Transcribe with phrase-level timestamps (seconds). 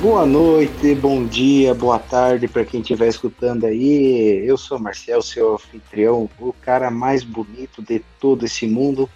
[0.00, 4.42] Boa noite, bom dia, boa tarde para quem estiver escutando aí.
[4.46, 9.10] Eu sou Marcel, seu anfitrião, o cara mais bonito de todo esse mundo.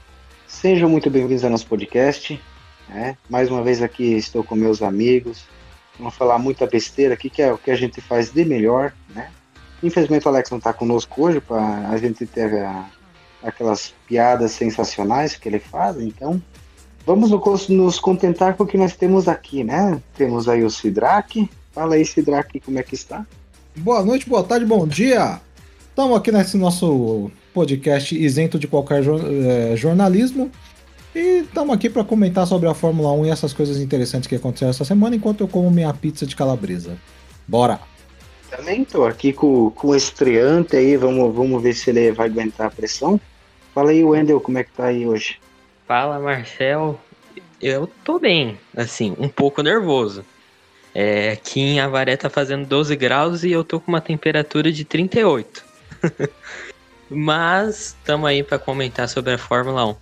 [0.46, 2.39] Sejam muito bem-vindos ao nosso podcast.
[2.86, 3.16] Né?
[3.30, 5.46] Mais uma vez aqui estou com meus amigos.
[5.98, 8.93] Vamos falar muita besteira aqui, que é o que a gente faz de melhor.
[9.08, 9.30] Né?
[9.82, 12.90] Infelizmente o Alex não está conosco hoje para a gente ter a,
[13.43, 16.43] aquelas piadas sensacionais que ele faz, então
[17.07, 17.31] vamos
[17.68, 20.00] nos contentar com o que nós temos aqui, né?
[20.17, 21.49] Temos aí o Sidraque.
[21.72, 23.26] Fala aí, Sidraque, como é que está?
[23.76, 25.40] Boa noite, boa tarde, bom dia.
[25.89, 30.50] Estamos aqui nesse nosso podcast isento de qualquer é, jornalismo.
[31.14, 34.70] E estamos aqui para comentar sobre a Fórmula 1 e essas coisas interessantes que aconteceram
[34.70, 36.97] essa semana enquanto eu como minha pizza de calabresa.
[37.47, 37.81] Bora!
[38.50, 42.69] Também estou aqui com, com o estreante aí, vamos, vamos ver se ele vai aguentar
[42.69, 43.21] a pressão.
[43.75, 45.39] Fala aí, Wendel, como é que tá aí hoje?
[45.87, 47.01] Fala, Marcel.
[47.61, 50.25] Eu tô bem, assim, um pouco nervoso.
[50.95, 54.85] É, aqui em Avaré tá fazendo 12 graus e eu tô com uma temperatura de
[54.85, 55.65] 38.
[57.11, 59.97] Mas estamos aí para comentar sobre a Fórmula 1.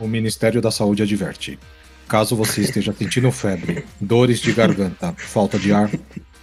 [0.00, 1.58] O Ministério da Saúde adverte.
[2.06, 5.90] Caso você esteja sentindo febre, dores de garganta, falta de ar,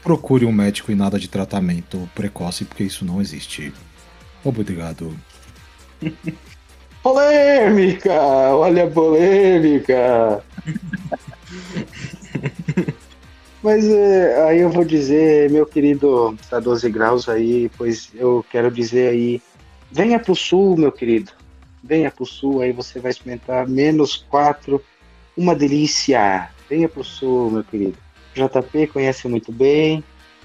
[0.02, 3.72] procure um médico e nada de tratamento precoce, porque isso não existe.
[4.44, 5.16] Obrigado.
[7.04, 8.14] Polêmica!
[8.54, 10.44] Olha a polêmica!
[13.64, 18.72] Mas é, aí eu vou dizer, meu querido, tá 12 graus aí, pois eu quero
[18.72, 19.42] dizer aí,
[19.92, 21.32] venha pro sul, meu querido.
[21.84, 24.82] Venha pro sul, aí você vai experimentar menos 4,
[25.36, 26.50] uma delícia.
[26.70, 27.98] Venha pro sul, meu querido.
[28.34, 30.04] JP conhece muito bem,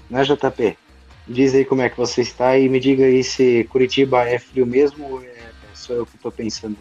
[0.09, 0.77] né, JP?
[1.27, 4.65] Diz aí como é que você está e me diga aí se Curitiba é frio
[4.65, 5.21] mesmo ou
[5.87, 6.77] sou eu que tô pensando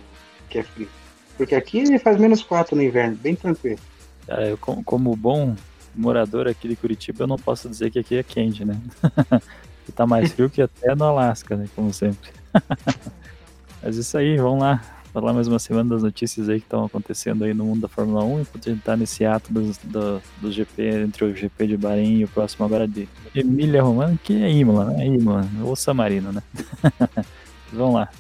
[0.51, 0.89] que é frio.
[1.37, 3.79] Porque aqui ele faz menos 4 no inverno, bem tranquilo.
[4.27, 5.55] Cara, eu, como bom
[5.95, 8.79] morador aqui de Curitiba, eu não posso dizer que aqui é quente, né?
[9.87, 11.69] que tá mais frio que até no Alasca, né?
[11.77, 12.31] Como sempre.
[13.83, 14.83] Mas isso aí, vamos lá.
[15.13, 18.23] Falar mais uma semana das notícias aí que estão acontecendo aí no mundo da Fórmula
[18.23, 19.73] 1, enquanto a gente tá nesse ato do,
[20.43, 24.43] do, GP, entre o GP de Bahrein e o próximo agora de Emília Romana, que
[24.43, 25.07] é Imola, né?
[25.07, 26.43] Imola, ou San Marino, né?
[27.73, 28.11] vamos lá.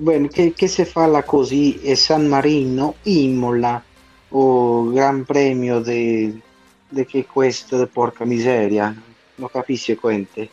[0.00, 3.82] Bueno, che, che se fala così è San Marino, Imola
[4.30, 6.40] o Gran Premio de,
[6.88, 8.94] de che questo, porca miseria,
[9.36, 10.50] não capisce quente.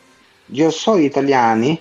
[0.52, 1.80] Eu sou italiani,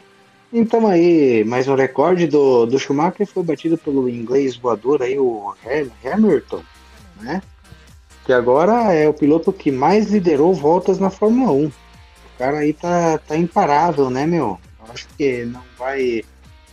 [0.52, 5.54] então aí, mais um recorde do, do Schumacher foi batido pelo inglês voador aí, o
[6.04, 6.64] Hamilton,
[7.22, 7.42] né?
[8.26, 11.66] Que agora é o piloto que mais liderou voltas na Fórmula 1.
[11.66, 11.72] O
[12.38, 14.60] cara aí tá, tá imparável, né, meu?
[14.90, 16.24] Acho que não vai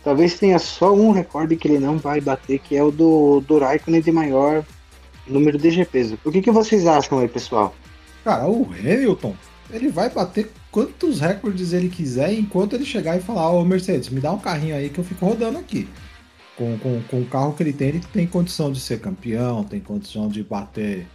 [0.03, 3.57] Talvez tenha só um recorde que ele não vai bater, que é o do, do
[3.57, 4.65] Raikkonen de maior
[5.25, 6.17] número de GPs.
[6.25, 7.73] O que, que vocês acham aí, pessoal?
[8.23, 9.35] Cara, o Hamilton,
[9.71, 14.19] ele vai bater quantos recordes ele quiser enquanto ele chegar e falar, ô Mercedes, me
[14.19, 15.87] dá um carrinho aí que eu fico rodando aqui.
[16.57, 19.79] Com, com, com o carro que ele tem, ele tem condição de ser campeão, tem
[19.79, 21.07] condição de bater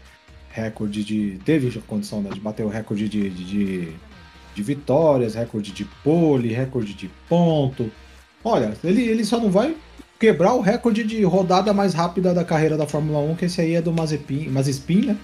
[0.50, 1.38] recorde de.
[1.44, 3.88] Teve condição né, de bater o recorde de, de, de,
[4.54, 7.90] de vitórias, recorde de pole, recorde de ponto.
[8.48, 9.76] Olha, ele, ele só não vai
[10.18, 13.74] quebrar o recorde de rodada mais rápida da carreira da Fórmula 1, que esse aí
[13.74, 15.16] é do Mazepin, Mazepin né?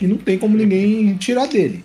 [0.00, 1.84] E não tem como ninguém tirar dele.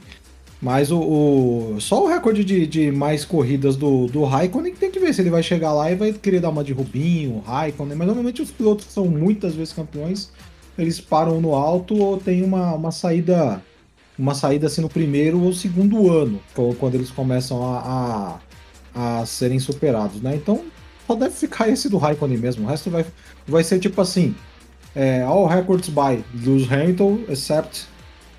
[0.61, 4.99] Mas o, o só o recorde de, de, mais corridas do, do Raikkonen tem que
[4.99, 7.95] ver se ele vai chegar lá e vai querer dar uma de Rubinho, Raikkonen.
[7.95, 10.31] Mas normalmente os pilotos que são muitas vezes campeões,
[10.77, 13.61] eles param no alto ou tem uma, uma saída
[14.17, 16.39] uma saída assim no primeiro ou segundo ano,
[16.79, 18.39] quando eles começam a,
[18.95, 20.35] a, a serem superados, né?
[20.35, 20.61] Então
[21.07, 22.65] só deve ficar esse do Raikkonen mesmo.
[22.65, 23.05] O resto vai,
[23.47, 24.35] vai ser tipo assim:
[24.95, 27.87] é, All records by Lewis Hamilton, except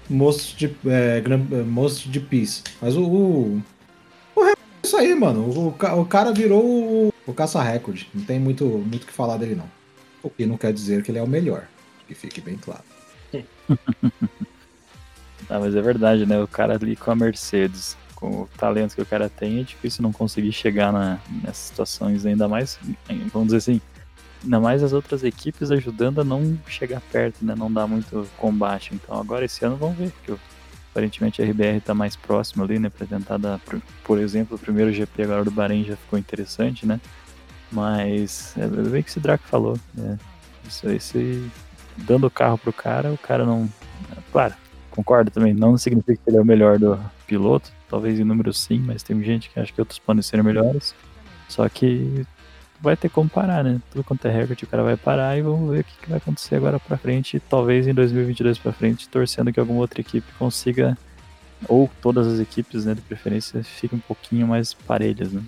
[0.08, 1.22] most de, é,
[1.64, 2.62] most de Peace.
[2.80, 3.62] Mas o, o,
[4.34, 5.42] o é isso aí, mano.
[5.42, 5.68] O,
[6.00, 8.08] o cara virou o, o caça-recorde.
[8.14, 9.70] Não tem muito o muito que falar dele, não.
[10.22, 11.68] O que não quer dizer que ele é o melhor.
[12.08, 12.82] Que fique bem claro.
[15.50, 16.40] ah, mas é verdade, né?
[16.40, 20.02] O cara ali com a Mercedes com o talento que o cara tem, é difícil
[20.02, 22.76] não conseguir chegar na, nessas situações, ainda mais,
[23.32, 23.80] vamos dizer assim,
[24.42, 27.54] ainda mais as outras equipes ajudando a não chegar perto, né?
[27.56, 28.94] Não dar muito combate.
[28.94, 30.34] Então agora esse ano vamos ver, porque
[30.90, 32.88] aparentemente a RBR está mais próximo ali, né?
[32.88, 33.60] Apresentada,
[34.02, 37.00] por exemplo, o primeiro GP agora do Bahrein já ficou interessante, né?
[37.70, 40.18] Mas é bem que esse Draco falou, né?
[40.66, 41.48] Isso, esse,
[41.98, 43.68] dando o carro pro cara, o cara não.
[44.32, 44.54] Claro,
[44.96, 48.78] concordo também, não significa que ele é o melhor do piloto, talvez em número sim,
[48.78, 50.94] mas tem gente que acha que outros podem ser melhores.
[51.48, 52.26] Só que
[52.80, 53.80] vai ter como parar, né?
[53.90, 56.18] Tudo quanto é recorde, o cara vai parar e vamos ver o que, que vai
[56.18, 57.38] acontecer agora pra frente.
[57.40, 60.96] Talvez em 2022 pra frente, torcendo que alguma outra equipe consiga
[61.68, 65.42] ou todas as equipes, né, de preferência, fiquem um pouquinho mais parelhas, né?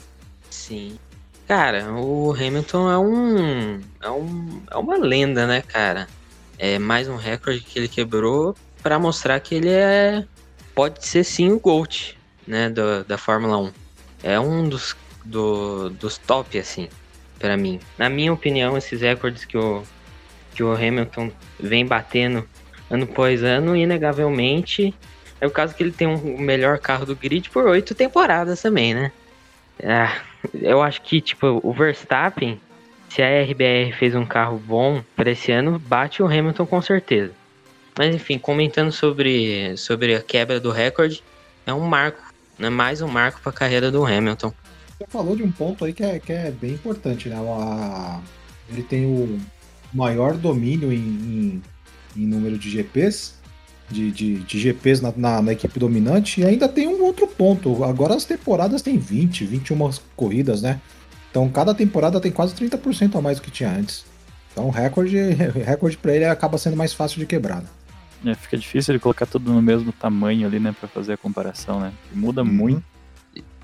[0.50, 0.98] Sim.
[1.46, 4.62] Cara, o Hamilton é um, é um.
[4.70, 6.06] É uma lenda, né, cara?
[6.58, 8.54] É mais um recorde que ele quebrou
[8.88, 10.24] para mostrar que ele é.
[10.74, 12.70] Pode ser sim o GOAT, né?
[12.70, 13.72] Do, da Fórmula 1.
[14.22, 16.88] É um dos, do, dos top, assim,
[17.38, 17.78] para mim.
[17.98, 19.82] Na minha opinião, esses recordes que o,
[20.54, 21.30] que o Hamilton
[21.60, 22.48] vem batendo
[22.88, 24.94] ano após ano, inegavelmente,
[25.38, 28.94] é o caso que ele tem um melhor carro do grid por oito temporadas também,
[28.94, 29.12] né?
[29.84, 30.16] Ah,
[30.54, 32.58] eu acho que, tipo, o Verstappen,
[33.10, 37.37] se a RBR fez um carro bom para esse ano, bate o Hamilton com certeza.
[37.98, 41.20] Mas enfim, comentando sobre, sobre a quebra do recorde,
[41.66, 42.22] é um marco,
[42.56, 42.70] né?
[42.70, 44.54] Mais um marco para a carreira do Hamilton.
[44.96, 47.34] Você falou de um ponto aí que é, que é bem importante, né?
[47.36, 48.20] A,
[48.70, 49.40] ele tem o
[49.92, 51.62] maior domínio em, em,
[52.16, 53.34] em número de GPs
[53.90, 56.40] de, de, de GPs na, na, na, equipe dominante.
[56.40, 57.82] E ainda tem um outro ponto.
[57.82, 60.80] Agora as temporadas têm 20, 21 corridas, né?
[61.32, 64.04] Então cada temporada tem quase 30% a mais do que tinha antes.
[64.52, 65.16] Então o recorde,
[65.66, 67.60] recorde para ele acaba sendo mais fácil de quebrar.
[67.60, 67.68] Né?
[68.24, 71.80] É, fica difícil de colocar tudo no mesmo tamanho ali, né, para fazer a comparação,
[71.80, 71.92] né?
[72.12, 72.48] Muda uhum.
[72.48, 72.84] muito.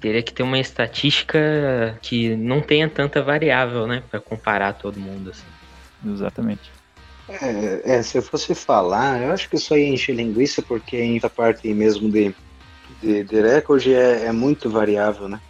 [0.00, 5.30] Teria que ter uma estatística que não tenha tanta variável, né, para comparar todo mundo
[5.30, 5.46] assim.
[6.06, 6.70] Exatamente.
[7.28, 11.18] É, é, se eu fosse falar, eu acho que isso aí enche linguiça, porque em
[11.22, 12.34] a parte mesmo de,
[13.02, 15.40] de, de recorde é, é, muito variável, né?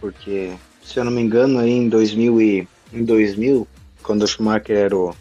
[0.00, 0.52] Porque,
[0.82, 3.66] se eu não me engano, aí em 2000, e, em 2000
[4.08, 5.14] quando o Schumacher era o,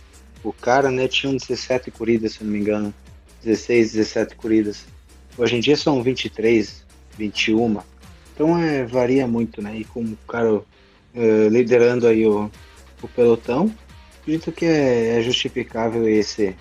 [0.44, 2.94] o cara, né, tinham 17 corridas, se eu não me engano.
[3.48, 4.86] 16, 17 corridas.
[5.38, 6.84] Hoje em dia são 23,
[7.18, 7.78] 21.
[8.34, 9.78] Então é, varia muito, né?
[9.78, 12.52] E com o cara uh, liderando aí o,
[13.02, 13.74] o pelotão,
[14.20, 16.56] acredito que é, é justificável esse,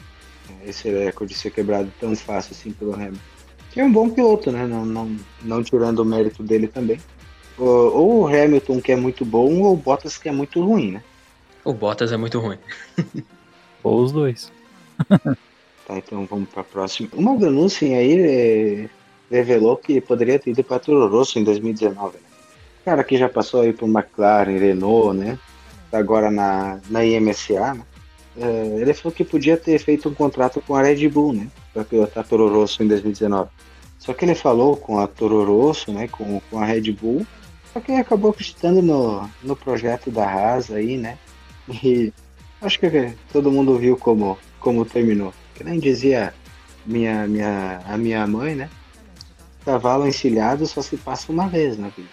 [0.64, 3.18] esse recorde ser quebrado tão fácil assim pelo Hamilton.
[3.72, 4.66] Que é um bom piloto, né?
[4.66, 6.98] Não, não, não tirando o mérito dele também.
[7.58, 10.92] Ou, ou, o Hamilton que é muito bom, ou o Bottas que é muito ruim,
[10.92, 11.02] né?
[11.64, 12.58] O Bottas é muito ruim.
[13.82, 14.52] ou os dois.
[15.86, 17.08] tá, então vamos para a próxima.
[17.12, 18.88] O Magnussen aí é,
[19.30, 22.14] revelou que poderia ter ido para Toro Rosso em 2019.
[22.14, 22.20] Né?
[22.84, 25.38] Cara que já passou aí por McLaren, Renault, né?
[25.92, 27.82] agora na, na IMSA, né?
[28.38, 31.48] é, ele falou que podia ter feito um contrato com a Red Bull, né?
[31.72, 33.50] Para pilotar Toro Rosso em 2019.
[33.98, 36.08] Só que ele falou com a Toro Rosso, né?
[36.08, 37.26] Com, com a Red Bull,
[37.72, 41.18] só que ele acabou acreditando no, no projeto da Haas aí, né?
[41.82, 42.12] E
[42.60, 45.32] acho que todo mundo viu como, como terminou.
[45.56, 46.34] Que nem dizia
[46.84, 48.68] minha, minha, a minha mãe, né?
[49.64, 52.08] Cavalo encilhado só se passa uma vez na vida.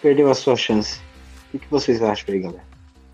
[0.00, 1.00] Perdeu a sua chance.
[1.52, 2.64] O que vocês acham aí, galera?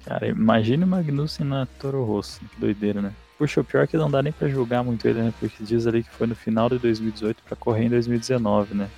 [0.04, 3.12] Cara, imagine o Magnussen na Toro Rosso, que doideira, né?
[3.38, 5.34] Puxa, o pior é que não dá nem pra julgar muito ele, né?
[5.40, 8.88] Porque diz ali que foi no final de 2018 para correr em 2019, né?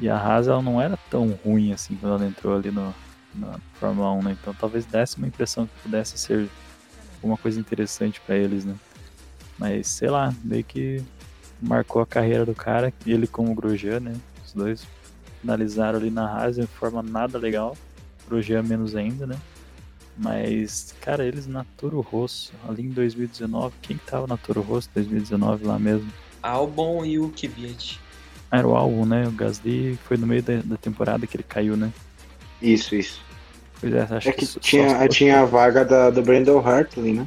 [0.00, 2.94] E a Haas, ela não era tão ruim assim quando ela entrou ali no,
[3.34, 4.36] na Fórmula 1, né?
[4.40, 6.48] Então talvez desse uma impressão que pudesse ser
[7.16, 8.74] alguma coisa interessante para eles, né?
[9.58, 11.02] Mas, sei lá, meio que
[11.60, 14.14] marcou a carreira do cara, ele como o Grosjean, né?
[14.44, 14.86] Os dois
[15.40, 17.76] finalizaram ali na Haas de forma nada legal.
[18.26, 19.36] Grosjean menos ainda, né?
[20.16, 24.88] Mas, cara, eles na Toro Rosso, ali em 2019, quem que tava na Toro Rosso
[24.94, 26.10] 2019 lá mesmo?
[26.42, 28.00] Albon e o Kvyat.
[28.50, 29.26] Era o Albon, né?
[29.26, 31.92] O Gasly foi no meio da, da, temporada que ele caiu, né?
[32.62, 33.20] Isso, isso.
[33.80, 37.26] Pois é, acho é que, que tinha, tinha a vaga da, do Brandon Hartley, né?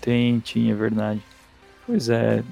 [0.00, 1.22] Tem, tinha, é verdade.
[1.86, 2.42] Pois é,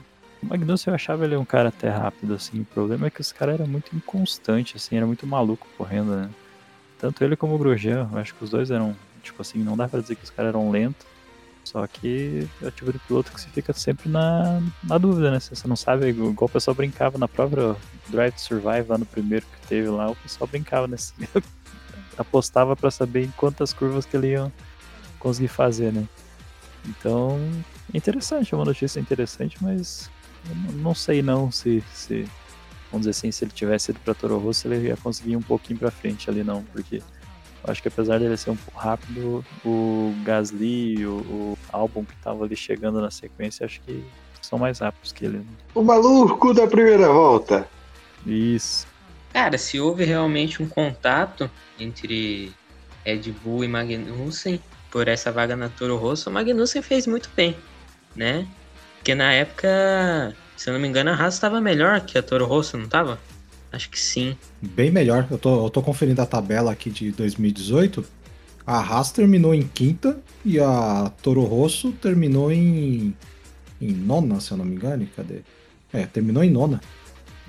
[0.42, 2.60] o Magnussen eu achava ele um cara até rápido, assim.
[2.60, 6.30] O problema é que os caras eram muito inconstantes, assim, era muito maluco correndo, né?
[6.98, 10.00] Tanto ele como o Grosjean, acho que os dois eram Tipo assim, não dá pra
[10.00, 11.06] dizer que os caras eram lentos.
[11.64, 15.40] Só que é o tipo de piloto que você fica sempre na, na dúvida, né?
[15.40, 17.74] Você não sabe, igual o pessoal brincava na própria
[18.08, 21.14] Drive to Survive lá no primeiro que teve lá, o pessoal brincava nesse.
[22.18, 24.52] apostava para saber em quantas curvas que ele ia
[25.18, 26.04] conseguir fazer, né?
[26.86, 27.38] Então,
[27.92, 30.10] é interessante, é uma notícia interessante, mas
[30.74, 32.28] não sei não se, se
[32.90, 35.78] vamos dizer assim, se ele tivesse ido para Toro Rosso, ele ia conseguir um pouquinho
[35.78, 37.02] para frente ali não, porque
[37.64, 42.44] acho que apesar dele ser um pouco rápido, o Gasly, o, o álbum que tava
[42.44, 44.04] ali chegando na sequência, acho que
[44.42, 45.44] são mais rápidos que ele.
[45.74, 47.66] O maluco da primeira volta.
[48.26, 48.86] Isso.
[49.32, 52.52] Cara, se houve realmente um contato entre
[53.04, 54.60] Red Bull e Magnussen
[54.94, 57.56] por essa vaga na Toro Rosso, o Magnussen fez muito bem,
[58.14, 58.46] né?
[58.94, 62.46] Porque na época, se eu não me engano, a Haas estava melhor que a Toro
[62.46, 63.18] Rosso, não estava?
[63.72, 64.38] Acho que sim.
[64.62, 65.26] Bem melhor.
[65.28, 68.04] Eu tô, eu tô conferindo a tabela aqui de 2018.
[68.64, 73.16] A Haas terminou em quinta e a Toro Rosso terminou em,
[73.80, 75.08] em nona, se eu não me engano.
[75.16, 75.40] Cadê?
[75.92, 76.80] É, terminou em nona.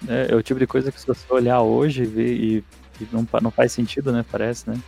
[0.07, 2.63] É, é o tipo de coisa que se você olhar hoje e ver e,
[2.99, 4.25] e não, não faz sentido, né?
[4.31, 4.81] Parece, né?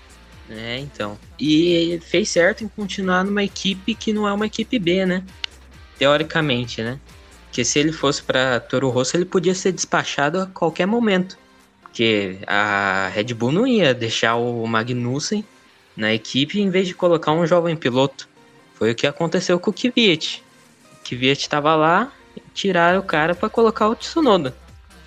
[0.50, 1.18] É, então.
[1.40, 5.24] E fez certo em continuar numa equipe que não é uma equipe B, né?
[5.98, 7.00] Teoricamente, né?
[7.46, 11.38] Porque se ele fosse para Toro Rosso, ele podia ser despachado a qualquer momento.
[11.82, 15.44] Porque a Red Bull não ia deixar o Magnussen
[15.96, 18.30] na equipe em vez de colocar um jovem piloto.
[18.76, 20.44] Foi o que aconteceu com o Kvyat.
[20.94, 22.12] O Kvyat estava lá,
[22.54, 24.56] tiraram o cara para colocar o Tsunoda.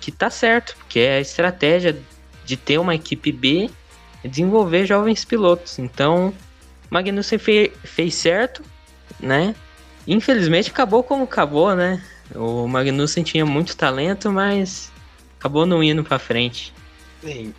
[0.01, 1.97] Que tá certo, porque é a estratégia
[2.43, 3.69] de ter uma equipe B
[4.27, 5.79] desenvolver jovens pilotos.
[5.79, 6.33] Então,
[6.89, 8.63] Magnussen fe fez certo,
[9.19, 9.55] né?
[10.07, 12.03] Infelizmente acabou como acabou, né?
[12.35, 14.91] O Magnussen tinha muito talento, mas
[15.39, 16.73] acabou não indo para frente.
[17.21, 17.53] Sim.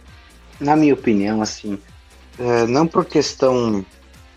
[0.60, 1.78] Na minha opinião, assim,
[2.38, 3.84] é, não por questão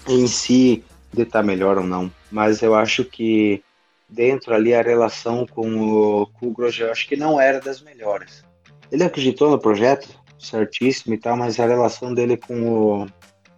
[0.08, 3.63] em si de estar tá melhor ou não, mas eu acho que
[4.10, 8.44] dentro ali a relação com o, com o Grosjean, acho que não era das melhores.
[8.91, 13.08] Ele acreditou no projeto, certíssimo e tal, mas a relação dele com o,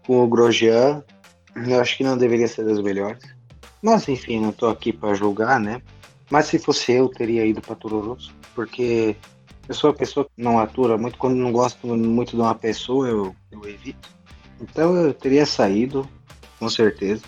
[0.06, 1.04] com o Grosjean,
[1.56, 3.22] eu acho que não deveria ser das melhores.
[3.82, 5.82] Mas enfim, não estou aqui para julgar, né?
[6.30, 9.16] Mas se fosse eu, teria ido para Toro Rosso, porque
[9.68, 13.08] eu sou a pessoa que não atura muito, quando não gosto muito de uma pessoa,
[13.08, 14.10] eu, eu evito.
[14.60, 16.08] Então eu teria saído,
[16.60, 17.24] com certeza.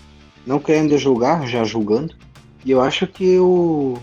[0.45, 2.15] Não querendo julgar, já julgando.
[2.65, 3.97] E eu acho que o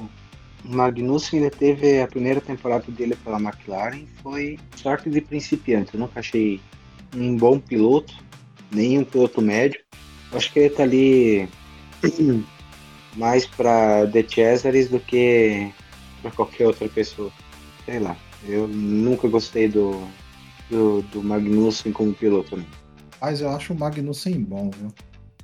[0.69, 5.95] Magnussen teve a primeira temporada dele pela McLaren foi sorte de principiante.
[5.95, 6.61] Eu nunca achei
[7.15, 8.15] um bom piloto,
[8.71, 9.81] nem um piloto médio.
[10.33, 11.49] Acho que ele tá ali
[13.17, 15.73] mais para The Cesaris do que
[16.21, 17.31] para qualquer outra pessoa.
[17.85, 18.17] Sei lá.
[18.45, 20.07] Eu nunca gostei do,
[20.71, 22.57] do, do Magnussen como piloto.
[22.57, 22.65] Né?
[23.21, 24.93] Mas eu acho o Magnussen bom, viu?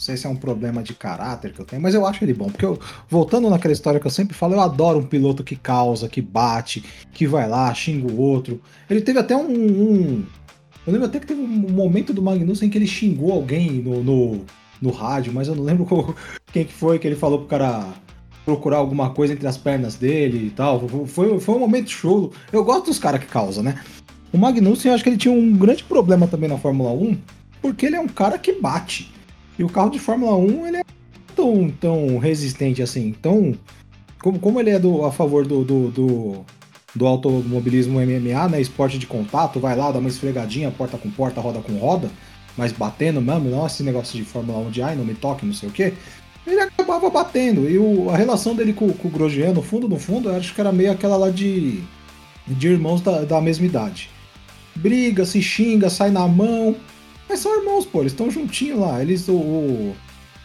[0.02, 2.47] Sei se é um problema de caráter que eu tenho, mas eu acho ele bom.
[2.47, 2.76] Porque eu,
[3.09, 6.82] voltando naquela história que eu sempre falo, eu adoro um piloto que causa, que bate,
[7.12, 8.61] que vai lá, xinga o outro.
[8.90, 9.47] Ele teve até um.
[9.49, 10.25] um
[10.85, 14.44] eu lembro até que teve um momento do Magnussen que ele xingou alguém no, no,
[14.80, 15.87] no rádio, mas eu não lembro
[16.52, 17.87] quem que foi que ele falou pro cara
[18.44, 20.80] procurar alguma coisa entre as pernas dele e tal.
[21.06, 22.32] Foi, foi um momento show.
[22.52, 23.80] Eu gosto dos caras que causam, né?
[24.32, 27.16] O Magnussen, eu acho que ele tinha um grande problema também na Fórmula 1,
[27.61, 29.12] porque ele é um cara que bate.
[29.59, 30.85] E o carro de Fórmula 1, ele é
[31.35, 33.09] tão, tão resistente assim.
[33.09, 33.54] Então,
[34.23, 36.44] como, como ele é do, a favor do, do, do,
[36.94, 38.61] do automobilismo MMA, né?
[38.61, 42.11] Esporte de contato, vai lá, dá uma esfregadinha, porta com porta, roda com roda,
[42.56, 45.54] mas batendo mesmo, não esse negócio de Fórmula 1 de ai, não me toque, não
[45.54, 45.92] sei o quê.
[46.47, 47.68] Ele acabava batendo.
[47.68, 50.54] E o, a relação dele com, com o Grosjean, no fundo, no fundo, eu acho
[50.54, 51.82] que era meio aquela lá de,
[52.47, 54.11] de irmãos da, da mesma idade.
[54.75, 56.75] Briga, se xinga, sai na mão.
[57.32, 59.00] Mas são irmãos, pô, eles estão juntinho lá.
[59.00, 59.96] Eles, o, o...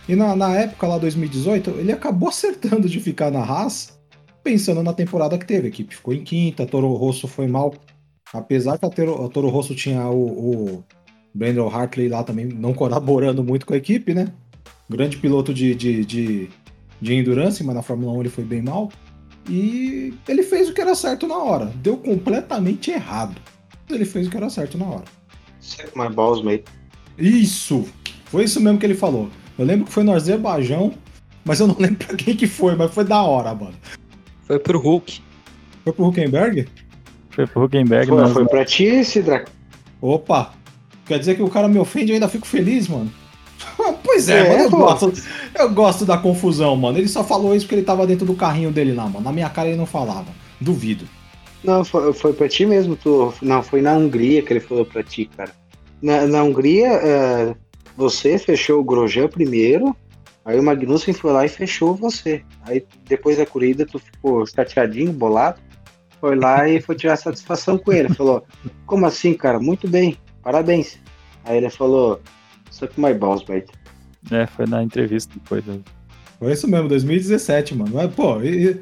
[0.08, 4.00] E na, na época lá, 2018, ele acabou acertando de ficar na Haas,
[4.42, 5.66] pensando na temporada que teve.
[5.66, 7.74] A equipe ficou em quinta, Toro Rosso foi mal.
[8.32, 10.84] Apesar que a Toro, a Toro Rosso tinha o, o
[11.36, 14.32] Brandon Hartley lá também não colaborando muito com a equipe, né?
[14.90, 16.50] Grande piloto de, de, de,
[17.02, 18.90] de endurance, mas na Fórmula 1 ele foi bem mal.
[19.50, 21.66] E ele fez o que era certo na hora.
[21.84, 23.36] Deu completamente errado.
[23.90, 25.18] Ele fez o que era certo na hora.
[25.96, 26.64] My balls, mate.
[27.18, 27.88] Isso!
[28.26, 29.30] Foi isso mesmo que ele falou.
[29.58, 30.94] Eu lembro que foi no Azerbaijão,
[31.44, 33.76] mas eu não lembro pra quem que foi, mas foi da hora, mano.
[34.44, 35.22] Foi pro Hulk.
[35.84, 36.68] Foi pro Huckenberg?
[37.30, 39.46] Foi pro Huckenberg, Foi, foi pra ti, Sidra.
[40.02, 40.54] Opa!
[41.06, 43.12] Quer dizer que o cara me ofende e ainda fico feliz, mano.
[44.04, 45.14] pois é, é mano, eu gosto,
[45.56, 46.98] eu gosto da confusão, mano.
[46.98, 49.24] Ele só falou isso porque ele tava dentro do carrinho dele lá, mano.
[49.24, 50.28] Na minha cara ele não falava.
[50.60, 51.08] Duvido.
[51.68, 53.34] Não, foi, foi pra ti mesmo, tu.
[53.42, 55.52] Não, foi na Hungria que ele falou pra ti, cara.
[56.02, 57.56] Na, na Hungria, é,
[57.98, 59.94] você fechou o Grosjean primeiro,
[60.46, 62.42] aí o Magnussen foi lá e fechou você.
[62.62, 65.60] Aí depois da corrida tu ficou chateadinho, bolado,
[66.22, 68.14] foi lá e foi tirar satisfação com ele.
[68.14, 68.46] Falou,
[68.86, 69.60] como assim, cara?
[69.60, 70.98] Muito bem, parabéns.
[71.44, 72.22] Aí ele falou,
[72.72, 73.72] Suck my balls, mate.
[74.32, 75.66] É, foi na entrevista depois.
[75.66, 75.80] Né?
[76.40, 77.92] Foi isso mesmo, 2017, mano.
[77.94, 78.80] Mas, pô, e,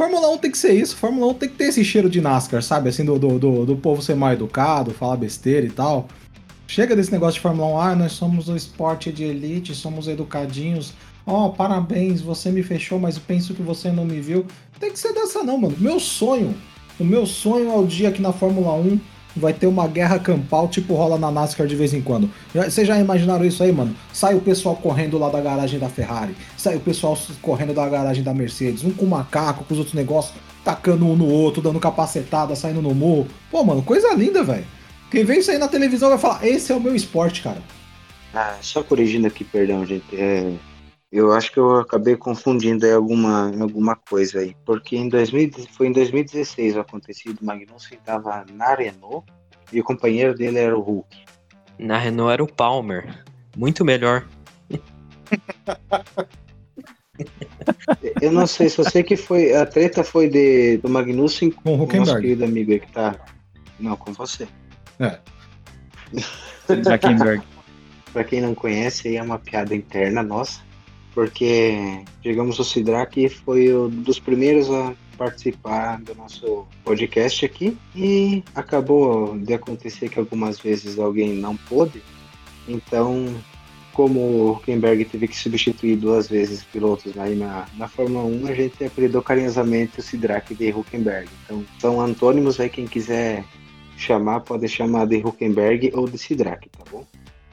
[0.00, 0.96] Fórmula 1 tem que ser isso.
[0.96, 2.88] Fórmula 1 tem que ter esse cheiro de NASCAR, sabe?
[2.88, 6.08] Assim, do, do, do, do povo ser mal educado, falar besteira e tal.
[6.66, 10.94] Chega desse negócio de Fórmula 1, ah, nós somos o esporte de elite, somos educadinhos.
[11.26, 14.46] Ó, oh, parabéns, você me fechou, mas penso que você não me viu.
[14.78, 15.76] Tem que ser dessa não, mano.
[15.78, 16.54] Meu sonho,
[16.98, 18.98] o meu sonho é o dia que na Fórmula 1
[19.36, 22.30] vai ter uma guerra campal, tipo rola na NASCAR de vez em quando.
[22.54, 23.94] Vocês já imaginaram isso aí, mano?
[24.12, 28.22] Sai o pessoal correndo lá da garagem da Ferrari, sai o pessoal correndo da garagem
[28.22, 30.34] da Mercedes, um com macaco, com os outros negócios,
[30.64, 33.26] tacando um no outro, dando capacetada, saindo no morro.
[33.50, 34.66] Pô, mano, coisa linda, velho.
[35.10, 37.62] Quem vê isso aí na televisão vai falar: esse é o meu esporte, cara.
[38.32, 40.04] Ah, só corrigindo aqui, perdão, gente.
[40.12, 40.52] É,
[41.12, 44.56] Eu acho que eu acabei confundindo aí alguma, alguma coisa aí.
[44.64, 47.40] Porque em 2000, foi em 2016 o acontecido.
[47.40, 49.26] O Magnussen estava na Renault
[49.72, 51.24] e o companheiro dele era o Hulk.
[51.78, 53.24] Na Renault era o Palmer.
[53.56, 54.24] Muito melhor.
[58.22, 59.52] Eu não sei, só sei que foi.
[59.54, 63.16] A treta foi de, do Magnussen Com o o nosso querido amigo aí que tá.
[63.80, 64.46] Não, com você.
[65.00, 65.18] É.
[66.84, 67.42] Zuckerberg.
[68.12, 70.60] Pra quem não conhece, aí é uma piada interna nossa.
[71.14, 77.76] Porque, digamos, o Sidrak foi um dos primeiros a participar do nosso podcast aqui.
[77.94, 82.02] E acabou de acontecer que algumas vezes alguém não pôde.
[82.66, 83.34] Então,
[83.92, 88.54] como o Huckenberg teve que substituir duas vezes pilotos aí na, na Fórmula 1, a
[88.54, 91.28] gente apelidou carinhosamente o Sidrak de Huckenberg.
[91.44, 93.44] Então, são antônimos aí, quem quiser
[93.96, 97.04] chamar, pode chamar de Huckenberg ou de Sidrak, tá bom?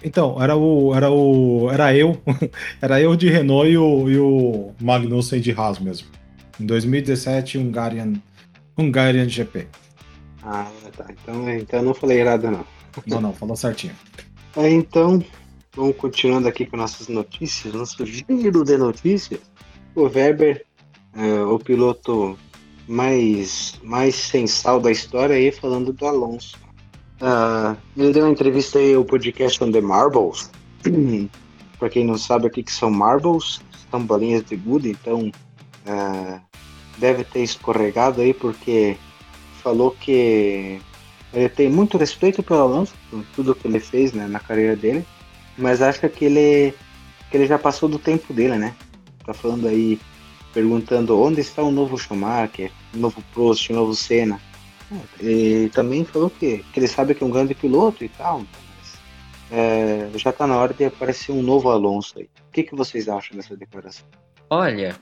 [0.04, 0.94] Então, era o.
[0.94, 1.70] Era o.
[1.72, 2.22] Era eu.
[2.82, 6.08] Era eu de Renault e o, e o Magnussen de Haas mesmo.
[6.60, 8.14] Em 2017, Hungarian,
[8.78, 9.68] Hungarian GP.
[10.44, 11.06] Ah, tá.
[11.10, 12.66] Então, então eu não falei errado, não.
[13.06, 13.94] Não, não, falou certinho.
[14.56, 15.24] É, então,
[15.76, 19.40] vamos continuando aqui com nossas notícias, nosso giro de notícias.
[19.94, 20.66] O Weber,
[21.16, 22.38] é, o piloto
[22.88, 26.58] mais, mais sensal da história aí, falando do Alonso.
[27.22, 30.52] Ah, ele deu uma entrevista aí ao podcast On The Marbles.
[31.80, 35.32] Para quem não sabe o que, que são marbles, são bolinhas de gude, então
[35.86, 36.40] ah,
[36.98, 38.98] deve ter escorregado aí porque
[39.62, 40.80] falou que
[41.34, 45.06] ele tem muito respeito pelo Alonso, por tudo que ele fez né, na carreira dele,
[45.58, 46.74] mas acha que ele,
[47.30, 48.74] que ele já passou do tempo dele, né?
[49.26, 50.00] Tá falando aí,
[50.54, 54.40] perguntando onde está o novo Schumacher, o novo Prost, o novo Senna.
[55.20, 58.98] E também falou que, que ele sabe que é um grande piloto e tal, mas
[59.52, 62.30] é, já tá na hora de aparecer um novo Alonso aí.
[62.48, 64.06] O que, que vocês acham dessa declaração?
[64.50, 64.96] Olha,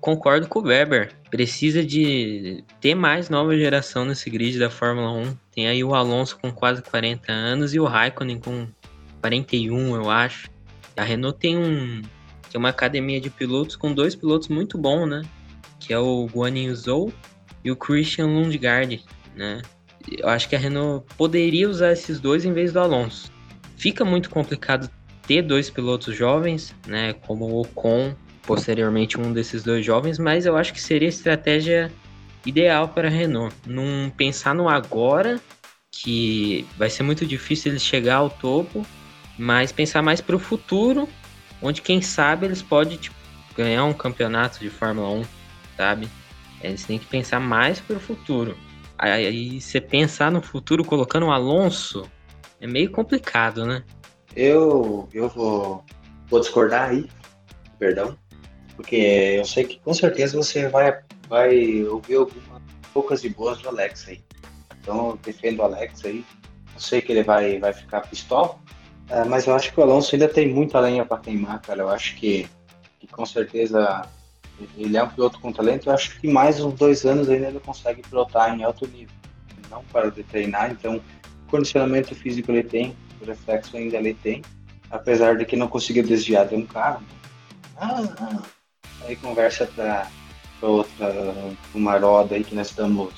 [0.00, 1.12] concordo com o Weber.
[1.30, 5.36] Precisa de ter mais nova geração nesse grid da Fórmula 1.
[5.52, 8.66] Tem aí o Alonso com quase 40 anos e o Raikkonen com
[9.20, 10.48] 41, eu acho.
[10.96, 12.02] A Renault tem um
[12.50, 15.22] tem uma academia de pilotos com dois pilotos muito bons, né?
[15.78, 17.12] Que é o Guan Yu Zhou
[17.64, 19.02] e o Christian Lundgaard,
[19.36, 19.62] né?
[20.10, 23.30] Eu acho que a Renault poderia usar esses dois em vez do Alonso.
[23.76, 24.90] Fica muito complicado
[25.26, 27.12] ter dois pilotos jovens, né?
[27.12, 31.92] Como o Ocon, posteriormente um desses dois jovens, mas eu acho que seria a estratégia
[32.44, 33.54] ideal para a Renault.
[33.66, 35.40] Não pensar no agora,
[35.90, 38.86] que vai ser muito difícil eles chegar ao topo,
[39.38, 41.08] mas pensar mais para o futuro,
[41.60, 43.16] onde quem sabe eles podem tipo,
[43.56, 45.24] ganhar um campeonato de Fórmula 1,
[45.76, 46.08] sabe?
[46.62, 48.56] Eles têm que pensar mais para o futuro.
[48.98, 52.10] Aí, você pensar no futuro colocando o Alonso
[52.60, 53.82] é meio complicado, né?
[54.36, 55.84] Eu, eu vou,
[56.28, 57.08] vou discordar aí,
[57.78, 58.16] perdão,
[58.76, 63.70] porque eu sei que com certeza você vai, vai ouvir algumas poucas e boas do
[63.70, 64.22] Alex aí.
[64.80, 66.24] Então eu defendo o Alex aí.
[66.74, 68.56] Eu sei que ele vai, vai ficar pistola,
[69.08, 71.80] é, mas eu acho que o Alonso ainda tem muita lenha para queimar, cara.
[71.80, 72.46] Eu acho que,
[73.00, 74.06] que com certeza
[74.76, 75.88] ele é um piloto com talento.
[75.88, 79.14] Eu acho que mais uns dois anos ainda ele consegue pilotar em alto nível.
[79.56, 84.14] Ele não para de treinar, então o condicionamento físico ele tem, o reflexo ainda ele
[84.14, 84.42] tem,
[84.90, 87.02] apesar de que não conseguiu desviar de um carro.
[87.76, 88.42] Ah, ah.
[89.06, 90.08] Aí conversa para
[90.60, 91.34] outra,
[91.74, 93.12] uma roda aí que nós estamos,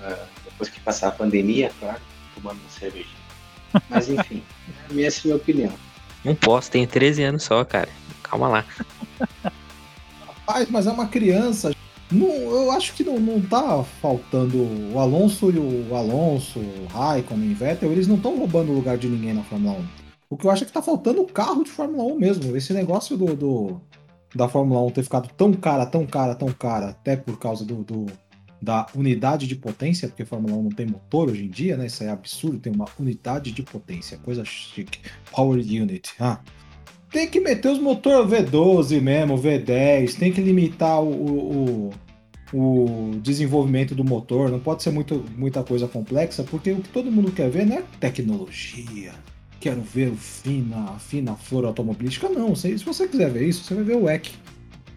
[0.00, 2.00] uh, depois que passar a pandemia, claro,
[2.34, 3.08] tomando uma cerveja.
[3.88, 4.42] Mas enfim,
[4.98, 5.72] essa é a minha opinião.
[6.24, 7.88] Não posso, tenho 13 anos só, cara.
[8.22, 8.64] Calma lá.
[10.70, 11.72] Mas é uma criança.
[12.10, 14.58] Não, eu acho que não, não tá faltando.
[14.92, 18.96] O Alonso e o Alonso, o Raikkonen, o Vettel, eles não estão roubando o lugar
[18.96, 19.84] de ninguém na Fórmula 1.
[20.30, 22.56] O que eu acho é que tá faltando o carro de Fórmula 1 mesmo.
[22.56, 23.80] Esse negócio do, do
[24.34, 27.82] da Fórmula 1 ter ficado tão cara, tão cara, tão cara, até por causa do,
[27.82, 28.06] do
[28.60, 31.86] da unidade de potência, porque a Fórmula 1 não tem motor hoje em dia, né?
[31.86, 35.00] Isso é absurdo, tem uma unidade de potência, coisa chique.
[35.30, 36.14] Power Unit.
[36.18, 36.40] Ah.
[37.16, 41.90] Tem que meter os motor V12 mesmo, V10, tem que limitar o,
[42.52, 46.90] o, o desenvolvimento do motor, não pode ser muito, muita coisa complexa, porque o que
[46.90, 49.14] todo mundo quer ver não é tecnologia.
[49.58, 52.54] Quero ver o fina, fina flor automobilística, não.
[52.54, 54.32] Se, se você quiser ver isso, você vai ver o WEC.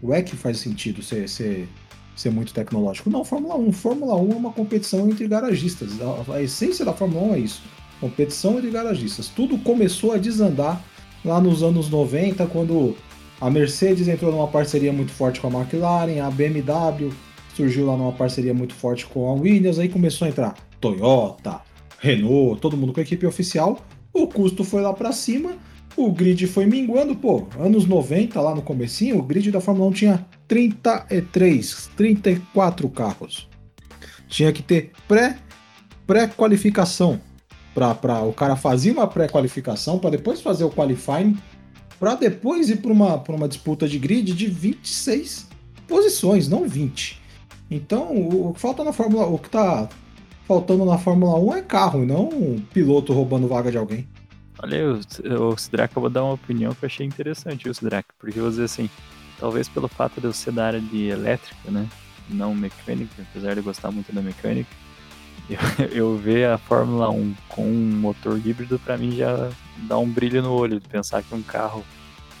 [0.02, 1.66] O WEC faz sentido ser, ser,
[2.14, 3.08] ser muito tecnológico.
[3.08, 3.72] Não, Fórmula 1.
[3.72, 5.92] Fórmula 1 é uma competição entre garagistas.
[6.02, 7.62] A, a essência da Fórmula 1 é isso.
[7.98, 9.28] Competição entre garagistas.
[9.28, 10.84] Tudo começou a desandar
[11.24, 12.96] lá nos anos 90, quando
[13.40, 17.10] a Mercedes entrou numa parceria muito forte com a McLaren, a BMW
[17.54, 21.60] surgiu lá numa parceria muito forte com a Williams, aí começou a entrar Toyota,
[21.98, 25.56] Renault, todo mundo com a equipe oficial, o custo foi lá para cima,
[25.96, 29.92] o grid foi minguando, pô, anos 90 lá no comecinho, o grid da Fórmula 1
[29.92, 33.48] tinha 33, 34 carros.
[34.28, 35.36] Tinha que ter pré
[36.06, 37.20] pré-qualificação
[37.74, 41.36] para o cara fazer uma pré-qualificação para depois fazer o qualifying
[42.00, 45.46] para depois ir para uma, uma disputa de grid de 26
[45.86, 47.20] posições, não 20.
[47.70, 49.86] Então, o que falta na Fórmula, o que tá
[50.48, 54.08] faltando na Fórmula 1 é carro, não um piloto roubando vaga de alguém.
[54.62, 58.14] Olha, o, o Sidraka, eu vou dar uma opinião que eu achei interessante, o Sidraka,
[58.18, 58.88] porque eu vou dizer assim,
[59.38, 61.86] talvez pelo fato de eu ser da área de elétrica, né,
[62.30, 64.70] não mecânica, apesar de eu gostar muito da mecânica,
[65.92, 70.42] eu, ver a Fórmula 1 com um motor híbrido, para mim já dá um brilho
[70.42, 71.84] no olho, de pensar que um carro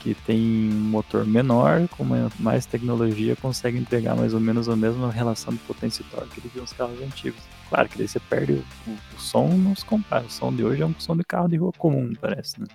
[0.00, 2.04] que tem um motor menor, com
[2.38, 6.58] mais tecnologia, consegue entregar mais ou menos a mesma relação de potência e torque que
[6.58, 7.42] os carros antigos.
[7.68, 10.24] Claro que daí você perde o, o, o som nos compara.
[10.24, 12.66] O som de hoje é um som de carro de rua comum, parece, né?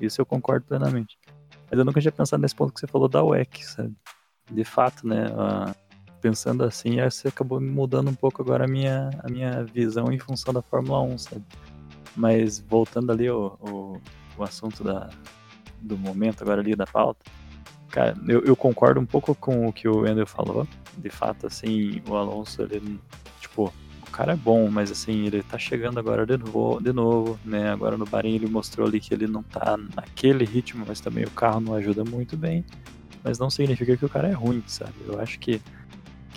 [0.00, 1.16] Isso eu concordo plenamente.
[1.70, 3.94] Mas eu nunca tinha pensado nesse ponto que você falou da WEC, sabe?
[4.50, 5.26] De fato, né?
[5.26, 5.87] Uh,
[6.20, 10.52] pensando assim, você acabou mudando um pouco agora a minha, a minha visão em função
[10.52, 11.44] da Fórmula 1, sabe?
[12.16, 14.00] Mas voltando ali o, o,
[14.36, 15.08] o assunto da,
[15.80, 17.24] do momento agora ali da pauta,
[17.90, 20.66] cara, eu, eu, concordo um pouco com o que o Wendel falou.
[20.96, 22.98] De fato, assim, o Alonso, ele,
[23.40, 23.72] tipo,
[24.06, 27.70] o cara é bom, mas assim, ele tá chegando agora de novo, de novo, né?
[27.70, 31.30] Agora no Bahrein ele mostrou ali que ele não tá naquele ritmo, mas também o
[31.30, 32.64] carro não ajuda muito bem.
[33.22, 34.94] Mas não significa que o cara é ruim, sabe?
[35.06, 35.60] Eu acho que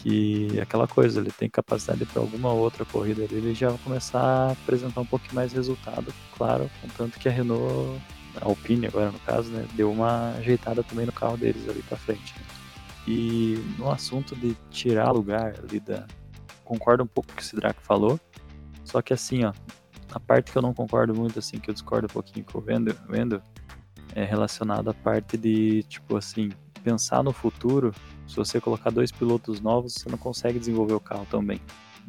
[0.02, 4.22] que aquela coisa, ele tem capacidade para alguma outra corrida ali, ele já vai começar
[4.22, 8.02] a apresentar um pouquinho mais resultado, claro, contanto que a Renault
[8.42, 11.98] a Alpine agora no caso, né, deu uma ajeitada também no carro deles ali para
[11.98, 12.34] frente.
[12.36, 12.46] Né?
[13.08, 16.06] E no assunto de tirar lugar ali da.
[16.64, 18.20] Concordo um pouco com o que o Sidraco falou,
[18.86, 19.52] só que assim, ó,
[20.14, 22.64] a parte que eu não concordo muito, assim, que eu discordo um pouquinho com o
[22.64, 23.42] Wendel
[24.16, 26.50] é relacionada à parte de, tipo assim,
[26.84, 27.94] pensar no futuro.
[28.28, 31.60] Se você colocar dois pilotos novos, você não consegue desenvolver o carro também.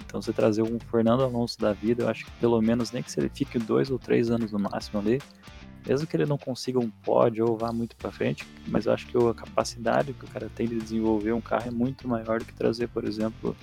[0.07, 3.11] Então, você trazer um Fernando Alonso da vida, eu acho que pelo menos, nem que
[3.11, 5.21] se ele fique dois ou três anos no máximo ali,
[5.87, 9.07] mesmo que ele não consiga um pódio ou vá muito para frente, mas eu acho
[9.07, 12.45] que a capacidade que o cara tem de desenvolver um carro é muito maior do
[12.45, 13.57] que trazer, por exemplo,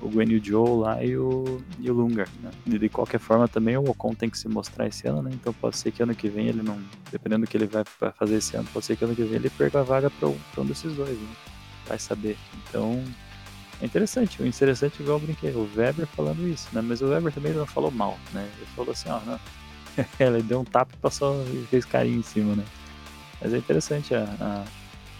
[0.00, 2.28] o Gwen Joe lá e o, e o Lungar.
[2.42, 2.50] Né?
[2.66, 5.30] E de qualquer forma, também o Ocon tem que se mostrar esse ano, né?
[5.34, 6.78] Então pode ser que ano que vem ele não.
[7.10, 9.50] Dependendo do que ele vai fazer esse ano, pode ser que ano que vem ele
[9.50, 11.57] perca a vaga para um desses dois, né?
[11.88, 12.36] Vai saber.
[12.68, 13.02] Então.
[13.80, 16.80] É interessante, o interessante igual eu brinquei, o Weber falando isso, né?
[16.80, 18.50] Mas o Weber também não falou mal, né?
[18.56, 19.38] Ele falou assim, ó, não,
[20.18, 22.64] Ela deu um tapa e passou e fez carinho em cima, né?
[23.40, 24.64] Mas é interessante a, a,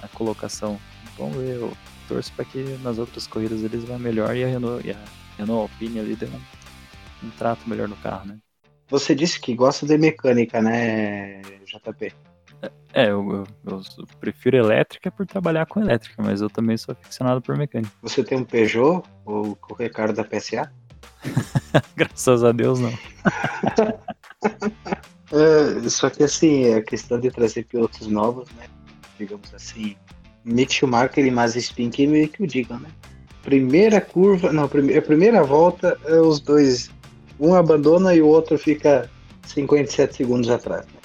[0.05, 0.79] a colocação.
[1.17, 1.73] Vamos ver, eu
[2.07, 4.99] torço para que nas outras corridas eles vão melhor e a Renault, e a
[5.37, 8.39] Renault Alpine ali deu um, um trato melhor no carro, né?
[8.89, 12.13] Você disse que gosta de mecânica, né, JP?
[12.93, 17.41] É, eu, eu, eu, prefiro elétrica por trabalhar com elétrica, mas eu também sou aficionado
[17.41, 17.93] por mecânica.
[18.03, 20.73] Você tem um Peugeot ou qualquer carro da PSA?
[21.97, 22.91] Graças a Deus, não.
[25.33, 28.65] é, só que assim, é a questão de trazer pilotos novos, né?
[29.19, 29.97] Digamos assim.
[30.45, 32.89] Mick Schumacher e Mazepin que meio que o digam, né?
[33.43, 36.91] Primeira curva, não, a primeira volta, é os dois,
[37.39, 39.11] um abandona e o outro fica
[39.47, 40.87] 57 segundos atrás.
[40.87, 40.98] Né?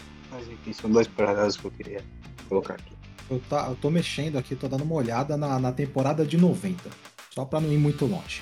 [0.63, 2.01] Enfim, são dois paralelos que eu queria
[2.47, 2.93] colocar aqui.
[3.29, 6.89] Eu, tá, eu tô mexendo aqui, tô dando uma olhada na, na temporada de 90,
[7.33, 8.41] só para não ir muito longe.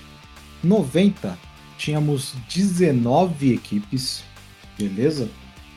[0.64, 1.38] 90,
[1.78, 4.24] tínhamos 19 equipes,
[4.78, 5.28] beleza?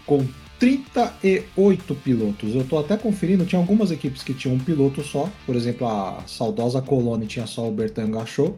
[0.04, 0.26] Com
[0.58, 2.54] 38 pilotos.
[2.54, 5.28] Eu tô até conferindo, tinha algumas equipes que tinham um piloto só.
[5.46, 8.54] Por exemplo, a saudosa Colônia tinha só o Bertrand Gachot.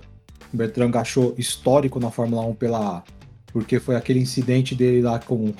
[0.53, 3.05] Bertrand Gachot histórico na Fórmula 1 pela
[3.53, 5.55] porque foi aquele incidente dele lá com,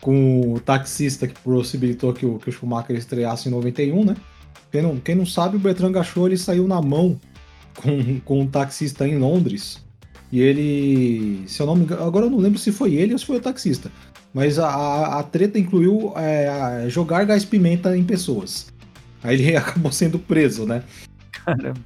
[0.00, 4.16] com o taxista que possibilitou que o, que o Schumacher estreasse em 91, né?
[4.72, 7.20] Quem não, quem não sabe, o Bertrand Gachot ele saiu na mão
[7.76, 9.84] com, com um taxista em Londres
[10.32, 13.18] e ele, se eu não me engano, agora eu não lembro se foi ele ou
[13.18, 13.90] se foi o taxista.
[14.32, 18.72] Mas a, a, a treta incluiu é, jogar gás pimenta em pessoas.
[19.22, 20.84] Aí ele acabou sendo preso, né?
[21.32, 21.80] Caramba.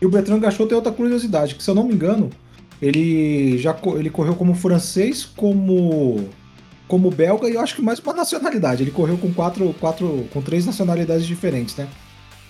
[0.00, 2.30] E o Bertrand Gachot tem outra curiosidade, que se eu não me engano,
[2.80, 6.28] ele já ele correu como francês, como
[6.88, 8.82] como belga e eu acho que mais uma nacionalidade.
[8.82, 11.88] Ele correu com quatro, quatro com três nacionalidades diferentes, né?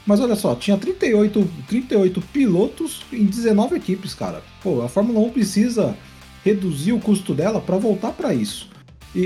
[0.06, 4.42] Mas olha só, tinha 38, 38 pilotos em 19 equipes, cara.
[4.62, 5.96] Pô, a Fórmula 1 precisa
[6.44, 8.70] reduzir o custo dela para voltar para isso.
[9.12, 9.20] E,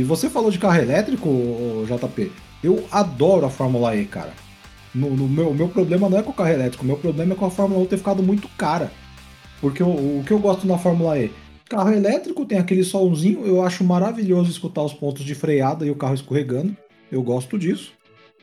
[0.00, 1.28] e, você falou de carro elétrico,
[1.88, 2.30] JP.
[2.62, 4.32] Eu adoro a Fórmula E, cara.
[4.94, 7.46] No, no meu, meu problema não é com o carro elétrico, meu problema é com
[7.46, 8.92] a Fórmula 1 ter ficado muito cara.
[9.60, 11.32] Porque o, o que eu gosto na Fórmula E?
[11.72, 15.94] Carro elétrico tem aquele solzinho, eu acho maravilhoso escutar os pontos de freada e o
[15.94, 16.76] carro escorregando.
[17.10, 17.94] Eu gosto disso.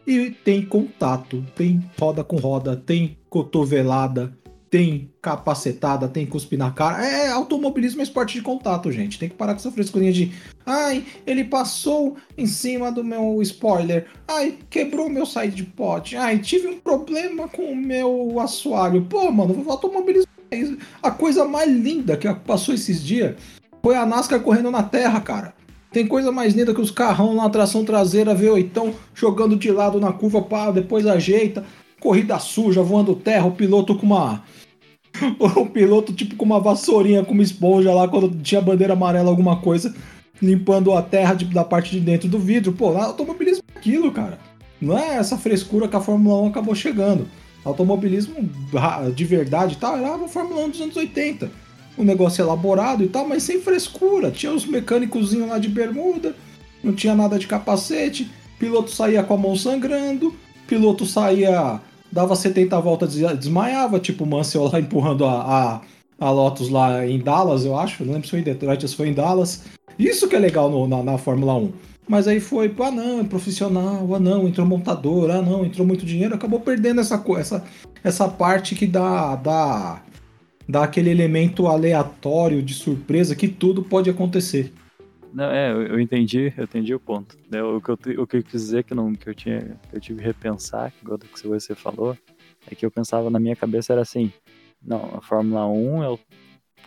[0.08, 4.36] E tem contato, tem roda com roda, tem cotovelada,
[4.68, 7.06] tem capacetada, tem cuspe na cara.
[7.06, 9.20] É, automobilismo é esporte de contato, gente.
[9.20, 10.32] Tem que parar com essa frescurinha de
[10.66, 14.08] ai, ele passou em cima do meu spoiler.
[14.28, 16.18] Ai, quebrou meu side pod.
[16.18, 19.06] Ai, tive um problema com o meu assoalho.
[19.06, 20.39] Pô, mano, automobilismo é
[21.02, 23.36] a coisa mais linda que passou esses dias
[23.82, 25.54] foi a NASCAR correndo na terra, cara.
[25.92, 30.12] Tem coisa mais linda que os carrão na tração traseira V8 jogando de lado na
[30.12, 31.66] curva, pá, depois ajeita.
[32.00, 34.44] Corrida suja, voando terra, o piloto com uma
[35.40, 39.58] o piloto, tipo, com uma vassourinha, com uma esponja lá, quando tinha bandeira amarela, alguma
[39.58, 39.94] coisa,
[40.42, 42.72] limpando a terra tipo, da parte de dentro do vidro.
[42.72, 44.40] Pô, automobilismo é aquilo, cara.
[44.80, 47.28] Não é essa frescura que a Fórmula 1 acabou chegando.
[47.64, 48.50] Automobilismo
[49.16, 51.52] de verdade e tal, era a Fórmula 1 dos anos 80.
[51.98, 54.32] Um negócio elaborado e tal, mas sem frescura.
[54.32, 56.36] Tinha os mecânicos lá de bermuda,
[56.84, 60.34] não tinha nada de capacete, piloto saía com a mão sangrando,
[60.68, 65.82] piloto saía dava 70 voltas desmaiava, tipo o Mansell lá empurrando a, a,
[66.20, 68.04] a, Lotus lá em Dallas, eu acho.
[68.04, 69.64] Não lembro se foi em Detroit se foi em Dallas.
[69.98, 71.72] Isso que é legal no, na, na Fórmula 1.
[72.10, 76.08] Mas aí foi, ah não, é profissional, ah não, entrou montador, ah não, entrou muito
[76.08, 77.64] dinheiro, acabou perdendo essa, essa,
[78.04, 80.02] essa parte que dá, dá,
[80.68, 84.74] dá aquele elemento aleatório de surpresa que tudo pode acontecer.
[85.32, 87.38] Não, é, eu, entendi, eu entendi o ponto.
[87.48, 87.62] Né?
[87.62, 90.02] O, que eu, o que eu quis dizer que, não, que eu tinha, que eu
[90.02, 92.18] tive que repensar, igual do que você falou,
[92.66, 94.34] é que eu pensava na minha cabeça era assim,
[94.84, 96.20] não, a Fórmula 1 é o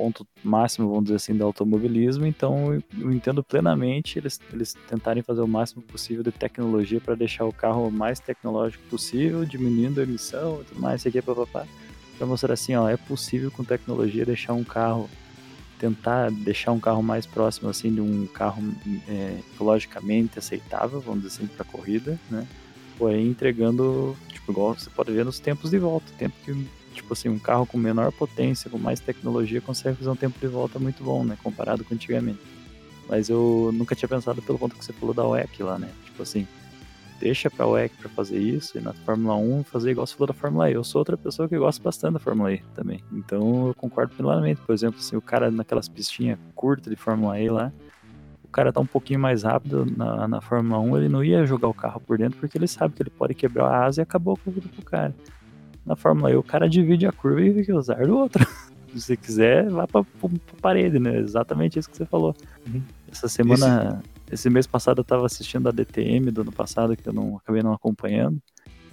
[0.02, 5.42] ponto máximo, vamos dizer assim, do automobilismo, então eu, entendo plenamente eles, eles tentarem fazer
[5.42, 10.60] o máximo possível de tecnologia para deixar o carro mais tecnológico possível, diminuindo a emissão
[10.60, 11.64] e tudo mais, isso aqui, papapá,
[12.18, 15.08] para mostrar assim, ó, é possível com tecnologia deixar um carro
[15.78, 18.60] tentar deixar um carro mais próximo assim de um carro
[19.08, 22.44] é, ecologicamente aceitável, vamos dizer assim, para corrida, né?
[22.98, 26.52] Porém entregando, tipo, igual você pode ver nos tempos de volta, tempo que
[27.02, 30.46] tipo assim, um carro com menor potência, com mais tecnologia consegue fazer um tempo de
[30.46, 32.40] volta muito bom, né, comparado com antigamente.
[33.08, 35.90] Mas eu nunca tinha pensado pelo ponto que você falou da WEC lá, né?
[36.04, 36.46] Tipo assim,
[37.20, 40.34] deixa pra WEC pra fazer isso, e na Fórmula 1 fazer igual você falou da
[40.34, 40.74] Fórmula E.
[40.74, 43.02] Eu sou outra pessoa que gosta bastante da Fórmula E também.
[43.12, 44.60] Então eu concordo plenamente.
[44.60, 47.72] Por exemplo, assim, o cara naquelas pistinhas curtas de Fórmula E lá,
[48.44, 51.68] o cara tá um pouquinho mais rápido na, na Fórmula 1, ele não ia jogar
[51.68, 54.34] o carro por dentro porque ele sabe que ele pode quebrar a asa e acabou
[54.34, 55.14] a corrida pro cara.
[55.84, 58.46] Na Fórmula E, o cara divide a curva e fica usar do outro.
[58.92, 60.28] Se você quiser, vá pra, pra,
[60.60, 61.18] parede, né?
[61.18, 62.34] Exatamente isso que você falou.
[62.66, 62.82] Uhum.
[63.10, 64.02] Essa semana.
[64.02, 67.36] Esse esse mês passado eu tava assistindo a DTM do ano passado, que eu não
[67.36, 68.40] acabei não acompanhando.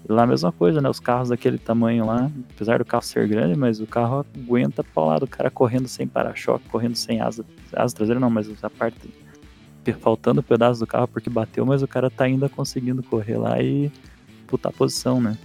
[0.07, 0.89] E lá a mesma coisa, né?
[0.89, 5.05] Os carros daquele tamanho lá, apesar do carro ser grande, mas o carro aguenta pra
[5.05, 9.09] lá do cara correndo sem para-choque, correndo sem asa, asa traseira não, mas a parte
[9.99, 13.91] faltando pedaço do carro porque bateu, mas o cara tá ainda conseguindo correr lá e
[14.45, 15.35] putar posição, né?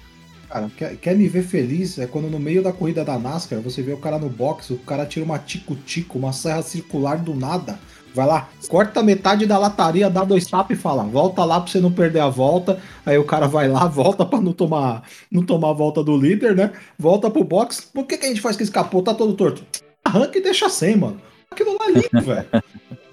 [0.48, 1.98] Cara, quer, quer me ver feliz?
[1.98, 4.78] É quando no meio da corrida da NASCAR você vê o cara no box, o
[4.78, 7.78] cara tira uma tico-tico, uma serra circular do nada
[8.14, 11.80] Vai lá, corta metade da lataria, dá dois tapas e fala, volta lá pra você
[11.80, 12.80] não perder a volta.
[13.04, 16.54] Aí o cara vai lá, volta pra não tomar, não tomar a volta do líder,
[16.54, 16.72] né?
[16.96, 17.90] Volta pro box.
[17.92, 19.64] Por que, que a gente faz que esse capô tá todo torto?
[20.04, 21.20] Arranca e deixa sem, mano.
[21.50, 22.46] Aquilo lá é lindo, velho.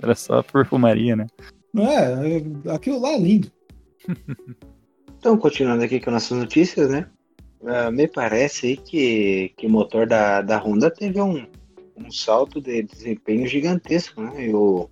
[0.04, 1.26] Era só perfumaria, né?
[1.76, 3.52] É, aquilo lá é lindo.
[5.18, 7.08] Então, continuando aqui com nossas notícias, né?
[7.62, 11.46] Uh, me parece aí que, que o motor da, da Honda teve um,
[11.96, 14.48] um salto de desempenho gigantesco, né?
[14.48, 14.90] E o,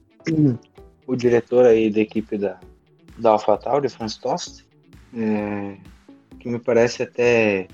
[1.07, 2.59] o diretor aí da equipe da,
[3.17, 4.65] da AlphaTauri, Franz Tost,
[5.15, 5.77] é,
[6.39, 7.67] que me parece até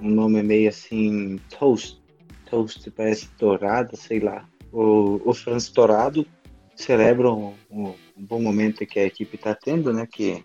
[0.00, 2.02] um nome meio assim, Toast,
[2.50, 4.46] Toast parece dourado, sei lá.
[4.70, 6.26] O, o Franz Dourado
[6.74, 10.06] celebra um, um, bom momento que a equipe está tendo, né?
[10.10, 10.44] Que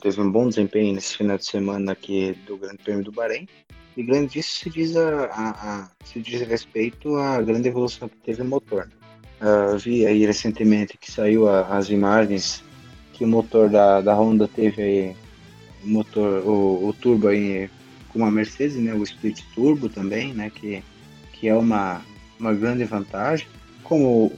[0.00, 3.48] teve um bom desempenho nesse final de semana aqui do Grande Prêmio do Bahrein.
[3.96, 8.16] E grande disso se diz, a, a, a, se diz respeito à grande evolução que
[8.18, 8.90] teve o motor.
[9.40, 12.62] Uh, vi aí recentemente que saiu a, as imagens
[13.12, 15.16] que o motor da, da Honda teve aí,
[15.82, 17.70] o motor, o, o turbo aí
[18.10, 20.82] com a Mercedes, né, o split turbo também, né, que,
[21.32, 22.02] que é uma,
[22.38, 23.46] uma grande vantagem.
[23.82, 24.32] Como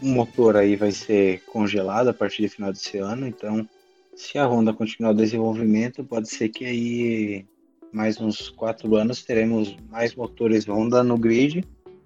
[0.00, 3.68] o motor aí vai ser congelado a partir do final desse ano, então
[4.14, 7.46] se a Honda continuar o desenvolvimento, pode ser que aí
[7.92, 11.64] mais uns quatro anos teremos mais motores Honda no grid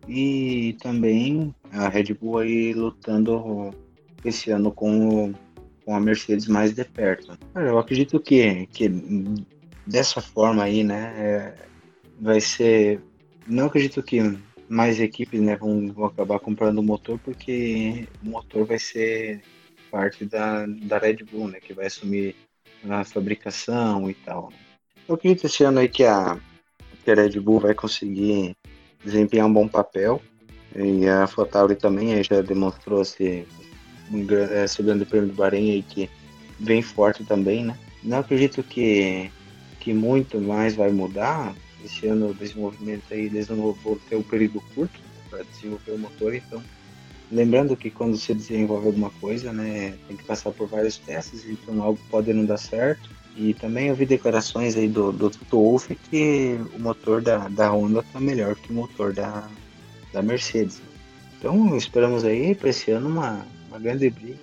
[0.08, 3.70] e também a Red Bull aí lutando
[4.24, 5.32] esse ano com,
[5.84, 7.38] com a Mercedes mais de perto.
[7.54, 8.88] Eu acredito que, que
[9.86, 11.54] dessa forma aí, né, é,
[12.20, 13.00] vai ser.
[13.46, 14.20] Não acredito que
[14.68, 19.42] mais equipes né, vão, vão acabar comprando o motor porque o motor vai ser
[19.90, 22.34] parte da, da Red Bull, né, que vai assumir
[22.88, 24.52] a fabricação e tal.
[25.08, 26.38] Eu acredito esse ano aí que a,
[27.04, 28.56] que a Red Bull vai conseguir
[29.04, 30.20] desempenhar um bom papel
[30.74, 33.46] e a Fotauri também já demonstrou se
[34.64, 36.10] esse grande prêmio do Bahrein aí que
[36.60, 37.78] vem forte também, né?
[38.02, 39.30] Não acredito que,
[39.80, 44.22] que muito mais vai mudar, esse ano o desenvolvimento aí, eles não vão ter um
[44.22, 46.62] período curto para desenvolver o motor, então
[47.30, 51.82] lembrando que quando você desenvolve alguma coisa, né, tem que passar por vários testes, então
[51.82, 53.10] algo pode não dar certo.
[53.36, 57.70] E também eu vi declarações aí do, do Toto Wolff que o motor da, da
[57.70, 59.46] Honda tá melhor que o motor da,
[60.12, 60.80] da Mercedes.
[61.38, 64.38] Então esperamos aí para esse ano uma, uma grande briga.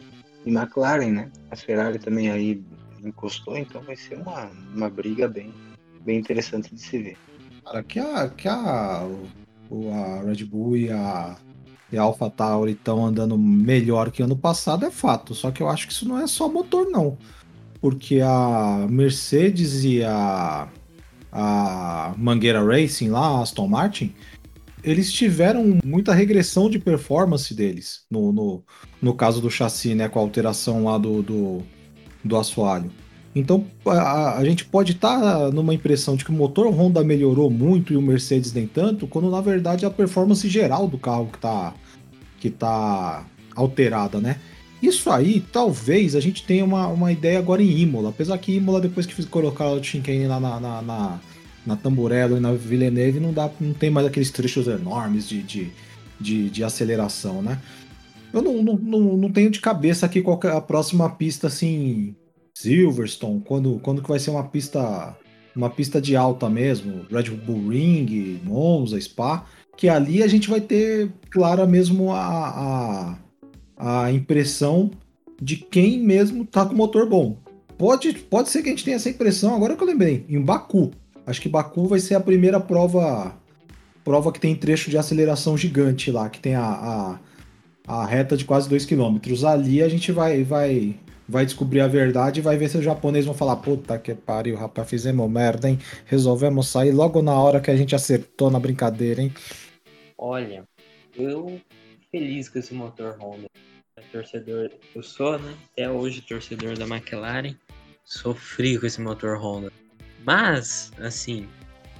[0.46, 1.32] E McLaren, né?
[1.50, 2.62] A Ferrari também aí
[3.04, 5.52] encostou, então vai ser uma, uma briga bem,
[6.02, 7.18] bem interessante de se ver.
[7.66, 11.36] Cara, que a, que a, a Red Bull e a,
[11.94, 15.36] e a AlphaTauri estão andando melhor que ano passado é fato.
[15.36, 17.20] Só que eu acho que isso não é só motor, não.
[17.80, 20.68] Porque a Mercedes e a,
[21.32, 24.12] a Mangueira Racing lá, a Aston Martin,
[24.84, 28.06] eles tiveram muita regressão de performance deles.
[28.10, 28.64] No, no,
[29.00, 30.10] no caso do chassi, né?
[30.10, 31.62] Com a alteração lá do, do,
[32.24, 32.90] do assoalho.
[33.36, 37.52] Então a, a gente pode estar tá numa impressão de que o motor Honda melhorou
[37.52, 41.28] muito e o Mercedes nem tanto, quando na verdade é a performance geral do carro
[41.28, 41.76] que está
[42.44, 43.26] que tá
[43.56, 44.36] alterada, né?
[44.82, 48.82] Isso aí, talvez a gente tenha uma, uma ideia agora em Imola, apesar que Imola,
[48.82, 51.22] depois que colocaram o Shinkane lá na, na, na,
[51.66, 55.72] na Tamburello e na Villeneuve, não, dá, não tem mais aqueles trechos enormes de, de,
[56.20, 57.62] de, de aceleração, né?
[58.34, 62.14] Eu não, não, não, não tenho de cabeça aqui qual é a próxima pista, assim,
[62.54, 65.16] Silverstone, quando, quando que vai ser uma pista
[65.56, 70.62] uma pista de alta mesmo, Red Bull Ring, Monza, Spa, que ali a gente vai
[70.62, 73.18] ter clara mesmo a,
[73.78, 74.92] a, a impressão
[75.42, 77.38] de quem mesmo tá com motor bom.
[77.78, 80.92] Pode, pode ser que a gente tenha essa impressão, agora que eu lembrei, em Baku.
[81.26, 83.36] Acho que Baku vai ser a primeira prova
[84.04, 87.20] prova que tem trecho de aceleração gigante lá, que tem a, a,
[87.88, 89.18] a reta de quase 2 km.
[89.48, 90.96] Ali a gente vai, vai
[91.28, 94.56] vai descobrir a verdade e vai ver se os japoneses vão falar: puta que pariu,
[94.56, 95.80] rapaz, fizemos merda, hein?
[96.06, 99.32] Resolvemos sair logo na hora que a gente acertou na brincadeira, hein?
[100.26, 100.64] Olha,
[101.18, 101.60] eu
[102.10, 103.46] feliz com esse motor Honda.
[104.10, 105.54] Torcedor, eu sou, né?
[105.74, 107.54] Até hoje torcedor da McLaren.
[108.06, 109.70] Sofri com esse motor Honda.
[110.24, 111.50] Mas, assim,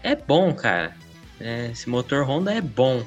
[0.04, 0.96] é bom, cara.
[1.38, 3.06] É, esse motor Honda é bom.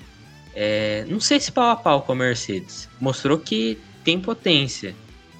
[0.54, 2.86] É, não sei se pau a pau com a Mercedes.
[3.00, 4.94] Mostrou que tem potência.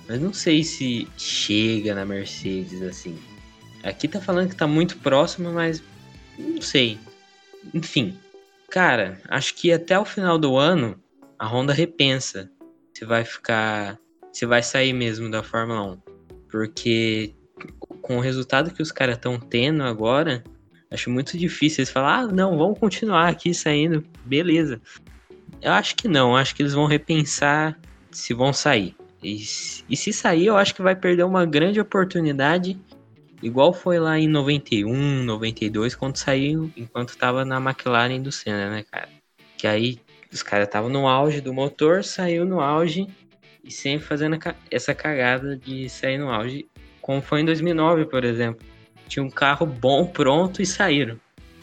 [0.09, 3.19] Mas não sei se chega na Mercedes assim.
[3.83, 5.83] Aqui tá falando que tá muito próximo, mas
[6.39, 6.99] não sei.
[7.75, 8.19] Enfim,
[8.69, 11.01] cara, acho que até o final do ano
[11.39, 12.51] a Honda repensa
[12.95, 13.99] se vai ficar,
[14.33, 15.99] se vai sair mesmo da Fórmula 1,
[16.51, 17.35] porque
[18.03, 20.43] com o resultado que os caras estão tendo agora,
[20.91, 24.81] acho muito difícil eles falar, ah, não, vamos continuar aqui saindo, beleza.
[25.61, 27.79] Eu acho que não, acho que eles vão repensar
[28.11, 28.95] se vão sair.
[29.23, 29.37] E,
[29.89, 32.79] e se sair, eu acho que vai perder uma grande oportunidade,
[33.43, 38.85] igual foi lá em 91, 92, quando saiu, enquanto estava na McLaren do Senna, né,
[38.91, 39.09] cara?
[39.57, 39.99] Que aí
[40.33, 43.07] os caras estavam no auge do motor, saiu no auge
[43.65, 44.39] e sempre fazendo
[44.71, 46.67] essa cagada de sair no auge,
[47.01, 48.65] como foi em 2009, por exemplo.
[49.09, 51.19] Tinha um carro bom, pronto e saíram,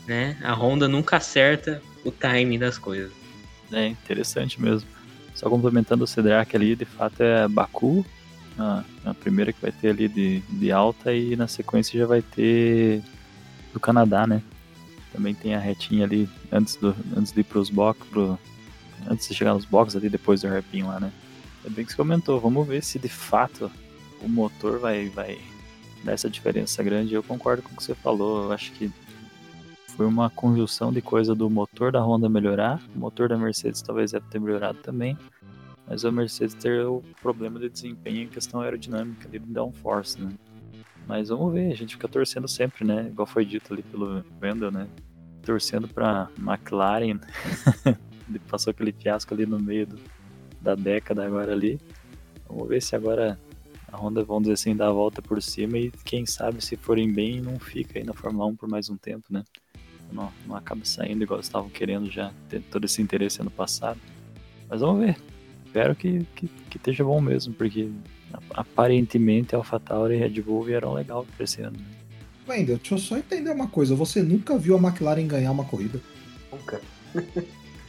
[0.08, 0.38] né?
[0.42, 3.12] A Honda nunca acerta o timing das coisas.
[3.72, 4.88] É interessante mesmo.
[5.34, 8.06] Só complementando o Cedric ali, de fato é Baku,
[8.58, 13.02] a, primeira que vai ter ali de, de alta, e na sequência já vai ter
[13.74, 14.42] do Canadá, né?
[15.12, 18.38] Também tem a retinha ali antes, do, antes de ir pros box, pro,
[19.10, 21.12] antes de chegar nos boxes ali, depois do hairpin lá, né?
[21.66, 23.72] É bem que você comentou, vamos ver se de fato
[24.22, 25.38] o motor vai, vai
[26.04, 27.13] dar essa diferença grande.
[27.13, 28.92] Eu concordo com o que você falou, eu acho que
[29.96, 34.12] foi uma conjunção de coisa do motor da Honda melhorar, o motor da Mercedes talvez
[34.12, 35.18] deve ter melhorado também,
[35.88, 40.32] mas a Mercedes ter o problema de desempenho em questão aerodinâmica do downforce, né?
[41.08, 43.08] Mas vamos ver, a gente fica torcendo sempre, né?
[43.08, 44.88] Igual foi dito ali pelo Wendel, né?
[45.44, 47.20] Torcendo pra McLaren.
[48.48, 50.00] Passou aquele fiasco ali no meio do,
[50.62, 51.78] da década agora ali.
[52.48, 53.38] Vamos ver se agora
[53.92, 57.12] a Honda, vamos dizer assim, dá a volta por cima e quem sabe se forem
[57.12, 59.44] bem não fica aí na Fórmula 1 por mais um tempo, né?
[60.14, 64.00] não, não acaba saindo igual estavam querendo já, ter todo esse interesse ano passado.
[64.70, 65.18] Mas vamos ver.
[65.74, 67.89] Espero que, que, que esteja bom mesmo, porque
[68.53, 71.76] aparentemente AlphaTauri e Red Bull vieram legal pra esse ano.
[72.47, 73.95] Wendel, deixa eu só entender uma coisa.
[73.95, 75.99] Você nunca viu a McLaren ganhar uma corrida?
[76.51, 76.80] Nunca.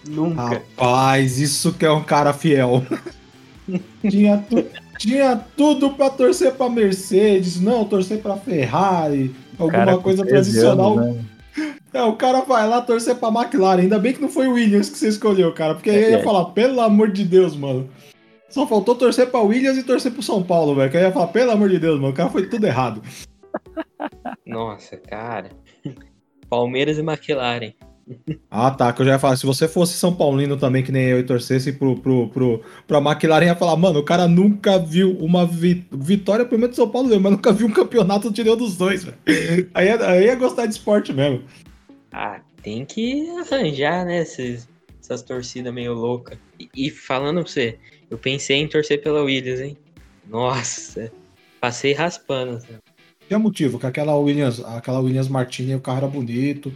[0.09, 0.43] Nunca.
[0.43, 2.83] Rapaz, isso que é um cara fiel.
[4.09, 4.65] tinha, tu,
[4.99, 10.51] tinha tudo pra torcer pra Mercedes, não, torcer pra Ferrari, alguma Cara, coisa com 13
[10.53, 10.99] tradicional.
[10.99, 11.25] anos, né?
[11.93, 13.83] É, o cara vai lá torcer pra McLaren.
[13.83, 15.75] Ainda bem que não foi o Williams que você escolheu, cara.
[15.75, 16.23] Porque aí eu ia É.
[16.23, 17.89] falar, pelo amor de Deus, mano.
[18.49, 20.91] Só faltou torcer pra Williams e torcer pro São Paulo, velho.
[20.91, 22.13] Que aí eu ia falar, pelo amor de Deus, mano.
[22.13, 23.03] O cara foi tudo errado.
[24.47, 25.51] Nossa, cara.
[26.49, 27.73] Palmeiras e McLaren.
[28.51, 28.93] Ah, tá.
[28.93, 31.23] Que eu já ia falar, se você fosse São Paulino também, que nem eu, e
[31.23, 35.87] torcesse pro, pro, pro, pra McLaren, ia falar, mano, o cara nunca viu uma vi-
[35.91, 39.05] vitória, pelo menos São Paulo, mesmo, mas nunca viu um campeonato de nenhum dos dois,
[39.05, 39.17] velho.
[39.75, 41.43] Aí, ia- aí ia gostar de esporte mesmo.
[42.13, 44.21] Ah, tem que arranjar, né?
[44.23, 44.69] Esses,
[45.03, 46.39] essas torcidas meio loucas.
[46.61, 47.79] E, e falando pra você,
[48.11, 49.77] eu pensei em torcer pela Williams, hein?
[50.29, 51.11] Nossa,
[51.61, 52.61] passei raspando.
[53.27, 56.73] Tinha motivo, que aquela Williams, aquela Williams Martini, o carro era bonito.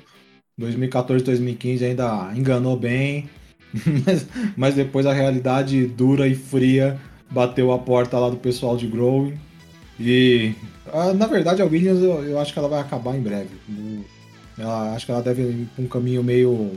[0.58, 3.28] 2014, 2015 ainda enganou bem.
[4.06, 6.98] Mas, mas depois a realidade dura e fria
[7.30, 9.38] bateu a porta lá do pessoal de Growing.
[10.00, 10.54] E
[10.90, 13.50] ah, na verdade a Williams eu, eu acho que ela vai acabar em breve.
[14.58, 16.72] Ela, acho que ela deve ir pra um caminho meio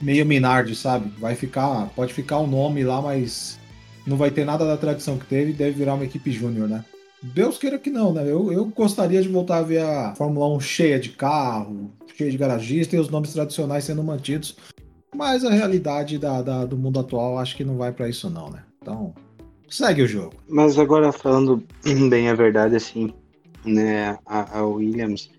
[0.00, 1.08] meio Minardi, sabe?
[1.20, 3.58] Vai ficar, pode ficar o nome lá, mas
[4.04, 6.84] não vai ter nada da tradição que teve e deve virar uma equipe júnior, né?
[7.22, 8.22] Deus queira que não, né?
[8.22, 12.36] Eu, eu gostaria de voltar a ver a Fórmula 1 cheia de carro, cheia de
[12.36, 14.56] garagista e os nomes tradicionais sendo mantidos.
[15.14, 18.50] Mas a realidade da, da- do mundo atual acho que não vai pra isso, não,
[18.50, 18.64] né?
[18.80, 19.14] Então,
[19.68, 20.34] segue o jogo.
[20.48, 21.62] Mas agora falando
[22.10, 23.12] bem a verdade, assim,
[23.64, 25.30] né, a, a Williams,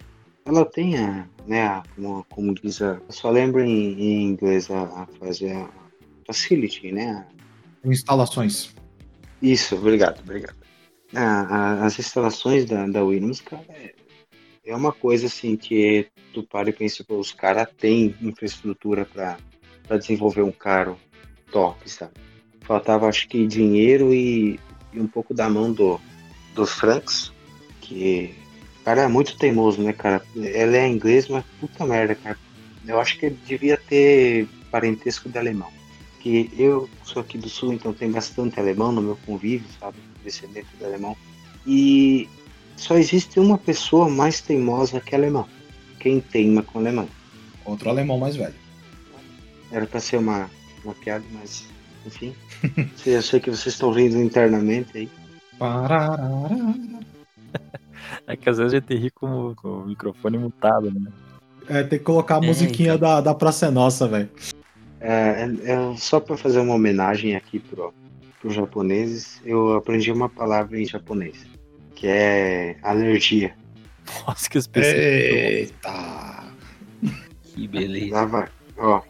[0.45, 4.83] ela tem a, né, a, como, como diz a, só lembro em, em inglês a,
[4.83, 5.69] a fazer a
[6.25, 7.25] facility, né,
[7.83, 8.73] Instalações.
[9.41, 10.55] Isso, obrigado, obrigado.
[11.15, 11.45] Ah,
[11.81, 13.93] a- as instalações da, da Williams, cara, é,
[14.65, 19.37] é uma coisa assim que tu para e pensa, pô, os caras têm infraestrutura para
[19.97, 20.97] desenvolver um carro
[21.51, 22.13] top, sabe?
[22.61, 24.59] Faltava, acho que, dinheiro e,
[24.91, 25.99] e um pouco da mão do,
[26.55, 27.31] do Franks,
[27.81, 28.33] que
[28.81, 30.25] o cara é muito teimoso, né, cara?
[30.35, 32.37] Ele é inglês, mas puta merda, cara.
[32.87, 35.71] Eu acho que ele devia ter parentesco de alemão
[36.23, 39.97] que eu sou aqui do sul, então tem bastante alemão no meu convívio, sabe?
[40.23, 41.15] Descendente de alemão.
[41.65, 42.29] E
[42.75, 45.47] só existe uma pessoa mais teimosa que alemão.
[45.99, 47.07] Quem teima com alemão.
[47.65, 48.55] Outro alemão mais velho.
[49.71, 50.49] Era para ser uma,
[50.83, 51.65] uma piada, mas
[52.05, 52.35] enfim.
[53.05, 55.09] eu sei que vocês estão rindo internamente aí.
[58.27, 61.11] É que às vezes a gente ri com, com o microfone mutado, né?
[61.67, 64.29] É, tem que colocar a É, musiquinha da, da Praça é Nossa, velho.
[64.99, 67.93] É, é- é só para fazer uma homenagem aqui pro,
[68.47, 71.45] os japoneses, eu aprendi uma palavra em japonês,
[71.95, 73.55] que é alergia.
[74.25, 74.97] Nossa, que específico.
[74.99, 76.43] Eita!
[77.43, 78.49] Que beleza.
[78.77, 79.01] Ó,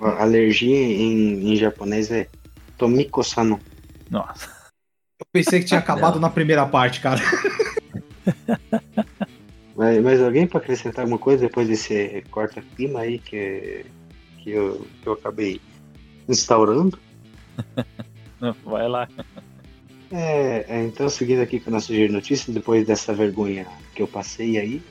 [0.00, 2.28] ó, alergia em, em japonês é
[2.76, 3.60] tomiko-sano.
[4.10, 4.48] Nossa.
[5.18, 6.22] Eu pensei que tinha acabado Não.
[6.22, 7.20] na primeira parte, cara.
[9.76, 13.84] Mas, mas alguém para acrescentar alguma coisa depois desse corta-clima aí que,
[14.38, 15.60] que, eu, que eu acabei
[16.28, 16.96] instaurando?
[18.64, 19.08] Vai lá.
[20.10, 24.02] É, é, então, seguindo aqui com a nossa giro de notícias, depois dessa vergonha que
[24.02, 24.82] eu passei aí,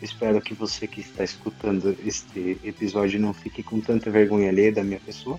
[0.00, 4.82] espero que você que está escutando este episódio não fique com tanta vergonha alheia da
[4.84, 5.38] minha pessoa.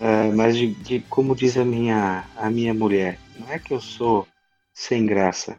[0.00, 3.80] É, mas de, de- como diz a minha, a minha mulher, não é que eu
[3.80, 4.26] sou
[4.72, 5.56] sem graça,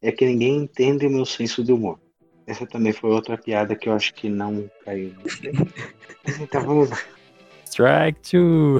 [0.00, 1.98] é que ninguém entende o meu senso de humor.
[2.46, 5.14] Essa também foi outra piada que eu acho que não caiu.
[6.24, 6.98] Mas então vamos lá.
[7.66, 8.78] Strike two.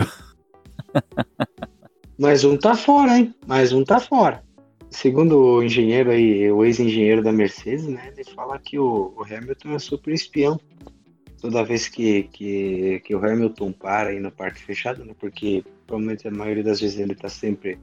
[2.18, 3.32] Mais um tá fora, hein?
[3.46, 4.42] Mais um tá fora.
[4.90, 8.12] Segundo o engenheiro aí, o ex-engenheiro da Mercedes, né?
[8.12, 10.58] Ele fala que o, o Hamilton é super espião.
[11.40, 15.14] Toda vez que, que, que o Hamilton para aí no parque fechado, né?
[15.16, 17.78] Porque provavelmente a maioria das vezes ele tá sempre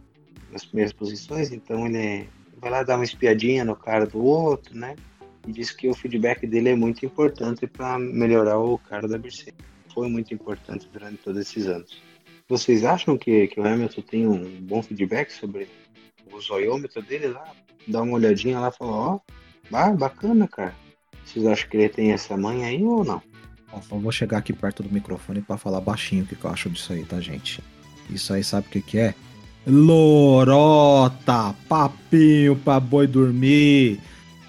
[0.52, 2.28] nas primeiras posições, então ele
[2.60, 4.98] vai lá dar uma espiadinha no cara do outro, né?
[5.48, 9.56] E diz que o feedback dele é muito importante para melhorar o cara da Mercedes.
[9.94, 12.04] Foi muito importante durante todos esses anos.
[12.48, 15.68] Vocês acham que, que o Hamilton tem um bom feedback sobre
[16.32, 17.44] o zoiômetro dele lá?
[17.88, 19.20] Dá uma olhadinha lá e fala, ó,
[19.74, 20.76] ah, bacana, cara.
[21.24, 23.22] Vocês acham que ele tem essa manha aí ou não?
[23.92, 26.70] Eu vou chegar aqui perto do microfone pra falar baixinho o que que eu acho
[26.70, 27.64] disso aí, tá, gente?
[28.10, 29.16] Isso aí sabe o que que é?
[29.66, 31.56] Lorota!
[31.68, 34.00] Papinho pra boi dormir!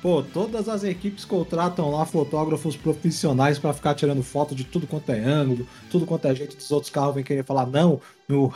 [0.06, 5.10] Pô, todas as equipes contratam lá fotógrafos profissionais pra ficar tirando foto de tudo quanto
[5.10, 8.00] é ângulo, tudo quanto é jeito dos outros carros vem querer falar, não,
[8.30, 8.52] o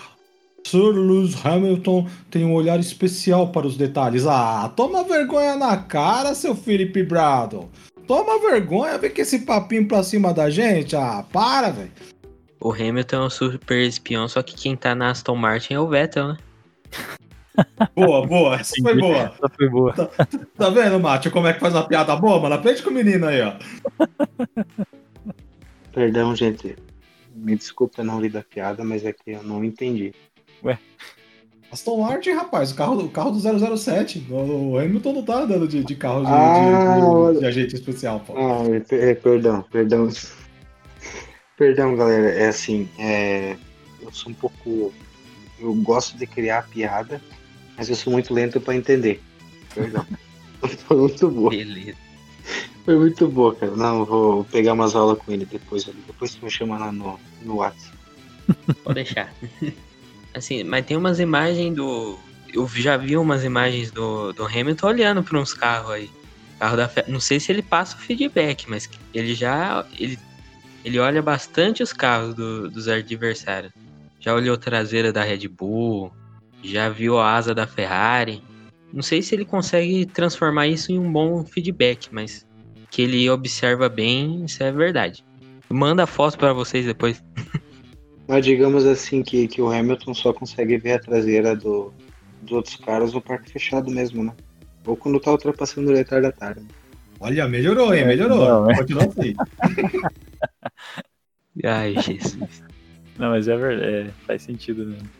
[0.64, 4.28] Sir Lewis Hamilton tem um olhar especial para os detalhes.
[4.28, 7.68] Ah, toma vergonha na cara, seu Felipe Bradle!
[8.06, 10.94] Toma vergonha, vem com esse papinho pra cima da gente.
[10.94, 11.90] Ah, para, velho.
[12.60, 15.88] o Hamilton é um super espião, só que quem tá na Aston Martin é o
[15.88, 16.36] Vettel, né?
[17.94, 19.16] Boa, boa, essa foi boa.
[19.16, 19.92] Essa foi boa.
[19.92, 20.08] Tá,
[20.56, 22.54] tá vendo, Mátio, como é que faz uma piada boa, mano?
[22.54, 23.54] Aprende com o menino aí, ó.
[25.92, 26.76] Perdão, gente.
[27.34, 30.12] Me desculpa eu não li da piada, mas é que eu não entendi.
[31.72, 34.26] Aston Martin, rapaz, o carro, o carro do 007.
[34.28, 38.20] O Hamilton não tá andando de, de carro de, Ah, de, de- de agente especial,
[38.20, 38.34] pô.
[38.36, 40.08] Ah, é, é, perdão, perdão.
[41.56, 42.28] Perdão, galera.
[42.30, 43.56] É assim, é,
[44.02, 44.92] eu sou um pouco.
[45.60, 47.20] Eu gosto de criar piada,
[47.80, 49.22] mas eu sou muito lento pra entender.
[49.74, 50.06] Perdão.
[50.86, 51.48] Foi muito boa.
[51.48, 51.96] Beleza.
[52.84, 53.72] Foi muito boa, cara.
[53.74, 55.96] Não, eu vou pegar umas aulas com ele depois ali.
[56.06, 57.96] Depois tu me chama lá no, no WhatsApp.
[58.84, 59.32] Pode deixar.
[60.34, 62.18] assim, mas tem umas imagens do.
[62.52, 66.10] Eu já vi umas imagens do, do Hamilton olhando para uns carros aí.
[66.58, 69.86] Carro da Fe- Não sei se ele passa o feedback, mas ele já.
[69.98, 70.18] Ele,
[70.84, 73.72] ele olha bastante os carros do- dos adversários.
[74.20, 76.12] Já olhou a traseira da Red Bull,
[76.62, 78.42] já viu a asa da Ferrari.
[78.92, 82.46] Não sei se ele consegue transformar isso em um bom feedback, mas
[82.90, 85.24] que ele observa bem, isso é verdade.
[85.68, 87.22] Manda foto para vocês depois.
[88.26, 91.92] Mas digamos assim que, que o Hamilton só consegue ver a traseira do,
[92.42, 94.32] dos outros caras no parque fechado mesmo, né?
[94.86, 96.64] Ou quando tá ultrapassando o retardatário.
[97.18, 98.06] Olha, melhorou, hein?
[98.06, 98.38] Melhorou.
[98.38, 98.76] Não, é.
[98.76, 99.34] Continua assim.
[101.64, 102.62] Ai, Jesus.
[103.18, 105.08] Não, mas é verdade, é, faz sentido mesmo.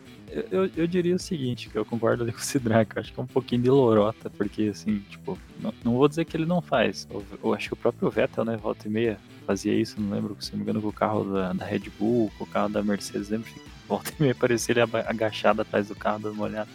[0.51, 3.19] eu, eu diria o seguinte, que eu concordo ali com o Sidraque, eu acho que
[3.19, 6.61] é um pouquinho de lorota, porque assim, tipo, não, não vou dizer que ele não
[6.61, 7.07] faz.
[7.09, 10.35] Eu, eu acho que o próprio Vettel, né, volta e meia, fazia isso, não lembro,
[10.39, 12.81] se não me engano, com o carro da, da Red Bull, com o carro da
[12.81, 16.69] Mercedes, lembro que volta e meia parecia ele agachado atrás do carro, dando uma olhada.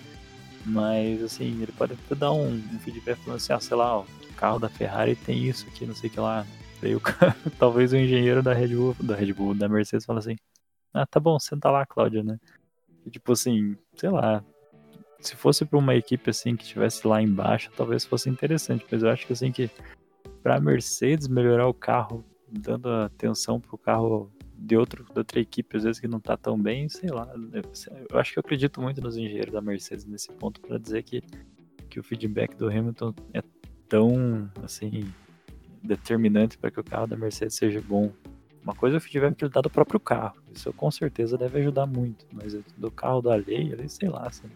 [0.65, 4.03] Mas assim, ele pode até dar um, um feedback falando assim, ah, sei lá, ó,
[4.03, 6.45] o carro da Ferrari tem isso aqui, não sei o que lá.
[6.83, 10.19] Daí o cara, talvez o engenheiro da Red Bull, da Red Bull, da Mercedes fala
[10.19, 10.37] assim,
[10.93, 12.39] ah, tá bom, senta lá, Cláudia, né?
[13.07, 14.45] E, tipo assim, sei lá,
[15.21, 19.09] se fosse pra uma equipe assim que estivesse lá embaixo, talvez fosse interessante, mas eu
[19.09, 19.71] acho que assim que
[20.43, 25.85] pra Mercedes melhorar o carro, dando atenção pro carro de, outro, de outra equipe, às
[25.85, 27.29] vezes que não tá tão bem, sei lá,
[28.11, 31.23] eu acho que eu acredito muito nos engenheiros da Mercedes nesse ponto pra dizer que,
[31.89, 33.43] que o feedback do Hamilton é
[33.89, 35.13] tão, assim,
[35.83, 38.13] determinante para que o carro da Mercedes seja bom.
[38.67, 40.35] Uma coisa é o feedback que ele dá do próprio carro.
[40.53, 42.27] Isso com certeza deve ajudar muito.
[42.33, 44.27] Mas do carro do alheio, ali, sei lá.
[44.27, 44.49] Assim.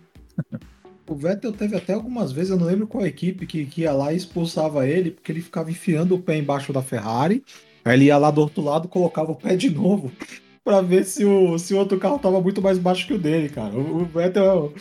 [1.09, 4.13] O Vettel teve até algumas vezes, eu não lembro qual equipe, que, que ia lá
[4.13, 7.45] e expulsava ele, porque ele ficava enfiando o pé embaixo da Ferrari.
[7.85, 10.11] Aí ele ia lá do outro lado, colocava o pé de novo,
[10.65, 13.49] pra ver se o, se o outro carro tava muito mais baixo que o dele,
[13.49, 13.73] cara.
[13.77, 14.75] O, o Vettel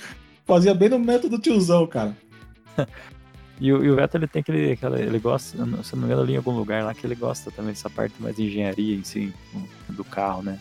[0.44, 2.18] fazia bem no método tiozão, cara.
[3.60, 6.06] E o, e o Vettel ele tem aquele, aquela, ele gosta, se eu não me
[6.06, 8.96] engano, ali em algum lugar lá que ele gosta também dessa parte mais de engenharia
[8.96, 9.34] em si,
[9.90, 10.58] do carro, né?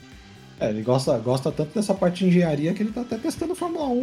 [0.59, 3.87] É, ele gosta, gosta tanto dessa parte de engenharia que ele tá até testando Fórmula
[3.87, 4.01] 1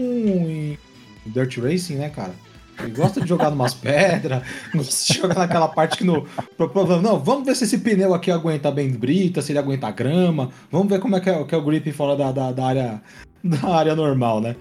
[0.49, 0.77] em
[1.25, 2.31] Dirt Racing, né, cara?
[2.79, 4.43] Ele gosta de jogar numas pedras,
[4.73, 6.25] gosta de jogar naquela parte que no.
[6.55, 9.91] pro- pro- Não, vamos ver se esse pneu aqui aguenta bem brita, se ele aguenta
[9.91, 10.51] grama.
[10.71, 13.01] Vamos ver como é que é, que é o grip fora da, da, da área,
[13.43, 14.55] da área normal, né?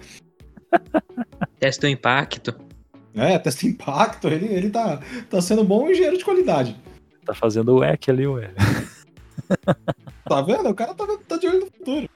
[1.61, 2.55] Testa o impacto.
[3.15, 5.01] É, testa impacto, ele, ele tá,
[5.31, 6.77] tá sendo um bom engenheiro de qualidade.
[7.25, 8.51] Tá fazendo o EC ali, ué.
[10.27, 10.71] Tá vendo?
[10.71, 12.09] O cara tá, tá de olho no futuro.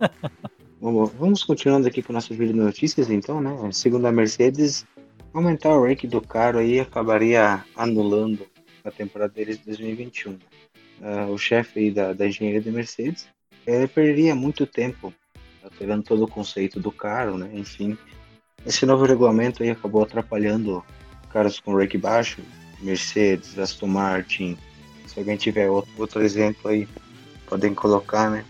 [0.80, 3.50] Vamos, vamos continuando aqui com o nosso vídeo de notícias, então, né?
[3.70, 4.86] Segundo a Mercedes,
[5.34, 8.46] aumentar o rank do carro aí acabaria anulando
[8.82, 10.38] a temporada deles de 2021.
[11.02, 13.28] Ah, o chefe aí da, da engenharia da Mercedes
[13.66, 15.12] ele perderia muito tempo
[15.62, 17.50] alterando todo o conceito do carro, né?
[17.52, 17.96] Enfim,
[18.66, 20.84] esse novo regulamento aí acabou atrapalhando
[21.32, 22.42] carros com rank baixo,
[22.80, 24.56] Mercedes, Aston Martin.
[25.06, 26.88] Se alguém tiver outro, outro exemplo aí,
[27.46, 28.44] podem colocar, né?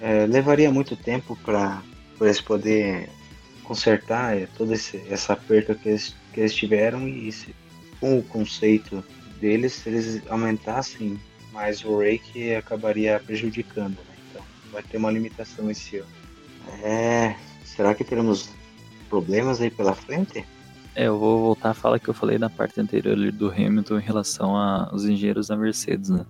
[0.00, 1.82] É, levaria muito tempo para
[2.20, 3.08] eles poder
[3.64, 7.54] consertar é, toda essa perca que eles, que eles tiveram e se,
[8.00, 9.04] com o conceito
[9.40, 11.18] deles, se eles aumentassem
[11.52, 13.96] mais o rake, acabaria prejudicando.
[13.96, 14.14] Né?
[14.30, 14.42] Então
[14.72, 16.18] vai ter uma limitação esse ano.
[16.82, 17.34] É,
[17.64, 18.50] será que teremos
[19.08, 20.44] problemas aí pela frente?
[20.94, 24.02] É, eu vou voltar à fala que eu falei na parte anterior do Hamilton em
[24.02, 26.26] relação aos engenheiros da Mercedes, né?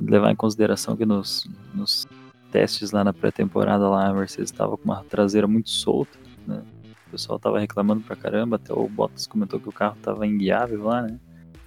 [0.00, 2.06] Levar em consideração que nos, nos
[2.50, 6.16] testes lá na pré-temporada lá a Mercedes estava com uma traseira muito solta,
[6.46, 6.62] né?
[7.08, 10.84] O pessoal tava reclamando pra caramba, até o Bottas comentou que o carro tava inguiável
[10.84, 11.18] lá, né?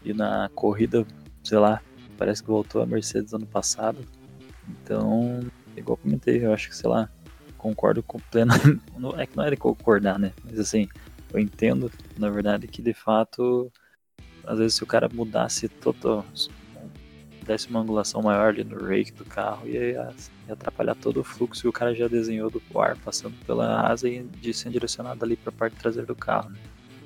[0.04, 1.06] E na corrida,
[1.44, 1.82] sei lá,
[2.18, 3.98] parece que voltou a Mercedes ano passado.
[4.70, 5.42] Então,
[5.76, 7.10] igual eu comentei, eu acho que, sei lá,
[7.58, 8.54] concordo com plena.
[9.18, 10.34] É que não é de concordar, né?
[10.44, 10.88] Mas assim,
[11.34, 13.72] eu entendo, na verdade, que de fato,
[14.46, 16.26] às vezes se o cara mudasse todo,
[17.46, 20.14] desse uma angulação maior ali no rake do carro, ia, ia
[20.50, 24.24] atrapalhar todo o fluxo que o cara já desenhou do ar passando pela asa e
[24.24, 26.50] de sendo direcionado ali para a parte traseira do carro.
[26.50, 26.60] Né?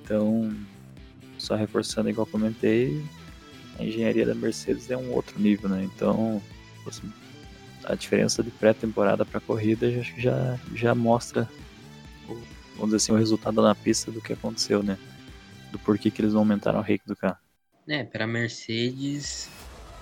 [0.04, 0.56] Então,
[1.38, 3.04] só reforçando, igual comentei,
[3.80, 5.88] a engenharia da Mercedes é um outro nível, né?
[5.96, 6.42] Então,
[6.88, 7.12] assim,
[7.86, 11.50] a diferença de pré-temporada para corrida já, já mostra,
[12.28, 12.34] o,
[12.76, 14.98] vamos dizer assim, o resultado na pista do que aconteceu, né?
[15.72, 17.38] Do porquê que eles aumentaram o rake do carro.
[17.88, 19.50] É, para Mercedes,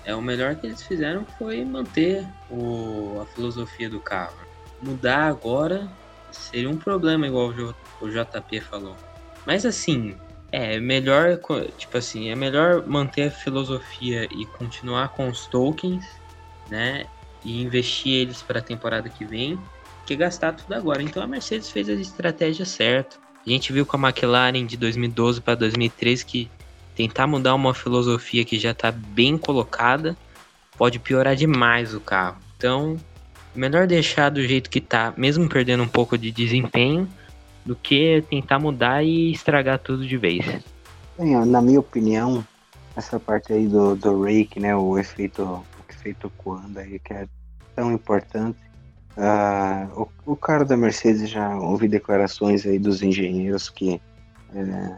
[0.03, 4.35] é o melhor que eles fizeram foi manter o, a filosofia do carro.
[4.81, 5.89] Mudar agora
[6.31, 7.53] seria um problema, igual
[8.01, 8.95] o JP falou.
[9.45, 10.15] Mas assim,
[10.51, 11.39] é melhor,
[11.77, 16.05] tipo assim, é melhor manter a filosofia e continuar com os tokens,
[16.69, 17.05] né?
[17.43, 19.59] E investir eles para a temporada que vem,
[20.05, 21.01] que gastar tudo agora.
[21.01, 23.17] Então a Mercedes fez a estratégia certa.
[23.45, 26.51] A gente viu com a McLaren de 2012 para 2013 que
[26.95, 30.17] tentar mudar uma filosofia que já está bem colocada
[30.77, 32.37] pode piorar demais o carro.
[32.57, 32.97] Então,
[33.55, 37.07] melhor deixar do jeito que está, mesmo perdendo um pouco de desempenho,
[37.65, 40.45] do que tentar mudar e estragar tudo de vez.
[41.17, 42.45] Na minha opinião,
[42.95, 45.63] essa parte aí do, do rake, né, o efeito,
[45.99, 47.27] efeito quando aí que é
[47.75, 48.57] tão importante.
[49.17, 54.01] Uh, o, o cara da Mercedes já ouvi declarações aí dos engenheiros que
[54.55, 54.97] é,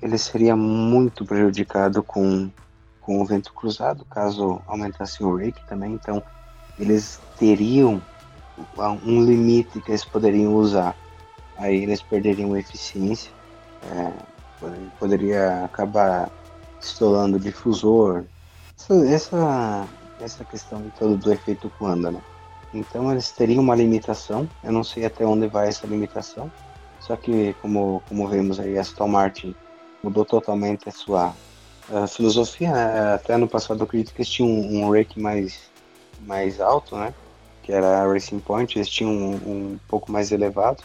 [0.00, 2.50] ele seria muito prejudicado com,
[3.00, 5.92] com o vento cruzado, caso aumentasse o rake também.
[5.92, 6.22] Então,
[6.78, 8.00] eles teriam
[9.04, 10.96] um limite que eles poderiam usar.
[11.58, 13.32] Aí eles perderiam eficiência,
[13.90, 14.12] é,
[14.98, 16.30] poderia acabar
[16.80, 18.24] estourando o difusor.
[18.78, 19.88] Essa, essa,
[20.20, 22.20] essa questão todo do efeito quando, né?
[22.72, 24.48] Então eles teriam uma limitação.
[24.62, 26.50] Eu não sei até onde vai essa limitação.
[27.00, 29.54] Só que como, como vemos aí, a Aston Martin
[30.02, 31.34] mudou totalmente a sua
[31.92, 32.72] a filosofia.
[32.72, 33.14] Né?
[33.14, 35.70] Até no passado eu acredito que eles tinham um, um rake mais,
[36.20, 37.14] mais alto, né?
[37.62, 40.82] Que era a Racing Point, eles tinham um, um pouco mais elevado.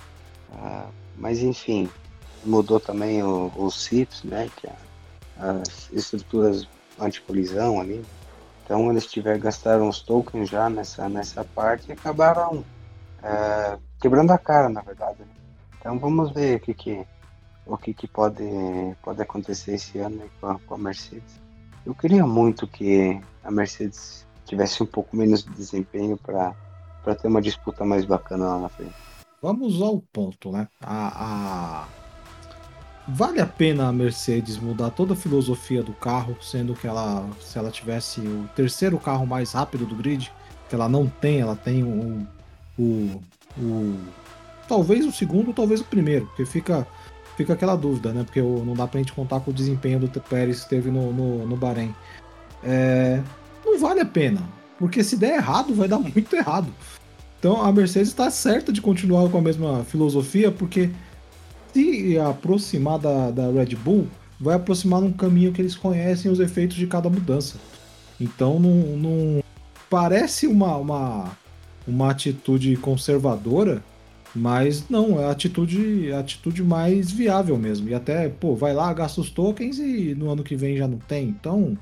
[0.51, 1.89] Uh, mas enfim,
[2.43, 4.49] mudou também os CIPs, né?
[4.55, 4.73] Que é
[5.37, 6.67] as estruturas
[6.99, 8.03] anti-colisão ali.
[8.63, 14.37] Então eles tiveram, gastaram os tokens já nessa, nessa parte e acabaram uh, quebrando a
[14.37, 15.19] cara, na verdade.
[15.19, 15.27] Né?
[15.79, 17.05] Então vamos ver o que, que
[17.65, 18.43] o que, que pode,
[19.01, 21.39] pode acontecer esse ano com a, com a Mercedes.
[21.85, 27.41] Eu queria muito que a Mercedes tivesse um pouco menos de desempenho para ter uma
[27.41, 28.93] disputa mais bacana lá na frente.
[29.41, 30.67] Vamos ao ponto, né?
[30.81, 32.00] A, a...
[33.07, 37.57] Vale a pena a Mercedes mudar toda a filosofia do carro, sendo que ela, se
[37.57, 40.31] ela tivesse o terceiro carro mais rápido do grid,
[40.69, 42.27] que ela não tem, ela tem o,
[42.77, 43.21] o,
[43.57, 43.99] o
[44.67, 46.87] talvez o segundo, talvez o primeiro, porque fica
[47.35, 48.23] fica aquela dúvida, né?
[48.23, 51.47] Porque não dá pra gente contar com o desempenho do Pérez que teve no, no,
[51.47, 51.95] no Bahrein.
[52.63, 53.21] É,
[53.65, 54.41] não vale a pena,
[54.77, 56.71] porque se der errado, vai dar muito errado.
[57.39, 60.91] Então a Mercedes está certa de continuar com a mesma filosofia, porque
[61.73, 64.07] se aproximar da, da Red Bull,
[64.39, 67.57] vai aproximar num caminho que eles conhecem os efeitos de cada mudança.
[68.19, 69.43] Então não, não
[69.89, 71.37] parece uma, uma,
[71.87, 73.83] uma atitude conservadora,
[74.33, 77.89] mas não, é a atitude, a atitude mais viável mesmo.
[77.89, 80.97] E até, pô, vai lá, gasta os tokens e no ano que vem já não
[80.97, 81.27] tem.
[81.27, 81.77] Então,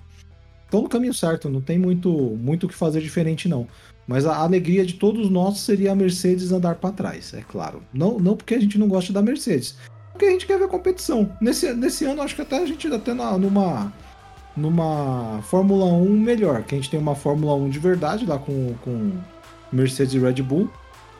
[0.66, 3.68] estão no caminho certo, não tem muito muito o que fazer diferente não.
[4.10, 7.84] Mas a alegria de todos nós seria a Mercedes andar para trás, é claro.
[7.94, 9.78] Não, não porque a gente não gosta da Mercedes,
[10.12, 11.32] porque a gente quer ver competição.
[11.40, 13.94] Nesse, nesse ano, acho que até a gente ainda tá numa
[14.58, 18.74] numa Fórmula 1 melhor, que a gente tem uma Fórmula 1 de verdade lá com,
[18.84, 19.12] com
[19.72, 20.68] Mercedes e Red Bull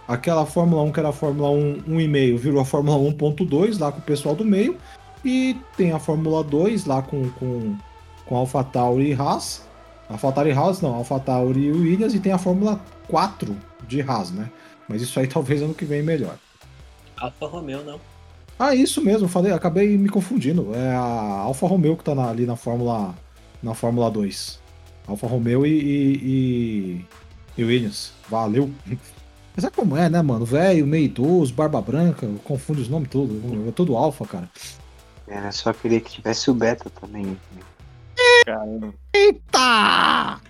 [0.08, 4.00] Aquela Fórmula 1 que era a Fórmula 1 1,5 virou a Fórmula 1.2 lá com
[4.00, 4.76] o pessoal do meio.
[5.24, 7.76] E tem a Fórmula 2 lá com, com,
[8.26, 9.69] com AlphaTauri e Haas.
[10.10, 12.14] AlphaTauri e Haas não, AlphaTauri e Williams.
[12.14, 13.56] E tem a Fórmula 4
[13.88, 14.50] de Haas, né?
[14.88, 16.36] Mas isso aí talvez ano que vem melhor.
[17.18, 18.00] Alfa Romeo não.
[18.58, 20.76] Ah, isso mesmo, falei, acabei me confundindo.
[20.76, 21.00] É a
[21.44, 23.16] Alfa Romeo que tá na, ali na Fórmula
[23.62, 24.60] na Fórmula 2.
[25.08, 27.06] Alfa Romeo e, e,
[27.58, 28.12] e, e Williams.
[28.30, 28.70] Valeu.
[29.56, 30.46] Mas é como é, né, mano?
[30.46, 33.68] Velho, meio idoso, barba branca, confunde os nomes tudo.
[33.68, 34.50] É todo alfa, cara.
[35.28, 37.38] É, só queria que tivesse o beta também.
[38.50, 38.92] Caramba.
[39.14, 39.62] Eita!
[39.62, 40.42] A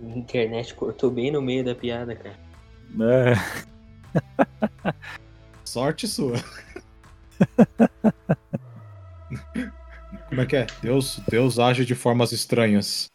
[0.00, 2.36] internet cortou bem no meio da piada, cara.
[3.00, 3.34] É.
[5.64, 6.38] Sorte sua.
[10.28, 10.66] Como é que é?
[10.82, 13.08] Deus, Deus age de formas estranhas.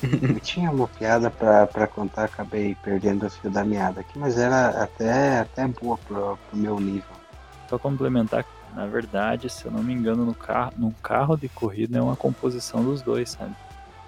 [0.02, 4.38] Eu tinha uma piada pra, pra contar, acabei perdendo o fio da meada aqui, mas
[4.38, 7.20] era até, até boa pro, pro meu nível.
[7.68, 11.98] Só complementar, na verdade, se eu não me engano, no carro, num carro de corrida
[11.98, 13.54] é uma composição dos dois, sabe?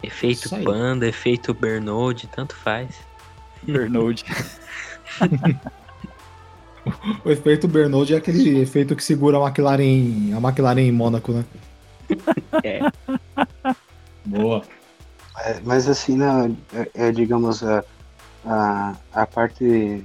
[0.03, 0.49] Efeito.
[0.65, 2.97] Panda, efeito Bernold, tanto faz.
[3.63, 4.25] Bernold.
[7.25, 11.45] O efeito Bernold é aquele efeito que segura a McLaren, a McLaren em Mônaco, né?
[12.65, 12.81] É.
[14.25, 14.63] Boa.
[15.45, 17.85] É, mas assim, né, é, é, digamos, a,
[18.45, 20.05] a, a parte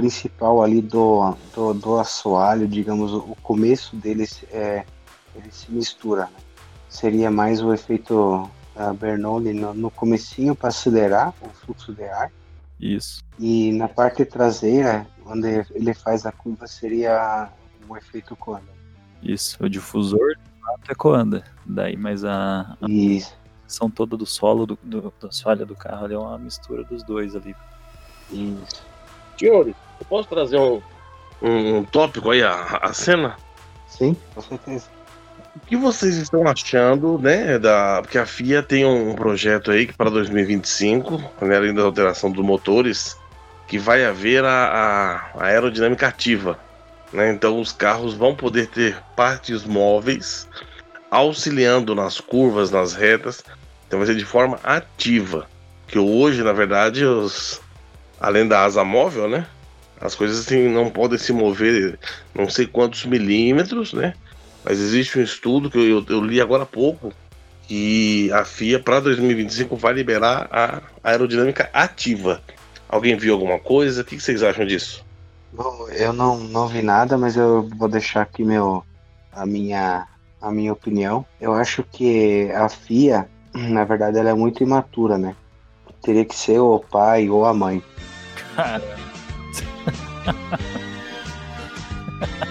[0.00, 4.86] principal ali do, do, do assoalho, digamos, o começo dele é,
[5.34, 6.22] ele se mistura.
[6.22, 6.40] Né?
[6.88, 12.32] Seria mais o efeito uh, Bernoulli no, no comecinho para acelerar o fluxo de ar.
[12.80, 13.22] Isso.
[13.38, 17.50] E na parte traseira, onde ele faz a curva, seria
[17.86, 18.72] o efeito Coanda.
[19.22, 19.62] Isso.
[19.62, 21.44] O difusor de fato é Coanda.
[21.66, 23.36] Daí, mas a, a Isso,
[23.66, 27.02] são toda do solo do, do, do assoalho do carro ali é uma mistura dos
[27.02, 27.54] dois ali.
[28.32, 28.88] isso.
[29.38, 30.80] Senhores, eu posso trazer um,
[31.42, 33.36] um tópico aí, a, a cena?
[33.86, 34.86] Sim, com certeza.
[35.56, 38.00] O que vocês estão achando, né, da...
[38.02, 42.44] Porque a FIA tem um projeto aí que para 2025, né, além da alteração dos
[42.44, 43.16] motores,
[43.66, 46.58] que vai haver a, a- a aerodinâmica ativa,
[47.12, 47.30] né?
[47.32, 50.48] Então os carros vão poder ter partes móveis
[51.10, 53.44] auxiliando nas curvas, nas retas.
[53.86, 55.46] Então vai ser de forma ativa.
[55.88, 57.60] Que hoje, na verdade, os
[58.20, 59.46] além da asa móvel, né?
[60.00, 61.98] As coisas assim, não podem se mover
[62.34, 64.14] não sei quantos milímetros, né?
[64.64, 67.12] Mas existe um estudo que eu, eu li agora há pouco
[67.66, 72.42] que a FIA para 2025 vai liberar a aerodinâmica ativa.
[72.88, 74.02] Alguém viu alguma coisa?
[74.02, 75.04] O que vocês acham disso?
[75.52, 78.84] Bom, eu não, não vi nada, mas eu vou deixar aqui meu,
[79.32, 80.06] a, minha,
[80.40, 81.24] a minha opinião.
[81.40, 85.36] Eu acho que a FIA, na verdade, ela é muito imatura, né?
[86.02, 87.82] Teria que ser o pai ou a mãe.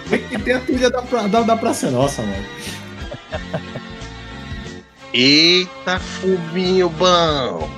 [0.10, 2.46] Tem que ter a trilha da, da, da Praça Nossa, mano.
[5.14, 7.70] Eita, fuminho bom!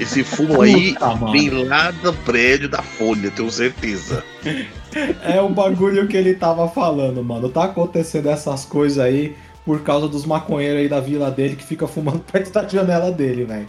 [0.00, 1.32] Esse fumo aí mano.
[1.32, 4.24] vem lá do prédio da Folha, tenho certeza.
[5.22, 7.48] É o bagulho que ele tava falando, mano.
[7.48, 11.86] Tá acontecendo essas coisas aí por causa dos maconheiros aí da vila dele que fica
[11.86, 13.68] fumando perto da janela dele, velho.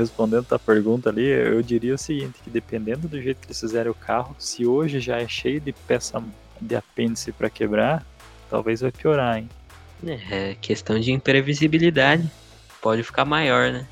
[0.00, 3.90] Respondendo a pergunta ali, eu diria o seguinte, que dependendo do jeito que eles fizerem
[3.90, 6.22] o carro, se hoje já é cheio de peça
[6.60, 8.04] de apêndice para quebrar,
[8.48, 9.48] talvez vai piorar, hein?
[10.06, 12.30] É questão de imprevisibilidade.
[12.80, 13.86] Pode ficar maior, né?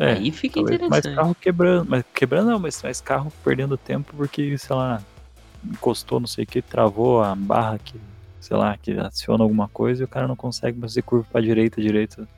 [0.00, 1.16] É, Aí fica talvez mais interessante.
[1.16, 5.00] carro quebrando, mas quebrando não, mas mais carro perdendo tempo porque, sei lá,
[5.64, 7.94] encostou, não sei o que, travou a barra que,
[8.40, 11.80] sei lá, que aciona alguma coisa e o cara não consegue fazer curva pra direita,
[11.80, 12.28] direita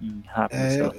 [0.00, 0.94] em rápido, É, sei lá.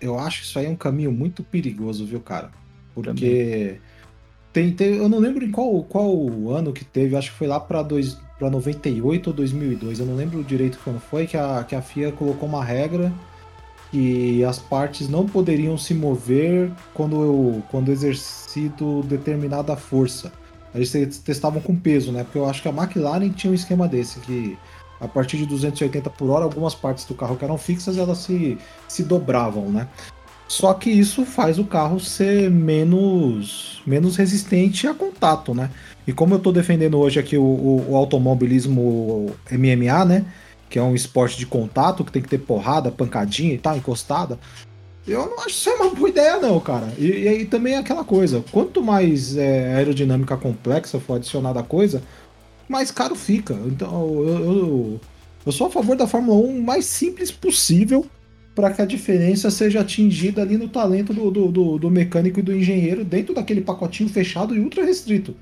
[0.00, 2.50] Eu, acho isso aí um caminho muito perigoso, viu, cara?
[2.94, 3.80] Porque
[4.52, 6.10] tem, tem- eu não lembro em qual, qual
[6.50, 10.42] ano que teve, acho que foi lá dois, pra 98 ou 2002, eu não lembro
[10.44, 13.12] direito quando foi, que a, que a FIA colocou uma regra
[13.90, 20.30] que as partes não poderiam se mover quando, eu, quando exercido determinada força.
[20.74, 22.22] Eles te- testavam com peso, né?
[22.24, 24.58] Porque eu acho que a McLaren tinha um esquema desse, que
[25.00, 28.58] a partir de 280 por hora, algumas partes do carro que eram fixas, elas se,
[28.88, 29.88] se dobravam, né?
[30.48, 35.70] Só que isso faz o carro ser menos, menos resistente a contato, né?
[36.06, 40.24] E como eu tô defendendo hoje aqui o, o- o automobilismo MMA, né?
[40.70, 44.38] Que é um esporte de contato, que tem que ter porrada, pancadinha e tal, encostada.
[45.06, 46.92] Eu não acho isso aí uma boa ideia, não, cara.
[46.98, 51.62] E, e aí também é aquela coisa: quanto mais é, aerodinâmica complexa for adicionada a
[51.62, 52.02] coisa,
[52.68, 53.54] mais caro fica.
[53.66, 55.00] Então eu, eu,
[55.46, 58.06] eu sou a favor da Fórmula 1 o mais simples possível
[58.54, 62.52] para que a diferença seja atingida ali no talento do, do, do- mecânico e do
[62.52, 65.36] engenheiro dentro daquele pacotinho fechado e ultra restrito.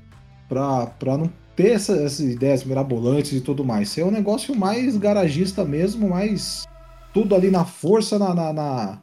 [0.47, 3.89] Para não ter essa- essas ideias mirabolantes e tudo mais.
[3.89, 6.65] Ser um negócio mais garagista mesmo, mais
[7.13, 8.99] tudo ali na força, na, na- na-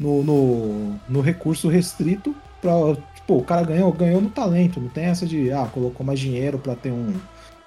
[0.00, 2.34] no, no, no recurso restrito.
[2.60, 2.72] Pra,
[3.14, 4.80] tipo, o cara ganhou, ganhou no talento.
[4.80, 7.12] Não tem essa de, ah, colocou mais dinheiro para ter um,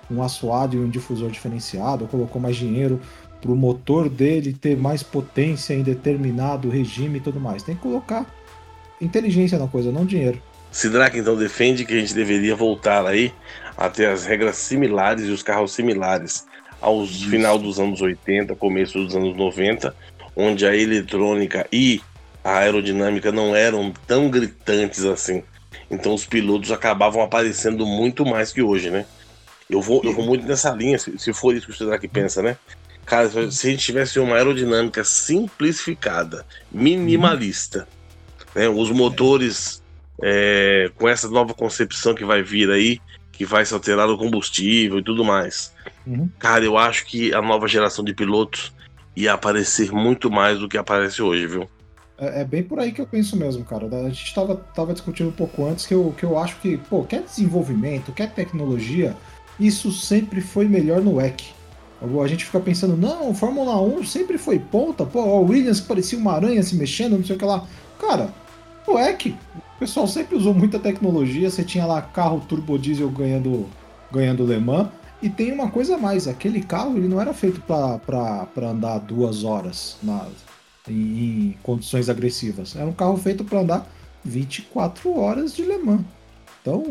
[0.10, 3.00] um assoalho e um difusor diferenciado, ou colocou mais dinheiro
[3.42, 7.64] para o motor dele ter mais potência em determinado regime e tudo mais.
[7.64, 8.26] Tem que colocar
[9.00, 10.42] inteligência na coisa, não dinheiro.
[10.72, 13.32] Sidraque então defende que a gente deveria voltar aí
[13.78, 16.46] a ter as regras similares e os carros similares
[16.82, 19.96] aos final dos anos 80, começo dos anos 90,
[20.36, 22.02] onde a eletrônica e
[22.44, 25.44] a aerodinâmica não eram tão gritantes assim.
[25.90, 29.06] Então os pilotos acabavam aparecendo muito mais que hoje, né?
[29.70, 32.42] Eu vou, eu vou muito nessa linha, se, se for isso que o Sidraque pensa,
[32.42, 32.58] né?
[33.06, 37.88] Cara, se a gente tivesse uma aerodinâmica simplificada, minimalista,
[38.54, 38.68] né?
[38.70, 39.84] Os motores
[40.22, 43.00] é, com essa nova concepção que vai vir aí,
[43.32, 45.74] que vai se alterar o combustível e tudo mais.
[46.08, 46.30] Uhum.
[46.40, 48.74] Cara, eu acho que a nova geração de pilotos
[49.16, 51.70] ia aparecer muito mais do que aparece hoje, viu?
[52.18, 53.88] É, é, bem por aí que eu penso mesmo, cara.
[53.88, 57.04] A gente tava, tava discutindo um pouco antes que eu, que eu acho que, pô,
[57.04, 59.16] quer desenvolvimento, quer tecnologia,
[59.60, 61.56] isso sempre foi melhor no WEC.
[62.02, 66.34] A gente fica pensando, não, Fórmula 1 sempre foi ponta, pô, o Williams parecia uma
[66.34, 67.66] aranha se mexendo, não sei o que lá.
[68.00, 68.34] Cara,
[68.86, 69.36] o WEC,
[69.76, 73.66] o pessoal sempre usou muita tecnologia, você tinha lá carro turbo diesel ganhando,
[74.12, 74.90] ganhando Le Mans,
[75.22, 79.44] e tem uma coisa a mais, aquele carro ele não era feito para andar duas
[79.44, 80.28] horas na,
[80.88, 83.88] em, em, condições agressivas, era um carro feito para andar
[84.24, 86.02] 24 horas de Le Mans.
[86.62, 86.84] Então,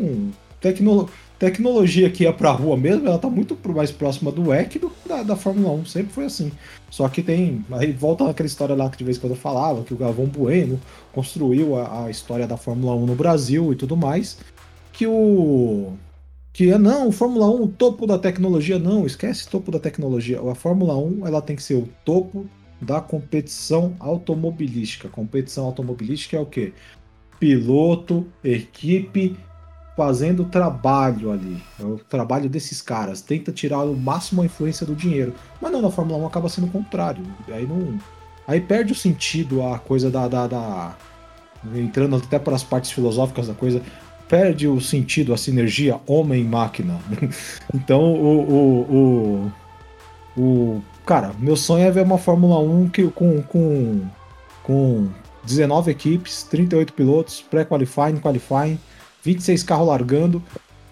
[0.59, 4.79] tecno, tecnologia que ia para a rua mesmo, ela está muito mais próxima do WEC
[4.79, 6.51] do da, da Fórmula 1, sempre foi assim.
[6.89, 9.83] Só que tem, aí volta aquela história lá que de vez em quando eu falava,
[9.83, 10.79] que o Galvão Bueno
[11.11, 14.37] construiu a, a história da Fórmula 1 no Brasil e tudo mais,
[14.93, 15.93] que o
[16.53, 20.39] que é não, Fórmula 1, o topo da tecnologia, não, esquece topo da tecnologia.
[20.39, 22.45] A Fórmula 1, ela tem que ser o topo
[22.79, 25.09] da competição automobilística.
[25.09, 26.71] Competição automobilística é o quê?
[27.37, 29.35] Piloto, equipe
[29.95, 31.63] fazendo trabalho ali.
[31.79, 33.21] É o trabalho desses caras.
[33.21, 35.33] Tenta tirar o máximo a influência do dinheiro.
[35.61, 37.23] Mas não, na Fórmula 1 acaba sendo o contrário.
[37.47, 37.97] Aí não.
[38.47, 40.95] Aí perde o sentido a coisa da, da, da
[41.73, 43.81] entrando até para as partes filosóficas da coisa,
[44.27, 46.99] perde o sentido, a sinergia homem-máquina.
[47.73, 49.51] então, o, o,
[50.37, 54.01] o, o, Cara, meu sonho é ver uma Fórmula 1 que, com, com,
[54.63, 55.07] com
[55.43, 58.79] 19 equipes, 38 pilotos, pré-qualifying, qualifying,
[59.25, 60.41] 26 carros largando,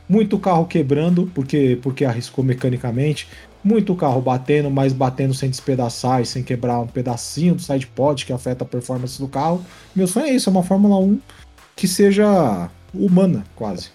[0.09, 3.27] muito carro quebrando, porque, porque arriscou mecanicamente,
[3.63, 8.25] muito carro batendo, mas batendo sem despedaçar e sem quebrar um pedacinho do side pod
[8.25, 9.63] que afeta a performance do carro.
[9.95, 11.19] Meu sonho é isso, é uma Fórmula 1
[11.75, 13.89] que seja humana, quase.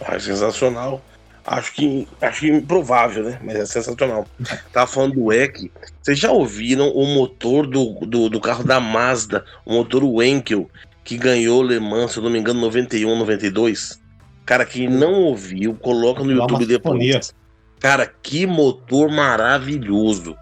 [0.00, 1.02] É sensacional.
[1.46, 3.40] Acho que, acho que improvável, né?
[3.42, 4.26] Mas é sensacional.
[4.72, 5.70] Tava falando do EC.
[6.00, 10.70] Vocês já ouviram o motor do, do, do, carro da Mazda, o motor Wenkel,
[11.04, 14.00] que ganhou Le Mans, se eu não me engano, 91, 92?
[14.44, 17.34] Cara, quem não ouviu, coloca no YouTube depois.
[17.78, 20.36] Cara, que motor maravilhoso.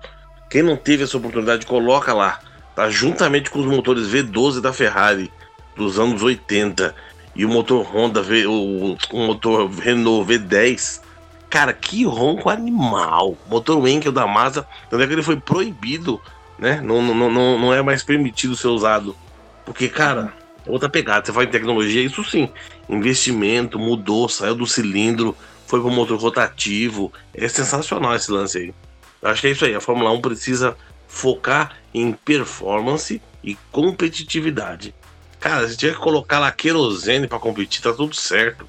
[0.50, 2.40] Quem não teve essa oportunidade, coloca lá.
[2.74, 5.30] Tá juntamente com os motores V12 da Ferrari
[5.76, 6.94] dos anos 80
[7.34, 11.00] e o motor Honda, v, o, o motor Renault V10.
[11.48, 13.36] Cara, que ronco animal.
[13.48, 16.20] Motor Wenkel da Mazda, tanto é que ele foi proibido,
[16.58, 16.80] né?
[16.82, 19.16] Não, não, não, não é mais permitido ser usado.
[19.64, 20.32] Porque, cara,
[20.68, 21.24] outra pegada.
[21.24, 22.50] Você fala em tecnologia, isso sim.
[22.88, 27.12] Investimento, mudou, saiu do cilindro, foi pro motor rotativo.
[27.34, 28.74] É sensacional esse lance aí.
[29.20, 29.74] Eu acho que é isso aí.
[29.74, 34.94] A Fórmula 1 precisa focar em performance e competitividade.
[35.40, 38.68] Cara, se tiver que colocar lá querosene pra competir, tá tudo certo,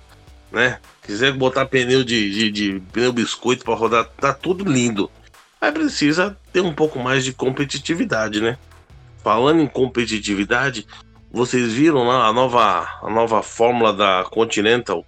[0.52, 0.80] né?
[1.02, 5.10] Quiser botar pneu de, de, de pneu biscoito para rodar, tá tudo lindo.
[5.60, 8.58] Mas precisa ter um pouco mais de competitividade, né?
[9.24, 10.86] Falando em competitividade,
[11.32, 15.05] vocês viram lá a nova, a nova fórmula da Continental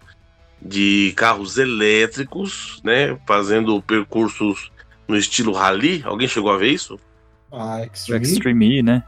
[0.61, 3.19] de carros elétricos, né?
[3.25, 4.71] Fazendo percursos
[5.07, 6.01] no estilo rally.
[6.05, 6.99] Alguém chegou a ver isso?
[7.51, 9.03] Ah, Extreme, Extreme né?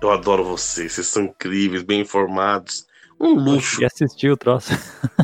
[0.00, 2.86] Eu adoro vocês, vocês são incríveis, bem informados.
[3.18, 3.82] Um luxo.
[3.82, 4.72] E assistiu o troço.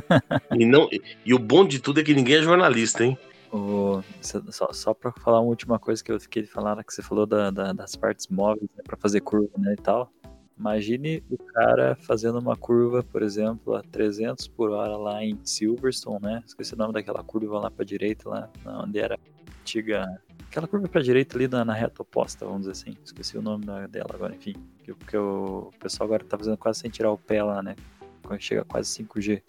[0.58, 0.88] e, não,
[1.24, 3.16] e o bom de tudo é que ninguém é jornalista, hein?
[3.52, 7.02] Oh, só, só para falar uma última coisa que eu fiquei de falar, que você
[7.02, 10.10] falou da, da, das partes móveis né, para fazer curva né, e tal.
[10.58, 16.22] Imagine o cara fazendo uma curva, por exemplo, a 300 por hora lá em Silverstone,
[16.22, 16.42] né?
[16.46, 20.20] Esqueci o nome daquela curva lá para direita, lá onde era a antiga
[20.54, 22.96] Aquela curva pra direita ali na, na, reta oposta, vamos dizer assim.
[23.04, 24.54] Esqueci o nome dela agora, enfim.
[24.86, 27.74] Porque o, pessoal agora tá fazendo quase sem tirar o pé lá, né?
[28.22, 29.42] Quando chega quase 5G.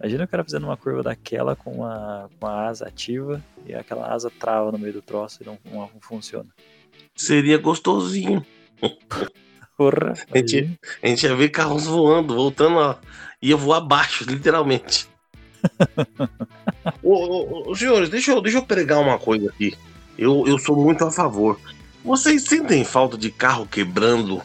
[0.00, 4.10] Imagina o cara fazendo uma curva daquela com a, com a asa ativa e aquela
[4.10, 6.48] asa trava no meio do troço e não, não, não funciona.
[7.14, 8.42] Seria gostosinho.
[9.76, 12.96] Porra, a, gente, a gente ia ver carros voando, voltando, ó,
[13.42, 15.06] ia voar abaixo, literalmente.
[17.02, 19.76] ô, ô, senhores, deixa eu, deixa eu pregar uma coisa aqui.
[20.16, 21.60] Eu, eu sou muito a favor.
[22.02, 24.40] Vocês sentem falta de carro quebrando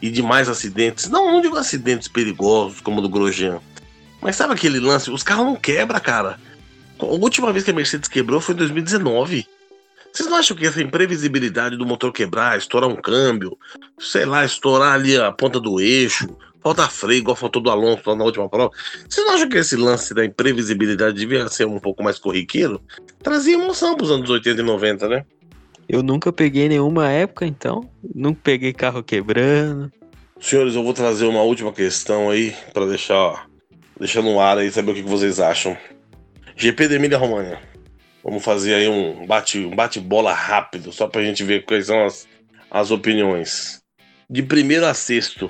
[0.00, 1.08] e de mais acidentes?
[1.08, 3.60] Não, não digo acidentes perigosos como o do Grosjean.
[4.20, 5.10] Mas sabe aquele lance?
[5.10, 6.38] Os carros não quebram, cara.
[6.98, 9.46] A última vez que a Mercedes quebrou foi em 2019.
[10.16, 13.58] Vocês não acham que essa imprevisibilidade do motor quebrar, estourar um câmbio,
[13.98, 16.26] sei lá, estourar ali a ponta do eixo,
[16.62, 18.70] falta freio, igual faltou do Alonso lá na última prova.
[19.06, 22.80] Vocês não acham que esse lance da imprevisibilidade devia ser um pouco mais corriqueiro?
[23.22, 25.26] Trazia emoção pros anos 80 e 90, né?
[25.86, 27.86] Eu nunca peguei nenhuma época, então.
[28.14, 29.92] Nunca peguei carro quebrando.
[30.40, 33.46] Senhores, eu vou trazer uma última questão aí para deixar,
[34.00, 35.76] deixar no ar aí, saber o que vocês acham.
[36.56, 37.75] GP de Emília Romagna.
[38.26, 40.04] Vamos fazer aí um bate, um bate
[40.34, 42.26] rápido, só pra gente ver quais são as,
[42.68, 43.80] as opiniões.
[44.28, 45.48] De primeiro a sexto,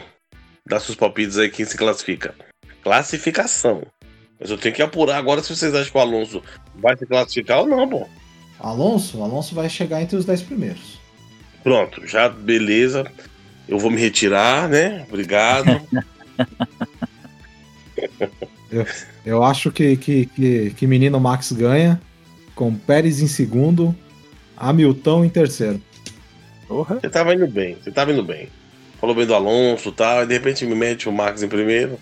[0.68, 2.34] dá seus palpites aí quem se classifica.
[2.82, 3.82] Classificação.
[4.38, 6.42] Mas eu tenho que apurar agora se vocês acham que o Alonso
[6.74, 8.06] vai se classificar ou não, pô.
[8.60, 11.00] Alonso, Alonso vai chegar entre os 10 primeiros.
[11.62, 13.10] Pronto, já beleza.
[13.66, 15.06] Eu vou me retirar, né?
[15.08, 15.80] Obrigado.
[18.70, 18.86] eu,
[19.24, 21.98] eu acho que, que, que, que menino Max ganha,
[22.56, 23.94] com Pérez em segundo,
[24.56, 25.80] Hamilton em terceiro.
[26.66, 26.98] Porra.
[26.98, 28.48] Você tava indo bem, você tava indo bem.
[28.98, 31.98] Falou bem do Alonso e tal, e de repente me mete o Max em primeiro.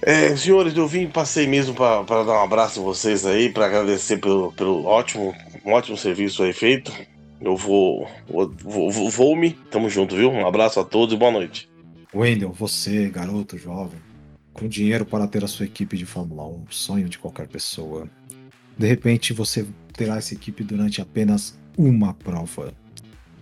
[0.00, 4.18] É, senhores, eu vim, passei mesmo para dar um abraço a vocês aí, para agradecer
[4.18, 5.34] pelo, pelo ótimo,
[5.66, 6.92] um ótimo serviço aí feito.
[7.40, 10.30] Eu vou, vou, vou, vou me, tamo junto, viu?
[10.30, 11.68] Um abraço a todos e boa noite.
[12.14, 13.98] Wendel, você, garoto jovem,
[14.52, 18.08] com dinheiro para ter a sua equipe de Fórmula 1, sonho de qualquer pessoa.
[18.78, 19.66] De repente você
[19.98, 22.72] terá essa equipe durante apenas uma prova.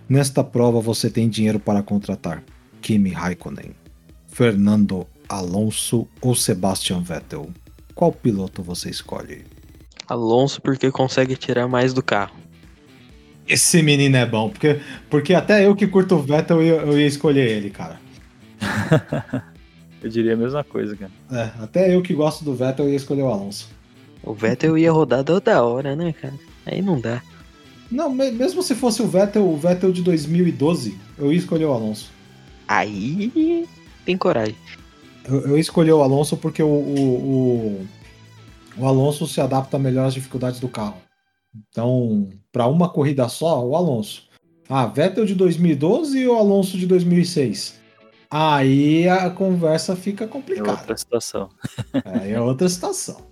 [0.08, 2.42] Nesta prova você tem dinheiro para contratar
[2.80, 3.72] Kimi Raikkonen,
[4.26, 7.50] Fernando Alonso ou Sebastian Vettel?
[7.94, 9.44] Qual piloto você escolhe?
[10.08, 12.36] Alonso porque consegue tirar mais do carro.
[13.46, 14.80] Esse menino é bom, porque,
[15.10, 18.00] porque até eu que curto o Vettel eu, eu ia escolher ele, cara.
[20.02, 21.12] eu diria a mesma coisa, cara.
[21.30, 23.68] É, até eu que gosto do Vettel eu ia escolher o Alonso.
[24.22, 26.34] O Vettel ia rodar toda hora, né, cara?
[26.64, 27.22] Aí não dá.
[27.90, 32.10] Não, mesmo se fosse o Vettel, o Vettel de 2012, eu ia escolher o Alonso.
[32.66, 33.66] Aí
[34.04, 34.56] tem coragem.
[35.24, 37.86] Eu, eu escolhi o Alonso porque o, o, o,
[38.78, 40.96] o Alonso se adapta melhor às dificuldades do carro.
[41.68, 44.24] Então, para uma corrida só, o Alonso.
[44.68, 47.78] Ah, Vettel de 2012 e o Alonso de 2006.
[48.28, 50.70] Aí a conversa fica complicada.
[50.70, 51.48] É outra situação.
[52.22, 53.24] É, é outra situação.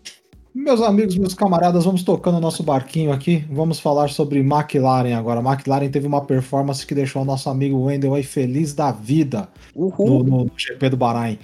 [0.55, 3.45] Meus amigos, meus camaradas, vamos tocando o nosso barquinho aqui.
[3.51, 5.41] Vamos falar sobre McLaren agora.
[5.41, 10.23] McLaren teve uma performance que deixou o nosso amigo Wendel aí feliz da vida no,
[10.23, 11.41] no, GP do Bahrein.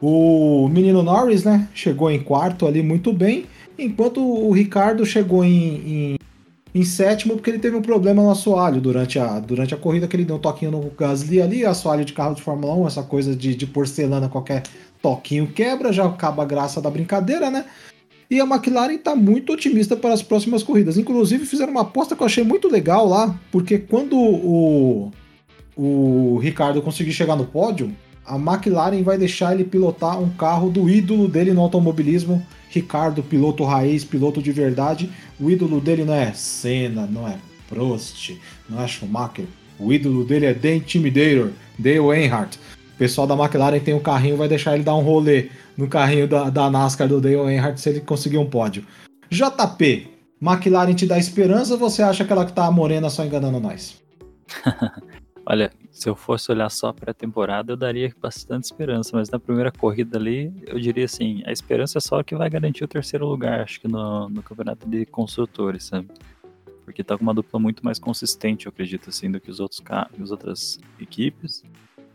[0.00, 3.46] O menino Norris, né, chegou em quarto ali muito bem,
[3.78, 6.18] enquanto o Ricardo chegou em, em,
[6.74, 10.16] em sétimo porque ele teve um problema no assoalho durante a, durante a corrida, que
[10.16, 13.36] ele deu um toquinho no Gasly ali, assoalho de carro de Fórmula 1, essa coisa
[13.36, 14.64] de, de porcelana, qualquer
[15.00, 17.66] toquinho quebra, já acaba a graça da brincadeira, né?
[18.32, 20.96] E a McLaren está muito otimista para as próximas corridas.
[20.96, 25.12] Inclusive, fizeram uma aposta que eu achei muito legal lá, porque quando o,
[25.76, 30.88] o Ricardo conseguir chegar no pódio, a McLaren vai deixar ele pilotar um carro do
[30.88, 35.10] ídolo dele no automobilismo, Ricardo, piloto raiz, piloto de verdade.
[35.38, 37.36] O ídolo dele não é Senna, não é
[37.68, 38.34] Prost,
[38.66, 39.44] não é Schumacher.
[39.78, 42.58] O ídolo dele é The Intimidator, Dale Earnhardt.
[43.02, 46.48] Pessoal da McLaren tem um carrinho, vai deixar ele dar um rolê no carrinho da,
[46.48, 48.86] da NASCAR do Dale Earnhardt se ele conseguir um pódio.
[49.28, 50.08] JP,
[50.40, 54.00] McLaren te dá esperança ou você acha que ela que tá morena só enganando nós?
[55.44, 59.40] Olha, se eu fosse olhar só para a temporada, eu daria bastante esperança, mas na
[59.40, 63.26] primeira corrida ali, eu diria assim, a esperança é só que vai garantir o terceiro
[63.26, 66.06] lugar, acho que no, no campeonato de construtores, sabe?
[66.84, 69.80] Porque tá com uma dupla muito mais consistente, eu acredito, assim, do que os outros
[69.80, 71.64] carros, as outras equipes.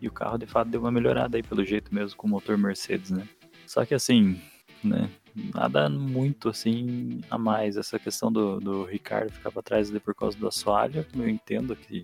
[0.01, 2.57] E o carro, de fato, deu uma melhorada aí, pelo jeito mesmo, com o motor
[2.57, 3.27] Mercedes, né?
[3.65, 4.39] Só que, assim,
[4.83, 5.09] né,
[5.53, 7.77] nada muito, assim, a mais.
[7.77, 11.75] Essa questão do, do Ricardo ficar pra trás ali por causa do assoalho, eu entendo
[11.75, 12.03] que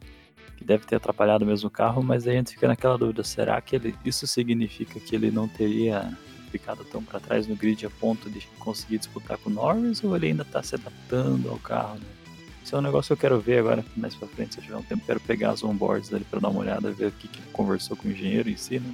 [0.55, 3.59] que deve ter atrapalhado mesmo o carro, mas aí a gente fica naquela dúvida, será
[3.59, 6.15] que ele, isso significa que ele não teria
[6.51, 10.15] ficado tão para trás no grid a ponto de conseguir disputar com o Norris ou
[10.15, 12.22] ele ainda está se adaptando ao carro, né?
[12.63, 14.77] Isso é um negócio que eu quero ver agora, mais pra frente, se eu tiver
[14.77, 17.41] um tempo, quero pegar as onboards ali para dar uma olhada, ver o que, que
[17.51, 18.93] conversou com o engenheiro em si, né?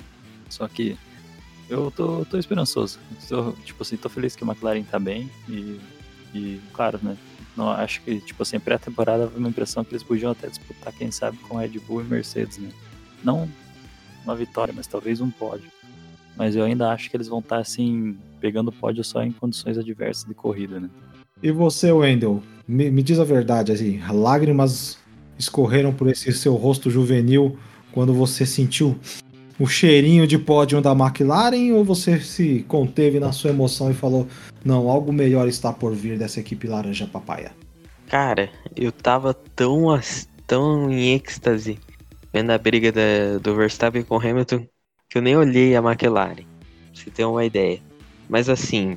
[0.50, 0.98] Só que
[1.70, 3.00] eu tô, tô esperançoso.
[3.28, 5.80] Tô, tipo assim, tô feliz que o McLaren tá bem e,
[6.34, 7.16] e claro, né?
[7.56, 11.38] Não, acho que, tipo assim, pré-temporada uma impressão que eles podiam até disputar, quem sabe,
[11.38, 12.70] com Red Bull e Mercedes, né?
[13.24, 13.48] Não
[14.24, 15.70] uma vitória, mas talvez um pódio.
[16.36, 20.26] Mas eu ainda acho que eles vão estar, assim, pegando pódio só em condições adversas
[20.26, 20.90] de corrida, né?
[21.44, 25.00] E você, Wendel, me, me diz a verdade, assim, lágrimas
[25.40, 27.58] escorreram por esse seu rosto juvenil
[27.92, 28.96] quando você sentiu
[29.60, 34.28] o cheirinho de pódio da McLaren ou você se conteve na sua emoção e falou:
[34.64, 37.52] não, algo melhor está por vir dessa equipe laranja papaya?
[38.08, 40.00] Cara, eu tava tão,
[40.46, 41.80] tão em êxtase
[42.32, 44.64] vendo a briga da, do Verstappen com Hamilton
[45.10, 47.80] que eu nem olhei a McLaren, pra você uma ideia.
[48.30, 48.96] Mas assim,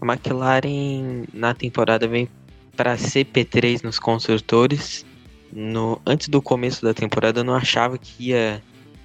[0.00, 2.28] a McLaren na temporada vem
[2.76, 5.04] para CP3 nos construtores.
[5.52, 8.62] No, antes do começo da temporada eu não achava que ia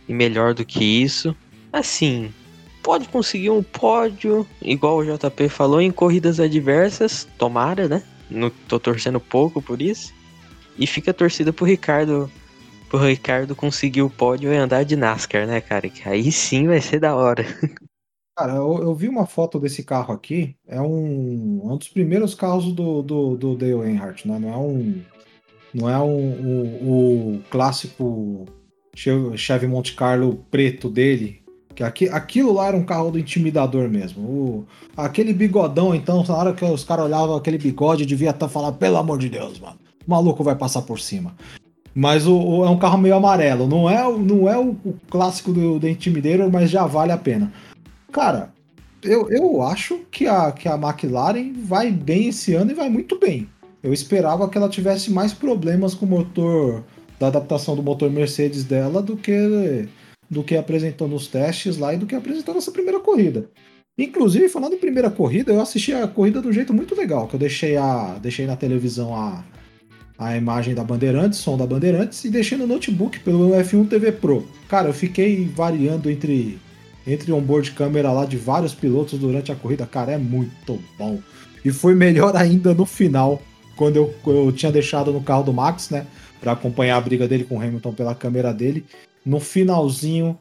[0.07, 1.36] e melhor do que isso.
[1.72, 2.34] Assim,
[2.82, 8.01] pode conseguir um pódio, igual o JP falou, em corridas adversas, tomara, né?
[8.30, 10.13] Não tô torcendo pouco por isso.
[10.78, 12.32] E fica a torcida pro Ricardo
[12.88, 15.89] pro Ricardo conseguir o pódio e andar de NASCAR, né, cara?
[15.89, 17.45] Que aí sim vai ser da hora.
[18.38, 20.55] Cara, eu, eu vi uma foto desse carro aqui.
[20.67, 24.38] É um, um dos primeiros carros do, do, do Dale Earnhardt, né?
[24.38, 25.01] Não é um.
[25.73, 28.45] Não é um, o clássico
[28.95, 31.41] Chevy Monte Carlo preto dele.
[31.73, 34.21] Que aqui, aquilo lá era um carro do intimidador mesmo.
[34.21, 34.65] O,
[34.95, 38.77] aquele bigodão, então, na hora que os caras olhavam aquele bigode, devia estar tá falando,
[38.77, 39.79] pelo amor de Deus, mano.
[40.05, 41.35] O maluco vai passar por cima.
[41.93, 43.67] Mas o, o, é um carro meio amarelo.
[43.67, 47.51] Não é, não é o, o clássico do, do Intimidator, mas já vale a pena.
[48.12, 48.53] Cara,
[49.03, 53.20] eu, eu acho que a, que a McLaren vai bem esse ano e vai muito
[53.20, 53.49] bem.
[53.84, 56.84] Eu esperava que ela tivesse mais problemas com o motor,
[57.20, 59.88] da adaptação do motor Mercedes dela, do que
[60.30, 63.49] do que apresentou nos testes lá e do que apresentou nessa primeira corrida.
[63.97, 67.39] Inclusive, falando em primeira corrida, eu assisti a corrida um jeito muito legal, que eu
[67.39, 69.43] deixei, a, deixei na televisão a,
[70.20, 74.45] a imagem da Bandeirantes, som da Bandeirantes, e deixei no notebook pelo F1 TV Pro.
[74.68, 76.60] Cara, eu fiquei variando entre
[77.08, 81.20] entre onboard câmera lá de vários pilotos durante a corrida, cara, é muito bom.
[81.64, 83.41] E foi melhor ainda no final,
[83.76, 86.05] quando eu, eu tinha deixado no carro do Max, né,
[86.41, 88.86] para acompanhar a briga dele com o Hamilton pela câmera dele.
[89.26, 90.38] No finalzinho,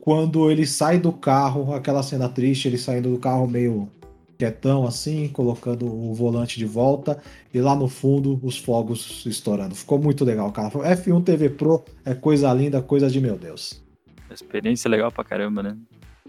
[0.00, 3.88] quando ele sai do carro, aquela cena triste, ele saindo do carro meio
[4.36, 7.20] quietão assim, colocando o volante de volta
[7.52, 9.74] e lá no fundo os fogos estourando.
[9.74, 10.70] Ficou muito legal, cara.
[10.70, 13.82] F1 TV Pro é coisa linda, coisa de meu Deus.
[14.30, 15.76] Experiência legal pra caramba, né?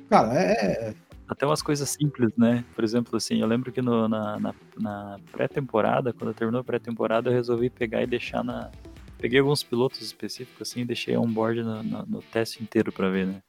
[0.09, 0.95] Cara, é, é.
[1.27, 2.63] Até umas coisas simples, né?
[2.73, 7.29] Por exemplo, assim, eu lembro que no, na, na, na pré-temporada, quando terminou a pré-temporada,
[7.29, 8.71] eu resolvi pegar e deixar na.
[9.17, 13.27] Peguei alguns pilotos específicos, assim, e deixei on-board no, no, no, teste inteiro pra ver,
[13.27, 13.41] né?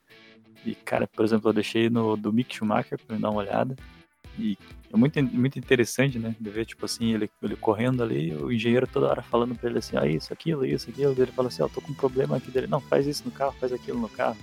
[0.64, 3.76] E, cara, por exemplo, eu deixei no do Mick Schumacher pra dar uma olhada.
[4.36, 4.56] E
[4.92, 6.34] é muito, muito interessante, né?
[6.40, 9.78] De ver, tipo assim, ele, ele correndo ali, o engenheiro toda hora falando pra ele
[9.78, 11.12] assim, ah, isso, aquilo, isso, aquilo.
[11.16, 12.66] Ele fala assim, ó, oh, tô com um problema aqui dele.
[12.66, 14.36] Não, faz isso no carro, faz aquilo no carro.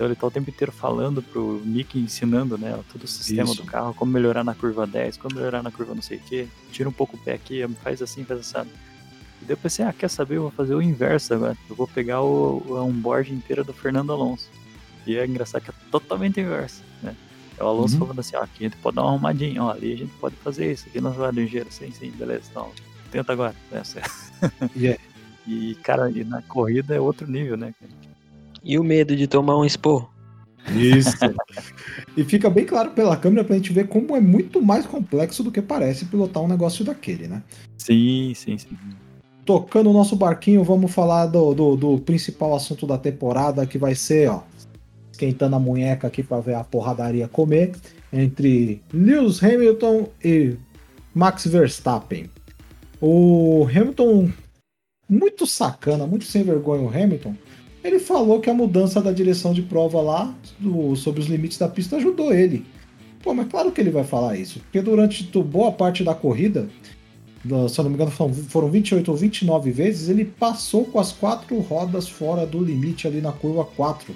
[0.00, 3.56] Então ele tá o tempo inteiro falando pro Nick, ensinando, né, todo o sistema Isso.
[3.56, 6.48] do carro, como melhorar na curva 10, como melhorar na curva não sei o que,
[6.72, 8.66] tira um pouco o pé aqui, faz assim, faz assim.
[9.42, 11.54] E daí eu pensei, ah, quer saber, eu vou fazer o inverso agora.
[11.68, 14.48] Eu vou pegar o, o onboard inteiro do Fernando Alonso.
[15.06, 17.14] E é engraçado que é totalmente inverso, né?
[17.58, 18.00] É o Alonso uhum.
[18.00, 20.34] falando assim, ó, aqui a gente pode dar uma arrumadinha, ó, ali a gente pode
[20.36, 22.72] fazer isso, aqui nós vamos engenheiro, sim, sim, beleza, então,
[23.10, 23.82] tenta agora, né,
[24.74, 24.98] yeah.
[25.46, 27.74] E, cara, e na corrida é outro nível, né,
[28.62, 30.10] e o medo de tomar um expor?
[30.68, 31.16] Isso.
[32.16, 35.50] e fica bem claro pela câmera pra gente ver como é muito mais complexo do
[35.50, 37.42] que parece pilotar um negócio daquele, né?
[37.78, 38.76] Sim, sim, sim.
[39.44, 43.94] Tocando o nosso barquinho, vamos falar do, do, do, principal assunto da temporada, que vai
[43.94, 44.42] ser, ó,
[45.10, 47.72] esquentando a munheca aqui para ver a porradaria comer,
[48.12, 50.56] entre Lewis Hamilton e
[51.14, 52.30] Max Verstappen.
[53.00, 54.30] O Hamilton,
[55.08, 57.34] muito sacana, muito sem vergonha o Hamilton,
[57.82, 61.68] ele falou que a mudança da direção de prova lá, do, sobre os limites da
[61.68, 62.64] pista, ajudou ele.
[63.22, 66.68] Pô, mas claro que ele vai falar isso, porque durante boa parte da corrida,
[67.42, 71.58] se eu não me engano foram 28 ou 29 vezes, ele passou com as quatro
[71.58, 74.14] rodas fora do limite ali na curva 4,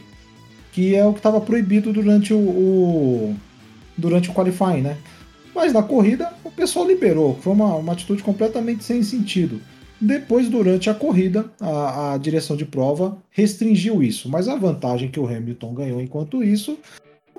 [0.72, 3.36] que é o que estava proibido durante o, o,
[3.96, 4.96] durante o qualifying, né?
[5.54, 9.60] Mas na corrida o pessoal liberou, foi uma, uma atitude completamente sem sentido.
[10.04, 15.18] Depois, durante a corrida, a, a, direção de prova restringiu isso, mas a vantagem que
[15.18, 16.78] o Hamilton ganhou enquanto isso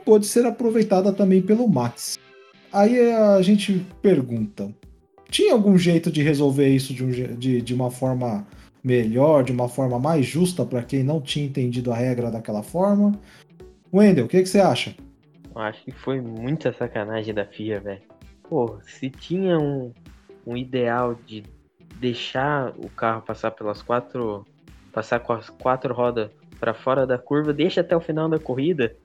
[0.03, 2.17] pôde ser aproveitada também pelo Max.
[2.73, 4.73] Aí a gente pergunta:
[5.29, 8.47] tinha algum jeito de resolver isso de, um, de, de uma forma
[8.83, 13.11] melhor, de uma forma mais justa para quem não tinha entendido a regra daquela forma?
[13.93, 14.95] Wendel, o que, que você acha?
[15.53, 18.01] Eu acho que foi muita sacanagem da FIA, velho.
[18.49, 19.91] Pô, se tinha um,
[20.47, 21.43] um ideal de
[21.99, 24.45] deixar o carro passar pelas quatro.
[24.91, 28.95] passar com as quatro rodas para fora da curva, deixa até o final da corrida.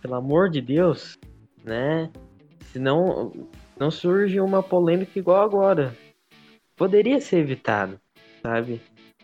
[0.00, 1.18] Pelo amor de Deus,
[1.64, 2.10] né?
[2.72, 3.32] Senão
[3.78, 5.94] não surge uma polêmica igual agora.
[6.76, 8.00] Poderia ser evitado,
[8.42, 8.80] sabe?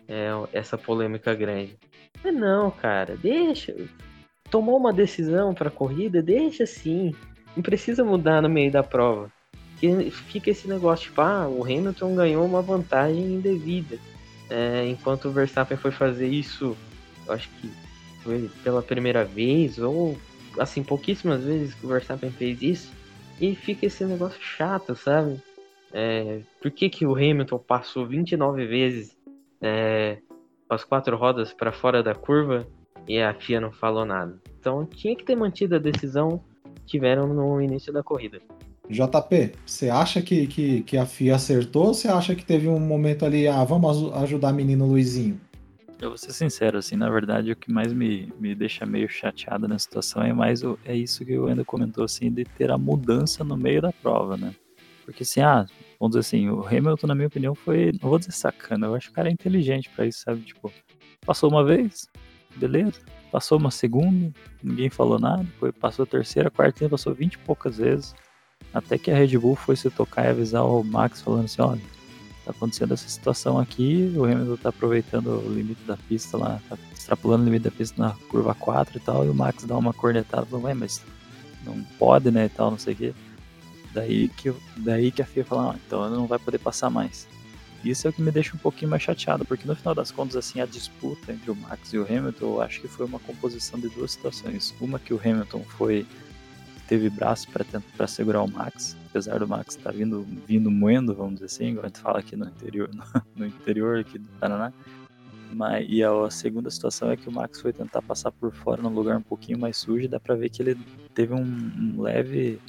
[0.07, 1.77] É, essa polêmica grande.
[2.23, 3.75] Mas não, cara, deixa.
[4.51, 7.13] Tomou uma decisão para corrida, deixa assim.
[7.55, 9.31] Não precisa mudar no meio da prova
[9.79, 13.97] que fica esse negócio, tipo, ah, o Hamilton ganhou uma vantagem indevida.
[14.49, 16.75] É, enquanto o Verstappen foi fazer isso,
[17.27, 17.69] acho que
[18.23, 20.17] foi pela primeira vez, ou
[20.59, 22.91] assim, pouquíssimas vezes que o Verstappen fez isso,
[23.39, 25.39] e fica esse negócio chato, sabe?
[25.93, 29.17] É, por que, que o Hamilton passou 29 vezes
[29.61, 30.17] é,
[30.69, 32.67] as quatro rodas para fora da curva
[33.07, 34.39] e a FIA não falou nada?
[34.59, 36.43] Então tinha que ter mantido a decisão
[36.75, 38.41] que tiveram no início da corrida.
[38.89, 42.79] JP, você acha que, que, que a FIA acertou ou você acha que teve um
[42.79, 45.39] momento ali, ah, vamos ajudar menino Luizinho?
[45.99, 49.67] Eu vou ser sincero, assim, na verdade, o que mais me, me deixa meio chateado
[49.67, 52.77] na situação é mais o, é isso que o Endo comentou, assim, de ter a
[52.77, 54.53] mudança no meio da prova, né?
[55.03, 55.65] Porque assim, ah,
[55.99, 59.07] vamos dizer assim, o Hamilton, na minha opinião, foi, não vou dizer sacana, eu acho
[59.07, 60.41] que o cara é inteligente para isso, sabe?
[60.41, 60.71] Tipo,
[61.25, 62.07] passou uma vez,
[62.55, 63.01] beleza.
[63.31, 64.31] Passou uma segunda,
[64.63, 68.15] ninguém falou nada, depois passou a terceira, a quarta, passou vinte e poucas vezes.
[68.73, 71.81] Até que a Red Bull foi se tocar e avisar o Max falando assim, olha,
[72.45, 76.77] tá acontecendo essa situação aqui, o Hamilton tá aproveitando o limite da pista lá, tá
[76.93, 79.93] extrapolando o limite da pista na curva 4 e tal, e o Max dá uma
[79.93, 81.01] cornetada, falando, mas
[81.65, 83.13] não pode, né, e tal, não sei o quê.
[83.93, 87.27] Daí que, daí que a FIA fala, ah, então não vai poder passar mais.
[87.83, 90.35] Isso é o que me deixa um pouquinho mais chateado, porque no final das contas,
[90.35, 93.79] assim, a disputa entre o Max e o Hamilton, eu acho que foi uma composição
[93.79, 94.73] de duas situações.
[94.81, 96.05] Uma que o Hamilton foi
[96.87, 101.35] teve braço para segurar o Max, apesar do Max estar tá vindo, vindo moendo, vamos
[101.35, 103.03] dizer assim, igual a gente fala aqui no interior, no,
[103.35, 104.71] no interior aqui do Paraná.
[105.53, 108.89] Mas, e a, segunda situação é que o Max foi tentar passar por fora num
[108.89, 110.77] lugar um pouquinho mais sujo, dá para ver que ele
[111.13, 112.59] teve um, um leve.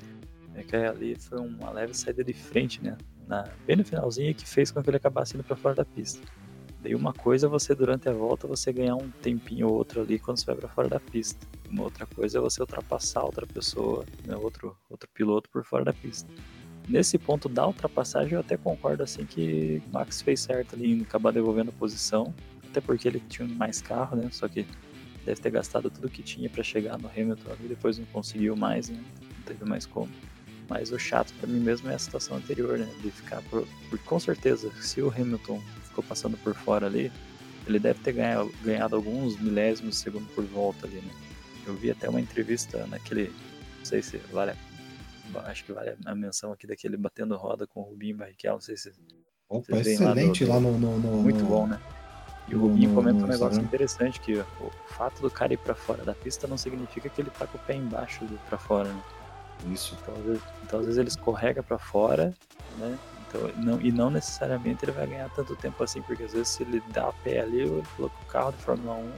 [0.55, 2.97] É que ali foi uma leve saída de frente, né?
[3.27, 6.27] Na, bem no finalzinho que fez com que ele acabasse indo para fora da pista.
[6.83, 10.19] Daí uma coisa é você durante a volta você ganhar um tempinho ou outro ali
[10.19, 11.47] quando você vai para fora da pista.
[11.71, 15.93] Uma outra coisa é você ultrapassar outra pessoa, né, outro, outro piloto por fora da
[15.93, 16.29] pista.
[16.89, 21.33] Nesse ponto da ultrapassagem eu até concordo assim que Max fez certo ali em acabar
[21.33, 22.35] devolvendo a posição,
[22.67, 24.31] até porque ele tinha mais carro, né?
[24.33, 24.67] Só que
[25.27, 28.89] deve ter gastado tudo que tinha para chegar no Hamilton e depois não conseguiu mais,
[28.89, 29.05] né?
[29.21, 30.09] Não teve mais como.
[30.67, 32.89] Mas o chato para mim mesmo é a situação anterior, né?
[33.03, 37.13] De ficar por, por, com certeza, se o Hamilton ficou passando por fora ali,
[37.67, 41.13] ele deve ter ganhado, ganhado alguns milésimos de segundo por volta ali, né?
[41.69, 43.33] Eu vi até uma entrevista naquele,
[43.79, 44.53] não sei se vale,
[45.45, 48.77] acho que vale a menção aqui daquele batendo roda com o Rubinho Barrichello, não sei
[48.77, 48.93] se
[49.49, 51.81] Opa, excelente lá, do, lá no, no, Muito no, bom, né?
[52.49, 56.03] E o Rubinho comenta um negócio interessante, que o fato do cara ir pra fora
[56.03, 59.03] da pista não significa que ele tá com o pé embaixo do, pra fora, né?
[59.71, 59.97] Isso.
[60.01, 62.35] Então às, vezes, então, às vezes ele escorrega pra fora,
[62.79, 62.99] né?
[63.29, 66.63] Então, não, e não necessariamente ele vai ganhar tanto tempo assim, porque às vezes se
[66.63, 69.09] ele dá a pé ali, ele que o carro de Fórmula 1,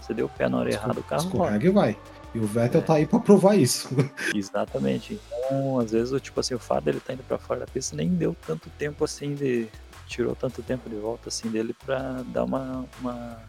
[0.00, 1.98] você deu o pé na hora errada, o carro escorrega e vai.
[2.34, 2.84] E o Vettel é.
[2.84, 3.88] tá aí pra provar isso.
[4.34, 5.18] Exatamente.
[5.46, 8.08] Então, às vezes, tipo assim, o fato dele tá indo pra fora da pista nem
[8.08, 9.68] deu tanto tempo assim de.
[10.06, 13.40] Tirou tanto tempo de volta assim dele pra dar uma, uma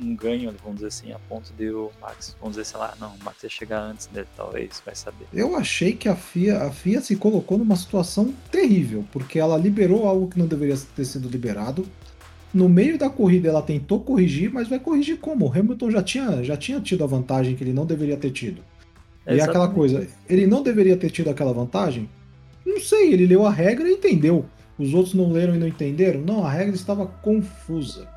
[0.00, 3.14] um ganho, vamos dizer assim, a ponto de o Max, vamos dizer, sei lá, não,
[3.14, 5.26] o Max ia chegar antes dele, talvez, vai saber.
[5.32, 10.06] Eu achei que a FIA, a FIA se colocou numa situação terrível, porque ela liberou
[10.06, 11.86] algo que não deveria ter sido liberado.
[12.54, 15.46] No meio da corrida ela tentou corrigir, mas vai corrigir como?
[15.46, 18.62] O Hamilton já tinha, já tinha tido a vantagem que ele não deveria ter tido.
[19.26, 22.08] É e aquela coisa, ele não deveria ter tido aquela vantagem?
[22.64, 24.44] Não sei, ele leu a regra e entendeu.
[24.78, 26.20] Os outros não leram e não entenderam?
[26.20, 28.08] Não, a regra estava confusa.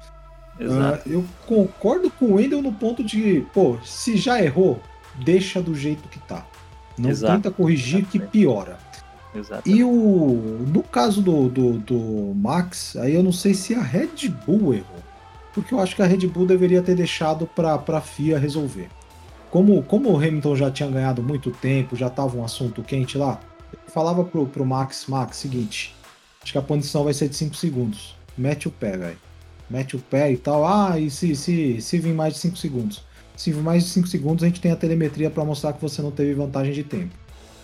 [0.59, 1.09] Exato.
[1.09, 4.80] Uh, eu concordo com o Wendel no ponto de, pô, se já errou,
[5.23, 6.45] deixa do jeito que tá.
[6.97, 7.34] Não Exato.
[7.34, 8.77] tenta corrigir que piora.
[9.35, 9.69] Exato.
[9.69, 14.29] E o, no caso do, do, do Max, aí eu não sei se a Red
[14.45, 15.03] Bull errou.
[15.53, 18.89] Porque eu acho que a Red Bull deveria ter deixado para a FIA resolver.
[19.49, 23.39] Como, como o Hamilton já tinha ganhado muito tempo, já tava um assunto quente lá,
[23.71, 25.95] eu falava pro, pro Max, Max, seguinte,
[26.43, 28.15] acho que a punição vai ser de 5 segundos.
[28.37, 29.27] Mete o pé, velho
[29.69, 30.65] mete o pé e tal.
[30.65, 33.03] Ah, e se, se, se vir mais de 5 segundos?
[33.35, 36.01] Se vir mais de 5 segundos, a gente tem a telemetria para mostrar que você
[36.01, 37.13] não teve vantagem de tempo.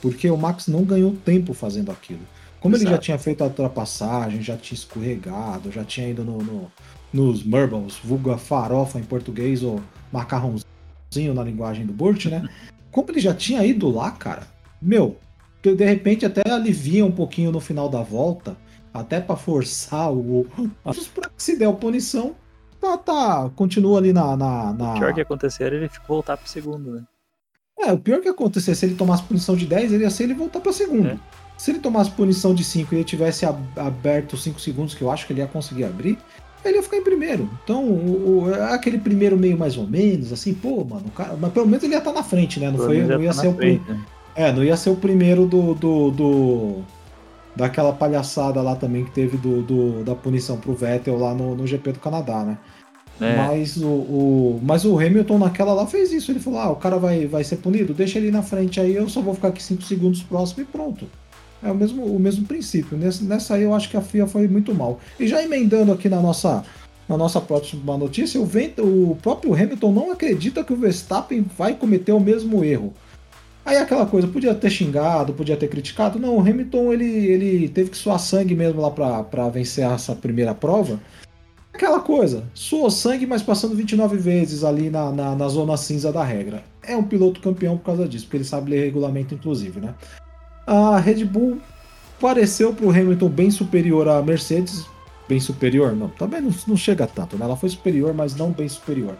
[0.03, 2.19] Porque o Max não ganhou tempo fazendo aquilo.
[2.59, 2.89] Como Exato.
[2.89, 6.71] ele já tinha feito a ultrapassagem, já tinha escorregado, já tinha ido no, no,
[7.13, 9.79] nos Murbles, vulga farofa em português, ou
[10.11, 12.45] macarrãozinho na linguagem do Burt, né?
[12.91, 14.45] Como ele já tinha ido lá, cara,
[14.81, 15.17] meu,
[15.61, 18.57] de repente até alivia um pouquinho no final da volta,
[18.93, 20.45] até para forçar o.
[21.15, 22.35] Pra que se der a punição,
[22.81, 24.35] tá, tá, continua ali na.
[24.35, 24.95] na, na...
[24.95, 27.03] O pior que acontecer ele voltar pro segundo, né?
[27.85, 30.33] É, o pior que acontecer, se ele tomasse punição de 10, ele ia ser ele
[30.33, 31.07] voltar pra segundo.
[31.07, 31.17] É.
[31.57, 35.27] Se ele tomasse punição de 5 e ele tivesse aberto 5 segundos, que eu acho
[35.27, 36.17] que ele ia conseguir abrir,
[36.65, 37.49] ele ia ficar em primeiro.
[37.63, 41.67] Então, o, o, aquele primeiro meio mais ou menos, assim, pô, mano, cara, mas pelo
[41.67, 42.71] menos ele ia estar tá na frente, né?
[42.71, 44.01] Não, foi, não ia tá ser o frente, né?
[44.35, 46.81] É, não ia ser o primeiro do, do, do,
[47.55, 51.67] daquela palhaçada lá também que teve do, do da punição pro Vettel lá no, no
[51.67, 52.57] GP do Canadá, né?
[53.21, 53.37] É.
[53.37, 56.31] Mas, o, o, mas o Hamilton naquela lá fez isso.
[56.31, 59.07] Ele falou: ah, o cara vai, vai ser punido, deixa ele na frente aí, eu
[59.07, 61.07] só vou ficar aqui 5 segundos próximo e pronto.
[61.63, 62.97] É o mesmo, o mesmo princípio.
[62.97, 64.99] Nessa, nessa aí eu acho que a FIA foi muito mal.
[65.17, 66.63] E já emendando aqui na nossa,
[67.07, 72.11] na nossa próxima notícia, o, o próprio Hamilton não acredita que o Verstappen vai cometer
[72.11, 72.93] o mesmo erro.
[73.65, 76.19] Aí aquela coisa, podia ter xingado, podia ter criticado.
[76.19, 80.53] Não, o Hamilton ele, ele teve que suar sangue mesmo lá para vencer essa primeira
[80.53, 80.99] prova.
[81.73, 86.23] Aquela coisa, suou sangue, mas passando 29 vezes ali na, na, na, zona cinza da
[86.23, 86.63] regra.
[86.81, 89.93] É um piloto campeão por causa disso, porque ele sabe ler regulamento, inclusive, né?
[90.67, 91.59] A Red Bull
[92.19, 94.85] pareceu para o Hamilton bem superior à Mercedes.
[95.27, 95.95] Bem superior?
[95.95, 97.45] Não, também não, não chega tanto, né?
[97.45, 99.17] Ela foi superior, mas não bem superior.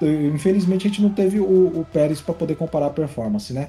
[0.00, 3.68] Infelizmente a gente não teve o, o Pérez para poder comparar a performance, né?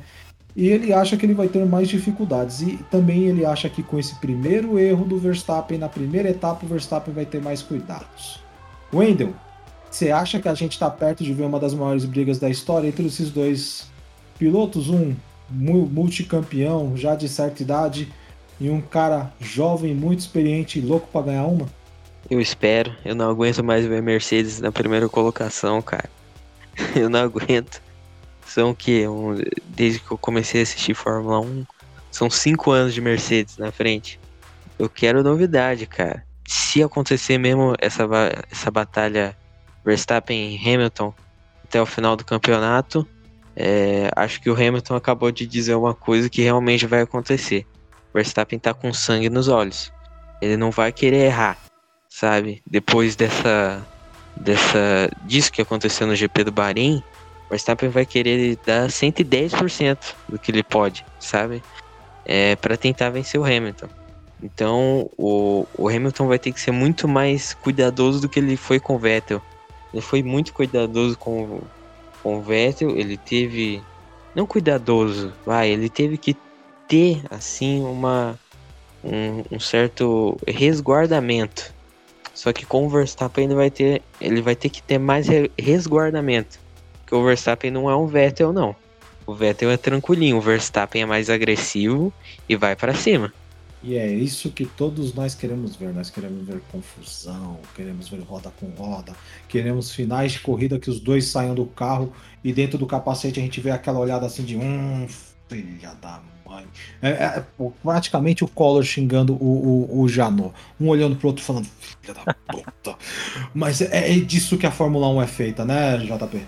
[0.55, 2.61] E ele acha que ele vai ter mais dificuldades.
[2.61, 6.69] E também ele acha que com esse primeiro erro do Verstappen na primeira etapa, o
[6.69, 8.39] Verstappen vai ter mais cuidados.
[8.93, 9.33] Wendell,
[9.89, 12.87] você acha que a gente está perto de ver uma das maiores brigas da história
[12.87, 13.87] entre esses dois
[14.37, 14.89] pilotos?
[14.89, 15.15] Um
[15.51, 18.11] multicampeão, já de certa idade,
[18.59, 21.67] e um cara jovem, muito experiente e louco para ganhar uma?
[22.29, 22.95] Eu espero.
[23.03, 26.09] Eu não aguento mais ver Mercedes na primeira colocação, cara.
[26.95, 27.81] Eu não aguento.
[28.45, 29.35] São que um,
[29.69, 31.65] desde que eu comecei a assistir Fórmula 1,
[32.11, 34.19] são cinco anos de Mercedes na frente.
[34.77, 36.25] Eu quero novidade, cara.
[36.47, 38.07] Se acontecer mesmo essa,
[38.51, 39.35] essa batalha
[39.83, 41.13] Verstappen e Hamilton
[41.63, 43.07] até o final do campeonato,
[43.55, 47.65] é, acho que o Hamilton acabou de dizer uma coisa que realmente vai acontecer.
[48.13, 49.91] Verstappen tá com sangue nos olhos.
[50.41, 51.57] Ele não vai querer errar,
[52.09, 52.61] sabe?
[52.69, 53.83] Depois dessa
[54.35, 57.03] dessa disso que aconteceu no GP do Bahrein,
[57.53, 61.61] Verstappen vai querer dar 110% do que ele pode, sabe?
[62.25, 63.87] É, para tentar vencer o Hamilton.
[64.41, 68.79] Então o, o Hamilton vai ter que ser muito mais cuidadoso do que ele foi
[68.79, 69.39] com o Vettel.
[69.93, 71.61] Ele foi muito cuidadoso com,
[72.23, 73.83] com o Vettel, ele teve.
[74.33, 76.35] Não cuidadoso, vai, ele teve que
[76.87, 78.37] ter assim uma.
[79.03, 81.71] Um, um certo resguardamento.
[82.33, 85.27] Só que com o Verstappen ele vai ter, ele vai ter que ter mais
[85.59, 86.62] resguardamento
[87.13, 88.75] que o Verstappen não é um Vettel, não.
[89.27, 92.11] O Vettel é tranquilinho, o Verstappen é mais agressivo
[92.49, 93.31] e vai para cima.
[93.83, 95.93] E é isso que todos nós queremos ver.
[95.93, 99.13] Nós queremos ver confusão, queremos ver roda com roda,
[99.47, 102.11] queremos finais de corrida que os dois saiam do carro
[102.43, 105.05] e dentro do capacete a gente vê aquela olhada assim de hum,
[105.47, 106.65] filha da mãe.
[106.99, 107.43] É, é
[107.83, 110.53] praticamente o Collor xingando o, o, o.
[110.79, 111.67] Um olhando pro outro falando,
[112.01, 112.97] filha da puta.
[113.53, 116.41] Mas é, é disso que a Fórmula 1 é feita, né, JP?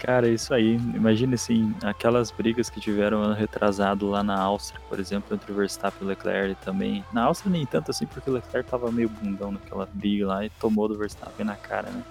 [0.00, 0.74] Cara, isso aí.
[0.74, 5.54] Imagine assim, aquelas brigas que tiveram ano retrasado lá na Áustria, por exemplo, entre o
[5.54, 7.04] Verstappen e o Leclerc também.
[7.12, 10.50] Na Áustria nem tanto assim, porque o Leclerc tava meio bundão naquela briga lá e
[10.50, 12.02] tomou do Verstappen na cara, né?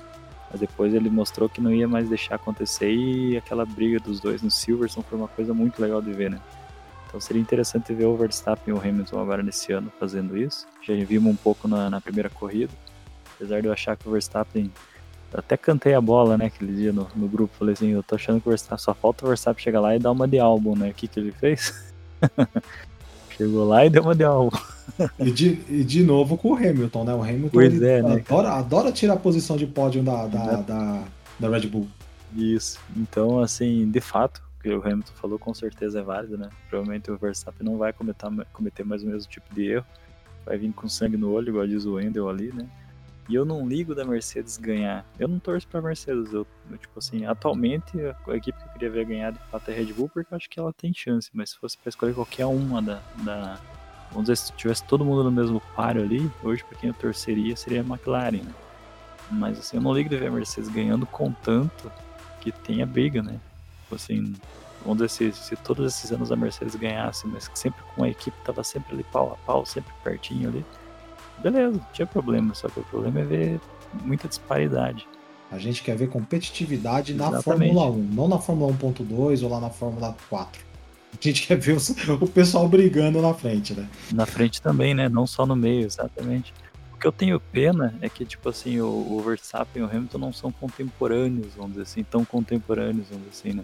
[0.50, 4.42] Mas depois ele mostrou que não ia mais deixar acontecer e aquela briga dos dois
[4.42, 6.40] no Silverstone foi uma coisa muito legal de ver, né?
[7.08, 10.68] Então seria interessante ver o Verstappen e o Hamilton agora nesse ano fazendo isso.
[10.82, 12.74] Já vimos um pouco na, na primeira corrida.
[13.36, 14.72] Apesar de eu achar que o Verstappen
[15.38, 17.54] até cantei a bola, né, aquele dia no, no grupo.
[17.58, 20.00] Falei assim, eu tô achando que o Verstappen, só falta o Verstappen chegar lá e
[20.00, 20.90] dar uma de álbum, né?
[20.90, 21.94] O que, que ele fez?
[23.36, 24.58] Chegou lá e deu uma de álbum.
[25.20, 27.14] e, de, e de novo com o Hamilton, né?
[27.14, 30.64] O Hamilton pois é, né, adora, adora tirar a posição de pódio da, da, é.
[30.64, 31.04] da,
[31.40, 31.88] da Red Bull.
[32.34, 32.80] Isso.
[32.96, 36.50] Então, assim, de fato, o que o Hamilton falou com certeza é válido, né?
[36.70, 39.86] Provavelmente o Verstappen não vai cometer, cometer mais o mesmo tipo de erro.
[40.46, 42.66] Vai vir com sangue no olho, igual diz o Wendel ali, né?
[43.28, 45.06] E eu não ligo da Mercedes ganhar.
[45.18, 46.32] Eu não torço pra Mercedes.
[46.32, 49.74] Eu, eu, tipo assim, atualmente a, equipe que eu queria ver ganhar de fato é
[49.74, 51.30] Red Bull, porque eu acho que ela tem chance.
[51.34, 53.02] Mas se fosse pra escolher qualquer uma da.
[53.24, 53.60] da
[54.12, 57.56] vamos dizer, se tivesse todo mundo no mesmo páreo ali, hoje pra quem eu torceria
[57.56, 58.54] seria a McLaren, né?
[59.32, 61.92] Mas assim, eu não ligo de ver a Mercedes ganhando contanto
[62.40, 63.40] que tenha briga, né?
[63.82, 64.36] Tipo assim,
[64.84, 68.38] vamos dizer, se, se todos esses anos a Mercedes ganhasse, mas sempre com a equipe
[68.44, 70.66] tava sempre ali pau a pau, sempre pertinho ali
[71.42, 72.54] beleza, não tinha problema.
[72.54, 73.62] Só que o problema é ver
[74.04, 75.08] muita disparidade.
[75.52, 77.36] A gente quer ver competitividade Exatamente.
[77.36, 80.66] na Fórmula 1, não na Fórmula 1.2 ou lá na Fórmula 4.
[81.14, 81.78] A gente quer ver
[82.22, 83.88] o pessoal brigando na frente, né?
[84.12, 85.08] Na frente também, né?
[85.08, 86.54] Não só no meio, exatamente.
[86.94, 90.18] O que eu tenho pena é que, tipo assim, o, o Verstappen e o Hamilton
[90.18, 93.64] não são contemporâneos, vamos dizer assim, tão contemporâneos, vamos dizer assim, né?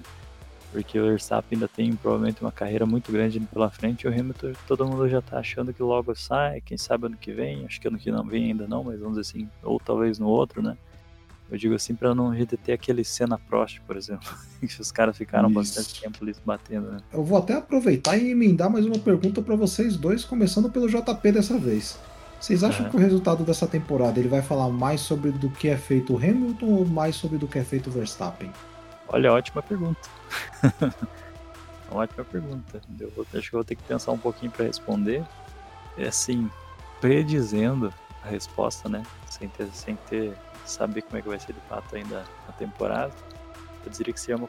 [0.72, 4.54] Porque o Verstappen ainda tem provavelmente uma carreira muito grande pela frente e o Hamilton
[4.68, 7.88] todo mundo já tá achando que logo sai, quem sabe ano que vem, acho que
[7.88, 10.78] ano que não vem ainda não, mas vamos dizer assim, ou talvez no outro, né?
[11.52, 12.34] Eu digo assim para não
[12.64, 14.30] ter aquele cena Prost, por exemplo,
[14.66, 15.56] que os caras ficaram Isso.
[15.56, 17.00] bastante tempo ali batendo, né?
[17.12, 21.32] Eu vou até aproveitar e emendar mais uma pergunta para vocês dois, começando pelo JP
[21.34, 22.00] dessa vez.
[22.40, 25.78] Vocês acham que o resultado dessa temporada ele vai falar mais sobre do que é
[25.78, 28.50] feito o Hamilton ou mais sobre do que é feito o Verstappen?
[29.10, 30.21] Olha, ótima pergunta.
[31.92, 32.82] ótima pergunta.
[33.00, 35.24] Eu vou, acho que eu vou ter que pensar um pouquinho para responder.
[35.98, 36.50] É assim,
[37.00, 37.94] predizendo
[38.24, 39.04] a resposta, né?
[39.30, 40.34] Sem ter, sem ter
[40.66, 43.14] saber como é que vai ser de fato ainda a temporada.
[43.86, 44.48] Eu diria que seria uma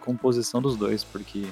[0.00, 1.48] composição dos dois, porque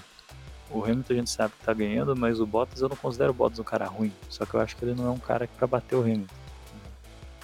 [0.70, 3.34] o Hamilton a gente sabe que tá ganhando, mas o Bottas eu não considero o
[3.34, 4.12] Bottas um cara ruim.
[4.28, 6.34] Só que eu acho que ele não é um cara para bater o Hamilton.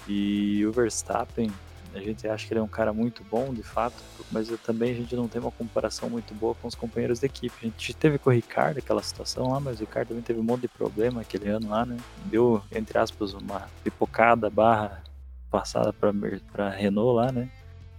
[0.07, 1.51] E o Verstappen,
[1.95, 3.95] a gente acha que ele é um cara muito bom, de fato,
[4.31, 7.55] mas também a gente não tem uma comparação muito boa com os companheiros da equipe.
[7.61, 10.43] A gente teve com o Ricardo aquela situação lá, mas o Ricardo também teve um
[10.43, 11.97] monte de problema aquele ano lá, né?
[12.25, 15.01] Deu, entre aspas, uma pipocada barra
[15.49, 17.49] passada para Renault lá, né?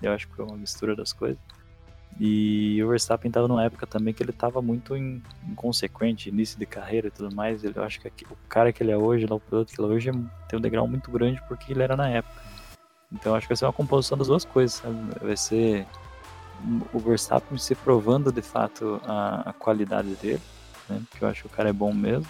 [0.02, 1.39] Eu acho que foi uma mistura das coisas.
[2.18, 7.09] E o Verstappen estava numa época também que ele estava muito inconsequente, início de carreira
[7.09, 7.62] e tudo mais.
[7.62, 10.10] Eu acho que o cara que ele é hoje, o piloto que ele é hoje,
[10.48, 12.45] tem um degrau muito grande porque ele era na época.
[13.12, 14.97] Então acho que vai ser uma composição das duas coisas, sabe?
[15.20, 15.87] Vai ser
[16.93, 20.43] o Verstappen se provando de fato a, a qualidade dele,
[20.89, 21.01] né?
[21.11, 22.27] Porque eu acho que o cara é bom mesmo.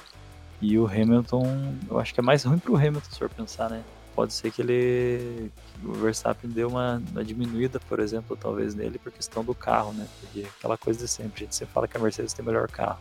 [0.60, 3.84] E o Hamilton, eu acho que é mais ruim pro Hamilton, se for pensar, né?
[4.16, 5.52] pode ser que ele
[5.84, 10.08] o Verstappen deu uma, uma, diminuída, por exemplo, talvez nele por questão do carro, né?
[10.18, 12.98] Porque aquela coisa de sempre, a gente sempre fala que a Mercedes tem melhor carro.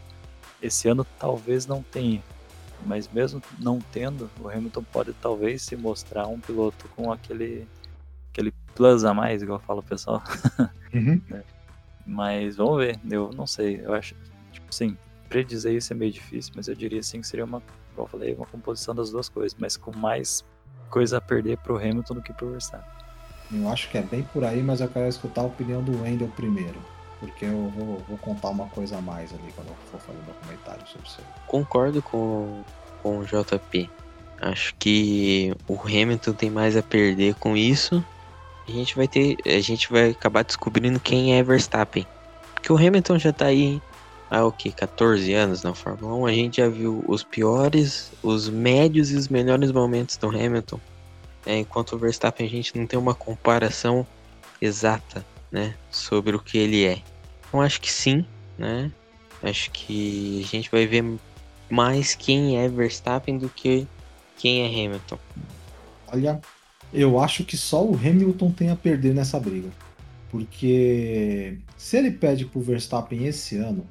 [0.61, 2.22] Esse ano talvez não tenha,
[2.85, 7.68] mas mesmo não tendo, o Hamilton pode talvez se mostrar um piloto com aquele
[8.31, 10.22] aquele plus a mais, igual fala o pessoal.
[10.93, 11.22] Uhum.
[11.30, 11.43] É.
[12.07, 14.15] mas vamos ver, eu não sei, eu acho,
[14.53, 14.97] tipo assim,
[15.27, 17.61] predizer isso é meio difícil, mas eu diria assim que seria uma,
[17.93, 20.45] como eu falei, uma composição das duas coisas, mas com mais
[20.89, 22.89] coisa a perder pro Hamilton do que pro Verstappen.
[23.52, 26.30] Eu acho que é bem por aí, mas eu quero escutar a opinião do Wendel
[26.30, 26.80] primeiro.
[27.26, 30.34] Porque eu vou, vou contar uma coisa a mais ali quando eu for fazer meu
[30.35, 31.19] comentário sobre isso.
[31.47, 32.64] Concordo com,
[33.02, 33.89] com o JP.
[34.41, 38.03] Acho que o Hamilton tem mais a perder com isso.
[38.68, 39.38] A gente vai ter.
[39.45, 42.06] A gente vai acabar descobrindo quem é Verstappen.
[42.53, 43.81] Porque o Hamilton já tá aí
[44.30, 44.72] há o que?
[44.72, 46.26] 14 anos na Fórmula 1.
[46.26, 50.80] A gente já viu os piores, os médios e os melhores momentos do Hamilton.
[51.45, 54.06] É, enquanto o Verstappen a gente não tem uma comparação
[54.60, 57.02] exata, né, sobre o que ele é.
[57.56, 58.26] Então acho que sim,
[58.57, 58.91] né?
[59.41, 61.06] Acho que a gente vai ver
[61.69, 63.88] mais quem é Verstappen do que
[64.38, 65.18] quem é Hamilton.
[66.11, 66.41] Olha,
[66.94, 69.69] eu acho que só o Hamilton tem a perder nessa briga.
[70.30, 73.88] Porque se ele pede pro Verstappen esse ano,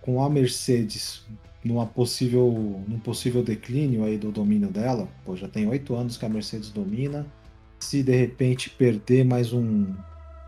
[0.00, 1.26] com a Mercedes
[1.64, 6.24] numa possível, num possível declínio aí do domínio dela, pô, já tem oito anos que
[6.24, 7.26] a Mercedes domina.
[7.80, 9.92] Se de repente perder mais um,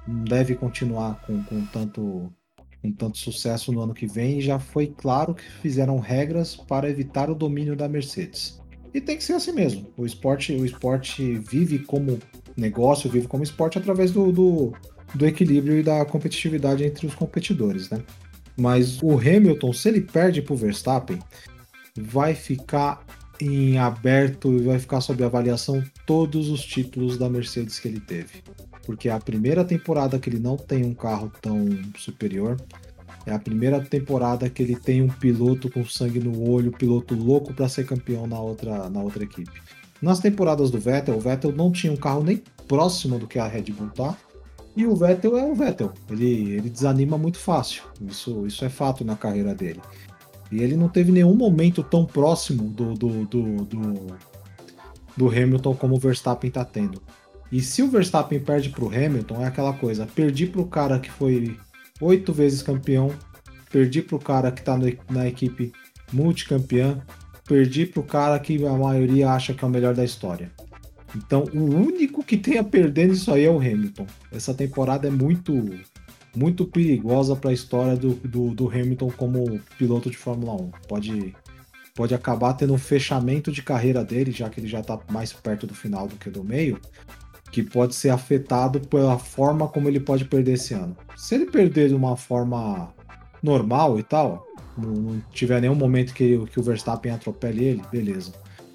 [0.06, 2.32] não deve continuar com, com tanto
[2.82, 6.88] com tanto sucesso no ano que vem, e já foi claro que fizeram regras para
[6.88, 8.60] evitar o domínio da Mercedes.
[8.92, 9.86] E tem que ser assim mesmo.
[9.96, 12.18] O esporte, o esporte vive como
[12.56, 14.72] negócio, vive como esporte através do, do,
[15.14, 18.02] do equilíbrio e da competitividade entre os competidores, né?
[18.56, 21.18] Mas o Hamilton, se ele perde para o Verstappen,
[21.96, 23.04] vai ficar
[23.40, 28.42] em aberto e vai ficar sob avaliação todos os títulos da Mercedes que ele teve.
[28.84, 32.56] Porque é a primeira temporada que ele não tem um carro tão superior.
[33.24, 37.54] É a primeira temporada que ele tem um piloto com sangue no olho, piloto louco
[37.54, 39.52] para ser campeão na outra, na outra equipe.
[40.02, 43.46] Nas temporadas do Vettel, o Vettel não tinha um carro nem próximo do que a
[43.46, 44.16] Red Bull tá.
[44.76, 45.92] E o Vettel é o Vettel.
[46.10, 47.84] Ele, ele desanima muito fácil.
[48.00, 49.80] Isso, isso é fato na carreira dele.
[50.50, 54.29] E ele não teve nenhum momento tão próximo do, do, do, do,
[55.20, 57.02] do Hamilton como o Verstappen está tendo.
[57.52, 60.98] E se o Verstappen perde para o Hamilton, é aquela coisa: perdi para o cara
[60.98, 61.58] que foi
[62.00, 63.12] oito vezes campeão,
[63.70, 64.78] perdi para o cara que está
[65.10, 65.72] na equipe
[66.10, 67.02] multicampeã,
[67.46, 70.50] perdi para o cara que a maioria acha que é o melhor da história.
[71.14, 74.06] Então, o único que tem a perder nisso aí é o Hamilton.
[74.32, 75.52] Essa temporada é muito
[76.34, 80.70] muito perigosa para a história do, do, do, Hamilton como piloto de Fórmula 1.
[80.88, 81.34] Pode,
[81.94, 85.66] pode acabar tendo um fechamento de carreira dele, já que ele já está mais perto
[85.66, 86.80] do final do que do meio,
[87.50, 90.96] que pode ser afetado pela forma como ele pode perder esse ano.
[91.16, 92.94] Se ele perder de uma forma
[93.42, 94.46] normal e tal,
[94.76, 98.32] não tiver nenhum momento que, que o Verstappen atropele ele, beleza.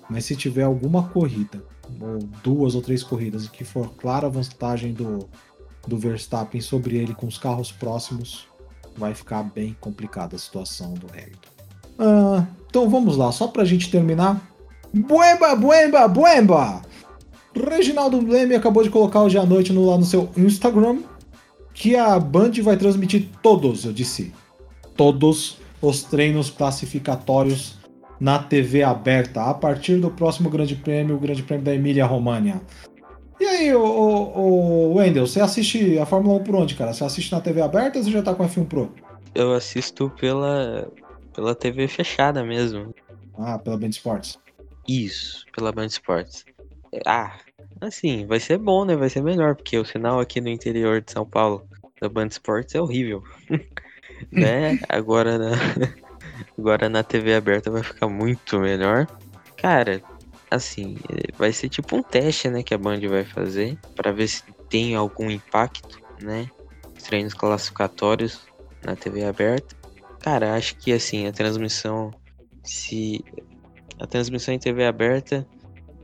[0.10, 1.64] Mas se tiver alguma corrida
[2.00, 5.28] ou duas ou três corridas, que for clara vantagem do,
[5.88, 8.48] do Verstappen sobre ele com os carros próximos,
[8.98, 11.50] vai ficar bem complicada a situação do Hamilton.
[11.98, 14.41] Ah, então vamos lá, só para a gente terminar.
[14.93, 16.81] Buemba, buemba, buemba!
[17.56, 20.97] Reginaldo Leme acabou de colocar hoje à noite no, lá no seu Instagram
[21.73, 24.34] que a Band vai transmitir todos, eu disse,
[24.97, 27.77] todos os treinos classificatórios
[28.19, 32.61] na TV aberta a partir do próximo Grande Prêmio, o Grande Prêmio da Emília Romagna.
[33.39, 36.91] E aí, o Wendel, você assiste a Fórmula 1 por onde, cara?
[36.91, 38.91] Você assiste na TV aberta ou você já tá com a F1 Pro?
[39.34, 40.89] Eu assisto pela,
[41.36, 42.95] pela TV fechada mesmo.
[43.38, 44.40] Ah, pela Band Sports.
[44.88, 46.45] Isso, pela Band Sports.
[47.06, 47.38] Ah,
[47.82, 48.95] assim, vai ser bom, né?
[48.95, 51.68] Vai ser melhor, porque o sinal aqui no interior de São Paulo
[51.99, 53.22] da Band Sports é horrível.
[54.32, 54.80] né?
[54.88, 55.52] Agora, né?
[56.57, 59.07] Agora na TV aberta vai ficar muito melhor.
[59.57, 60.02] Cara,
[60.49, 60.98] assim,
[61.38, 64.95] vai ser tipo um teste, né, que a Band vai fazer para ver se tem
[64.95, 66.49] algum impacto, né?
[67.03, 68.48] Treinos classificatórios
[68.84, 69.76] na TV aberta.
[70.26, 72.10] Cara, acho que assim, a transmissão
[72.64, 73.23] se
[73.99, 75.47] a transmissão em TV aberta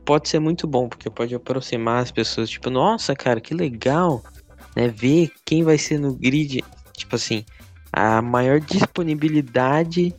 [0.04, 4.22] pode ser muito bom, porque pode aproximar as pessoas, tipo, nossa, cara, que legal,
[4.76, 4.86] né?
[4.86, 6.62] Ver quem vai ser no grid,
[6.96, 7.44] tipo assim,
[7.92, 10.14] a maior disponibilidade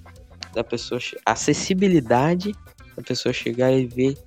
[0.53, 2.53] da pessoa, acessibilidade
[2.97, 4.17] da pessoa chegar e ver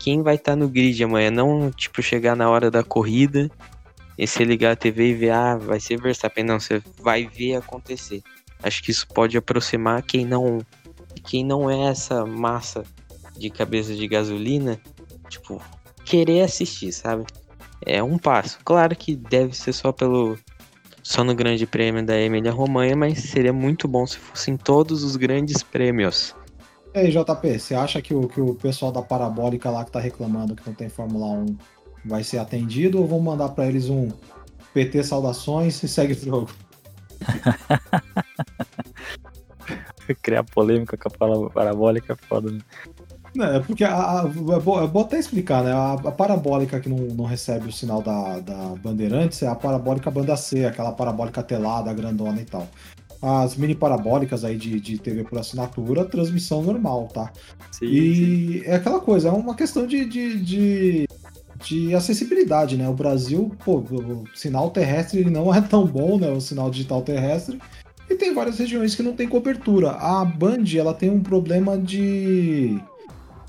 [0.00, 3.48] quem vai estar tá no grid amanhã, não tipo chegar na hora da corrida
[4.18, 7.54] e você ligar a TV e ver, ah, vai ser Verstappen, não, você vai ver
[7.54, 8.20] acontecer.
[8.62, 10.60] Acho que isso pode aproximar quem não
[11.24, 12.84] quem não é essa massa
[13.36, 14.80] de cabeça de gasolina,
[15.28, 15.60] tipo,
[16.04, 17.24] querer assistir, sabe?
[17.84, 18.58] É um passo.
[18.64, 20.38] Claro que deve ser só pelo
[21.02, 25.16] só no Grande Prêmio da Emília Romanha, mas seria muito bom se fossem todos os
[25.16, 26.34] grandes prêmios.
[26.94, 29.98] E aí, JP, você acha que o, que o pessoal da Parabólica lá que tá
[29.98, 31.56] reclamando que não tem Fórmula 1
[32.04, 34.10] vai ser atendido ou vão mandar para eles um
[34.74, 36.50] PT saudações e segue o jogo?
[40.20, 42.60] Criar polêmica com a parabólica é foda, né?
[43.38, 45.72] É, porque a, a, é, é bom até explicar, né?
[45.72, 50.10] A, a parabólica que não, não, recebe o sinal da, da Bandeirantes é a parabólica
[50.10, 52.68] banda C, aquela parabólica telada, grandona e tal.
[53.22, 57.32] As mini parabólicas aí de, de TV por assinatura, transmissão normal, tá?
[57.70, 58.62] Sim, e sim.
[58.66, 61.08] é aquela coisa, é uma questão de, de, de,
[61.64, 62.88] de, acessibilidade, né?
[62.88, 66.30] O Brasil, pô, o sinal terrestre ele não é tão bom, né?
[66.30, 67.58] O sinal digital terrestre.
[68.08, 69.92] E tem várias regiões que não tem cobertura.
[69.92, 72.78] A Band, ela tem um problema de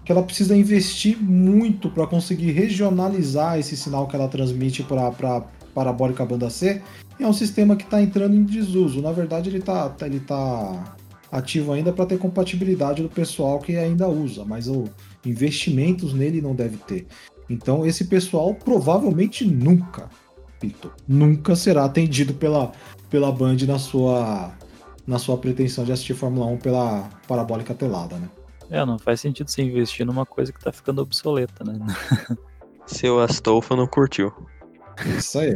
[0.06, 6.26] que ela precisa investir muito para conseguir regionalizar esse sinal que ela transmite para parabólica
[6.26, 6.82] banda C.
[7.20, 9.02] E é um sistema que está entrando em desuso.
[9.02, 10.96] Na verdade, ele está ele tá
[11.32, 14.84] ativo ainda para ter compatibilidade do pessoal que ainda usa, mas o
[15.26, 17.08] investimentos nele não deve ter.
[17.54, 20.10] Então, esse pessoal provavelmente nunca,
[20.60, 22.72] Pito, nunca será atendido pela,
[23.12, 24.52] pela Band na sua,
[25.06, 28.28] na sua pretensão de assistir Fórmula 1 pela parabólica telada, né?
[28.72, 31.78] É, não faz sentido você investir numa coisa que tá ficando obsoleta, né?
[32.88, 34.34] Seu Astolfo não curtiu.
[35.18, 35.54] Isso aí.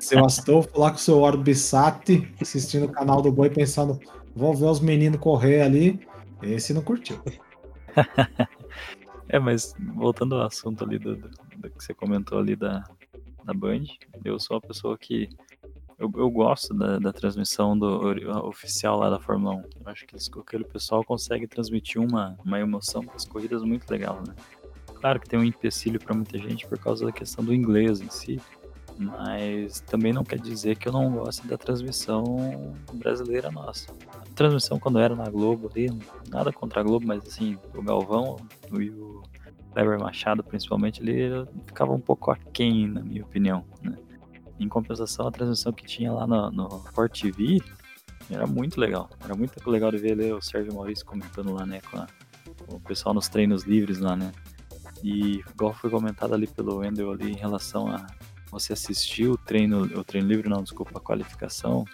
[0.00, 3.98] seu Astolfo lá com seu Orbisat, assistindo o canal do Boi, pensando,
[4.34, 6.00] vou ver os meninos correr ali.
[6.42, 7.18] Esse não curtiu.
[9.32, 12.84] é, mas voltando ao assunto ali do, do, do que você comentou ali da,
[13.44, 13.84] da Band,
[14.24, 15.28] eu sou uma pessoa que
[15.98, 17.86] eu, eu gosto da, da transmissão do,
[18.46, 19.58] oficial lá da Fórmula 1.
[19.58, 23.88] Eu acho que eles, aquele pessoal consegue transmitir uma, uma emoção para as corridas muito
[23.90, 24.34] legal, né?
[24.94, 28.10] Claro que tem um empecilho para muita gente por causa da questão do inglês em
[28.10, 28.40] si,
[28.98, 33.94] mas também não quer dizer que eu não goste da transmissão brasileira nossa.
[34.40, 35.90] Transmissão quando era na Globo ali,
[36.30, 38.36] nada contra a Globo, mas assim, o Galvão
[38.72, 39.22] e o
[39.74, 43.98] Kleber Machado principalmente, ele ficava um pouco aquém, na minha opinião, né?
[44.58, 47.58] Em compensação, a transmissão que tinha lá no, no Sport TV
[48.30, 49.10] era muito legal.
[49.22, 52.06] Era muito legal de ver ali, o Sérgio Maurício comentando lá, né, com, a,
[52.66, 54.32] com, o pessoal nos treinos livres lá, né.
[55.02, 58.06] E igual foi comentado ali pelo Wendel ali em relação a
[58.50, 61.84] você assistir o treino, o treino livre, não, desculpa, a qualificação.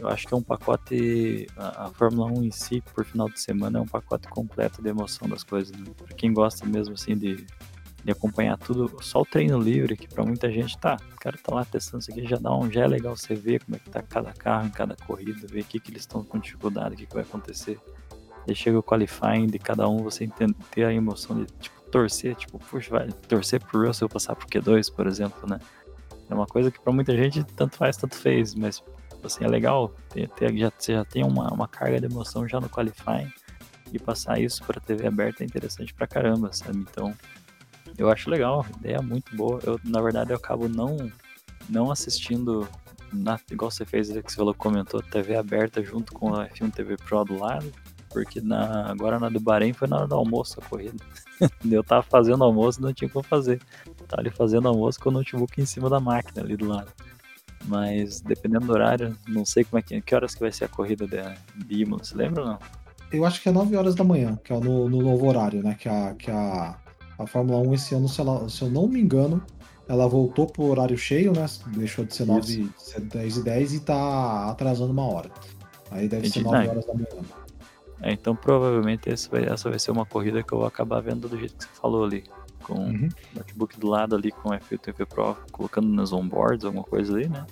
[0.00, 3.38] Eu acho que é um pacote, a, a Fórmula 1 em si, por final de
[3.38, 5.76] semana, é um pacote completo de emoção das coisas.
[5.76, 5.84] Né?
[5.96, 7.46] Pra quem gosta mesmo, assim, de
[8.04, 11.54] de acompanhar tudo, só o treino livre, que para muita gente tá, o cara tá
[11.54, 13.90] lá testando isso aqui, já dá um, já é legal você ver como é que
[13.90, 16.98] tá cada carro em cada corrida, ver o que, que eles estão com dificuldade, o
[16.98, 17.78] que, que vai acontecer.
[18.48, 20.28] Aí chega o qualifying de cada um, você
[20.70, 24.94] ter a emoção de, tipo, torcer, tipo, puxa, vai torcer pro Russell passar pro Q2,
[24.94, 25.58] por exemplo, né?
[26.28, 28.82] É uma coisa que para muita gente tanto faz, tanto fez, mas
[29.26, 32.60] assim, é legal ter, ter já, você já tem uma, uma carga de emoção já
[32.60, 33.30] no qualifying
[33.92, 36.78] e passar isso para TV aberta é interessante pra caramba, sabe?
[36.78, 37.14] Então,
[37.98, 39.60] eu acho legal, ideia é muito boa.
[39.64, 40.96] Eu, na verdade, eu acabo não,
[41.68, 42.68] não assistindo,
[43.12, 46.96] na, igual você fez, que você falou, comentou, TV aberta junto com a F1 TV
[46.96, 47.70] Pro do lado,
[48.10, 51.02] porque na, agora na do Bahrein foi na hora do almoço a corrida.
[51.70, 53.60] eu tava fazendo almoço e não tinha como fazer.
[54.08, 56.92] Tava ali fazendo almoço com o notebook em cima da máquina ali do lado.
[57.66, 60.68] Mas dependendo do horário, não sei como é que, que horas que vai ser a
[60.68, 62.58] corrida de, de Imola, você lembra ou não?
[63.12, 65.76] Eu acho que é 9 horas da manhã, que é no, no novo horário, né?
[65.78, 66.78] Que a, que a
[67.20, 69.42] a Fórmula 1 esse ano, se, ela, se eu não me engano,
[69.86, 71.44] ela voltou pro horário cheio, né?
[71.76, 75.30] Deixou de ser 9, 10 e 10 e tá atrasando uma hora.
[75.90, 76.44] Aí deve Entendi.
[76.46, 77.06] ser 9 horas da manhã.
[78.02, 81.28] É, então provavelmente essa vai, essa vai ser uma corrida que eu vou acabar vendo
[81.28, 82.24] do jeito que você falou ali.
[82.70, 83.08] Com uhum.
[83.34, 87.14] o notebook do lado ali com o F1 TV Pro, colocando nas onboards, alguma coisa
[87.14, 87.44] ali, né?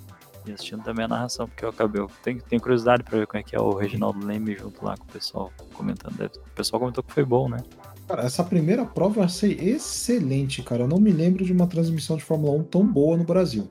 [0.46, 2.00] E assistindo também a narração, porque eu acabei.
[2.00, 4.96] Eu tenho, tenho curiosidade pra ver como é que é o Reginaldo Leme junto lá
[4.96, 6.24] com o pessoal comentando.
[6.24, 7.58] O pessoal comentou que foi bom, né?
[8.06, 10.84] Cara, essa primeira prova eu achei excelente, cara.
[10.84, 13.68] Eu não me lembro de uma transmissão de Fórmula 1 tão boa no Brasil.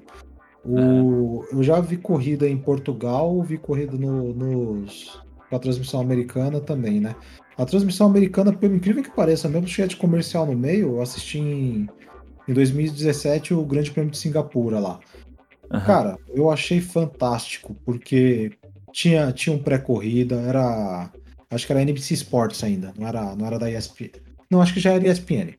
[0.64, 1.45] O...
[1.52, 5.24] Eu já vi corrida em Portugal, vi corrida no, nos...
[5.49, 7.15] a transmissão americana também, né?
[7.58, 11.40] A transmissão americana, pelo incrível que pareça, mesmo cheia de comercial no meio, eu assisti
[11.40, 11.90] em,
[12.48, 15.00] em 2017 o Grande Prêmio de Singapura lá.
[15.72, 15.86] Aham.
[15.86, 18.52] Cara, eu achei fantástico, porque
[18.92, 21.10] tinha, tinha um pré-corrida, era.
[21.50, 24.12] Acho que era NBC Sports ainda, não era, não era da ESPN.
[24.50, 25.56] Não, acho que já era ESPN.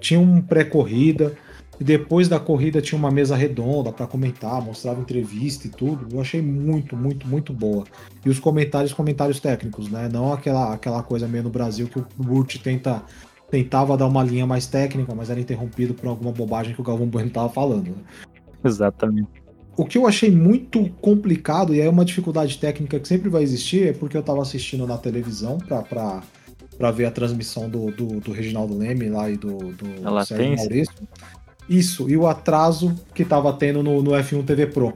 [0.00, 1.36] Tinha um pré-corrida,
[1.82, 6.06] e depois da corrida tinha uma mesa redonda para comentar, mostrava entrevista e tudo.
[6.14, 7.82] Eu achei muito, muito, muito boa.
[8.24, 10.08] E os comentários, comentários técnicos, né?
[10.08, 13.02] Não aquela, aquela coisa meio no Brasil que o Burt tenta,
[13.50, 17.08] tentava dar uma linha mais técnica, mas era interrompido por alguma bobagem que o Galvão
[17.08, 17.88] Bueno tava falando.
[17.88, 18.02] né?
[18.62, 19.42] Exatamente.
[19.76, 23.88] O que eu achei muito complicado, e é uma dificuldade técnica que sempre vai existir,
[23.88, 28.78] é porque eu tava assistindo na televisão pra ver a transmissão do, do, do Reginaldo
[28.78, 30.54] Leme lá e do, do A Sérgio?
[30.54, 31.08] Maurício.
[31.72, 34.92] Isso, e o atraso que tava tendo no, no F1 TV Pro.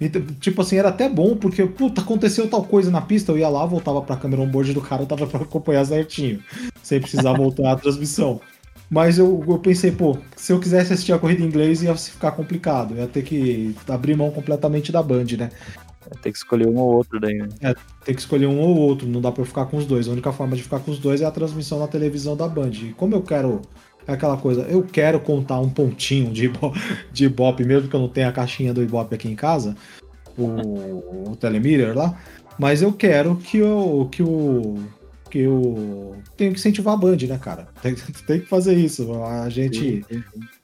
[0.00, 3.48] Então, tipo assim, era até bom, porque, puta, aconteceu tal coisa na pista, eu ia
[3.48, 6.42] lá, voltava pra câmera on-board do cara, tava pra acompanhar certinho,
[6.82, 8.40] sem precisar voltar a transmissão.
[8.90, 12.32] Mas eu, eu pensei, pô, se eu quisesse assistir a corrida em inglês ia ficar
[12.32, 15.50] complicado, ia ter que abrir mão completamente da Band, né?
[16.22, 17.74] Tem que escolher um ou outro daí, né?
[18.04, 20.08] Tem que escolher um ou outro, não dá pra eu ficar com os dois.
[20.08, 22.70] A única forma de ficar com os dois é a transmissão na televisão da Band.
[22.74, 23.62] E como eu quero.
[24.06, 26.72] É aquela coisa, eu quero contar um pontinho de, Ibo-
[27.12, 29.76] de Ibope, mesmo que eu não tenha a caixinha do Ibope aqui em casa,
[30.38, 30.44] o,
[31.32, 31.38] o
[31.94, 32.18] lá,
[32.58, 34.08] mas eu quero que eu.
[34.10, 34.76] que o.
[35.30, 36.16] que eu.
[36.36, 37.68] tenho que incentivar a Band, né, cara?
[37.82, 37.94] Tem,
[38.26, 39.12] tem que fazer isso.
[39.24, 40.04] A gente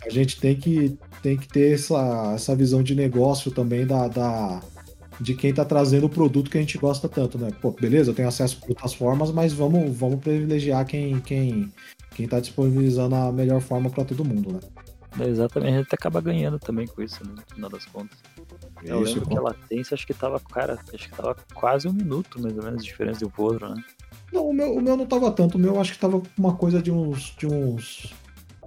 [0.05, 4.61] a gente tem que, tem que ter essa, essa visão de negócio também da, da-
[5.21, 7.49] de quem tá trazendo o produto que a gente gosta tanto, né?
[7.61, 11.73] Pô, beleza, eu tenho acesso por outras formas, mas vamos, vamos privilegiar quem, quem,
[12.15, 14.61] quem tá disponibilizando a melhor forma para todo mundo, né?
[15.21, 17.35] É, Exatamente, a gente acaba ganhando também com isso, né?
[17.37, 18.19] No final das contas.
[18.83, 21.93] Eu Isso, lembro que a latência acho que tava, cara, acho que tava quase um
[21.93, 23.83] minuto, mais ou menos, de diferença de um pro outro, né?
[24.33, 26.55] Não, o meu, o meu não tava tanto, o meu acho que tava com uma
[26.55, 28.15] coisa de uns, de uns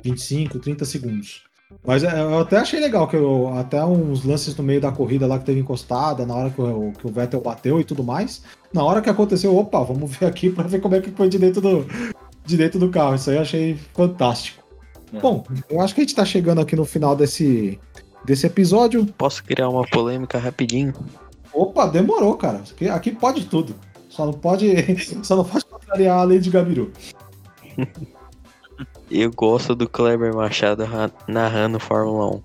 [0.04, 1.44] 25, 30 segundos.
[1.84, 5.26] Mas é, eu até achei legal, que eu, até uns lances no meio da corrida
[5.26, 8.44] lá que teve encostada, na hora que o, que o Vettel bateu e tudo mais.
[8.72, 11.40] Na hora que aconteceu, opa, vamos ver aqui pra ver como é que foi de
[11.40, 11.86] dentro do,
[12.46, 13.16] de dentro do carro.
[13.16, 14.64] Isso aí eu achei fantástico.
[15.14, 15.20] É.
[15.20, 17.80] Bom, eu acho que a gente tá chegando aqui no final desse,
[18.24, 19.06] desse episódio.
[19.18, 20.94] Posso criar uma polêmica rapidinho?
[21.54, 22.58] Opa, demorou, cara.
[22.72, 23.76] Aqui, aqui pode tudo.
[24.10, 24.68] Só não pode,
[25.24, 26.92] só não pode contrariar a lei de Gabiru.
[29.10, 32.42] Eu gosto do Kleber Machado ra- narrando Fórmula 1.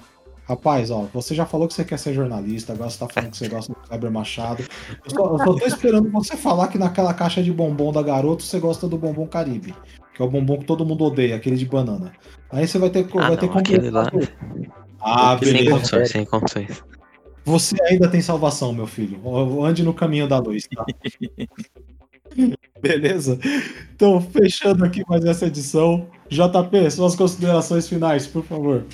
[0.51, 3.37] Rapaz, ó, você já falou que você quer ser jornalista, agora você tá falando que
[3.37, 4.65] você gosta do Kleber Machado.
[5.05, 8.43] Eu só, eu só tô esperando você falar que naquela caixa de bombom da garoto
[8.43, 9.73] você gosta do bombom Caribe.
[10.13, 12.11] Que é o bombom que todo mundo odeia, aquele de banana.
[12.51, 14.11] Aí você vai ter, Ah, vai ter não, aquele lá-
[15.01, 15.71] Ah, sem beleza.
[15.71, 16.83] condições, sem condições.
[17.45, 19.21] Você ainda tem salvação, meu filho.
[19.65, 20.85] Ande no caminho da luz, tá?
[22.83, 23.39] Beleza?
[23.95, 26.09] Então, fechando aqui mais essa edição.
[26.29, 28.85] JP, suas considerações finais, por favor.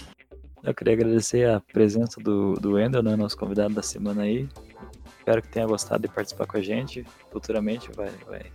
[0.66, 4.48] Eu queria agradecer a presença do, do Wendel, né, nosso convidado da semana aí.
[5.18, 7.06] Espero que tenha gostado de participar com a gente.
[7.30, 8.50] Futuramente vai, vai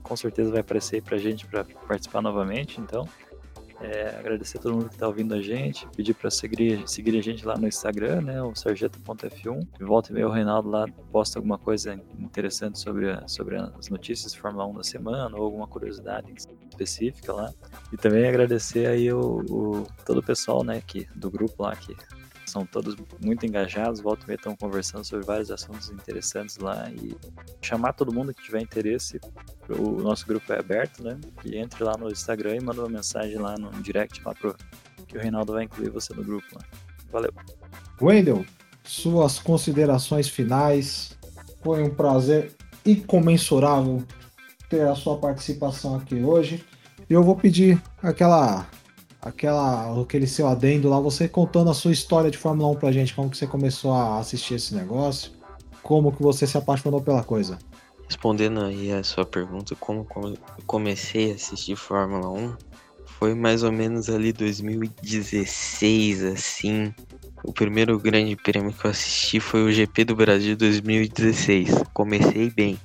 [0.00, 2.80] com certeza vai aparecer aí pra gente para participar novamente.
[2.80, 3.08] Então,
[3.80, 7.22] é, agradecer a todo mundo que tá ouvindo a gente, pedir para seguir, seguir a
[7.22, 9.66] gente lá no Instagram, né, o sarjeta.f1.
[9.80, 13.88] E volta e meia o Reinaldo lá posta alguma coisa interessante sobre, a- sobre as
[13.88, 16.32] notícias de Fórmula 1 da semana ou alguma curiosidade
[16.70, 17.52] específica lá.
[17.92, 21.94] E também agradecer aí o, o- todo o pessoal, né, que, do grupo lá, que
[22.56, 27.14] são todos muito engajados, volta e meia estão conversando sobre vários assuntos interessantes lá e
[27.60, 29.20] chamar todo mundo que tiver interesse.
[29.68, 31.20] O nosso grupo é aberto, né?
[31.44, 34.56] E entre lá no Instagram e manda uma mensagem lá no direct lá pro
[35.06, 36.62] que o Reinaldo vai incluir você no grupo lá.
[37.12, 37.32] Valeu.
[38.00, 38.44] Wendel,
[38.82, 41.16] suas considerações finais.
[41.62, 42.54] Foi um prazer
[42.86, 44.02] incomensurável
[44.70, 46.64] ter a sua participação aqui hoje.
[47.08, 48.66] Eu vou pedir aquela
[49.26, 53.14] aquela aquele seu adendo lá, você contando a sua história de Fórmula 1 pra gente,
[53.14, 55.32] como que você começou a assistir esse negócio,
[55.82, 57.58] como que você se apaixonou pela coisa.
[58.06, 62.54] Respondendo aí a sua pergunta, como eu comecei a assistir Fórmula 1,
[63.04, 66.94] foi mais ou menos ali 2016, assim.
[67.42, 71.82] O primeiro grande prêmio que eu assisti foi o GP do Brasil 2016.
[71.92, 72.78] Comecei bem.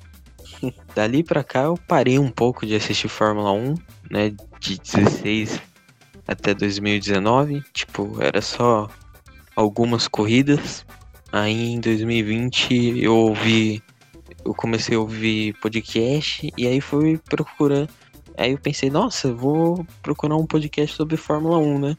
[0.94, 3.74] Dali pra cá eu parei um pouco de assistir Fórmula 1,
[4.10, 5.71] né, de 16
[6.26, 8.88] até 2019, tipo, era só
[9.56, 10.84] algumas corridas.
[11.30, 13.82] Aí em 2020 eu ouvi
[14.44, 17.88] eu comecei a ouvir podcast e aí fui procurando,
[18.36, 21.96] Aí eu pensei, nossa, vou procurar um podcast sobre Fórmula 1, né?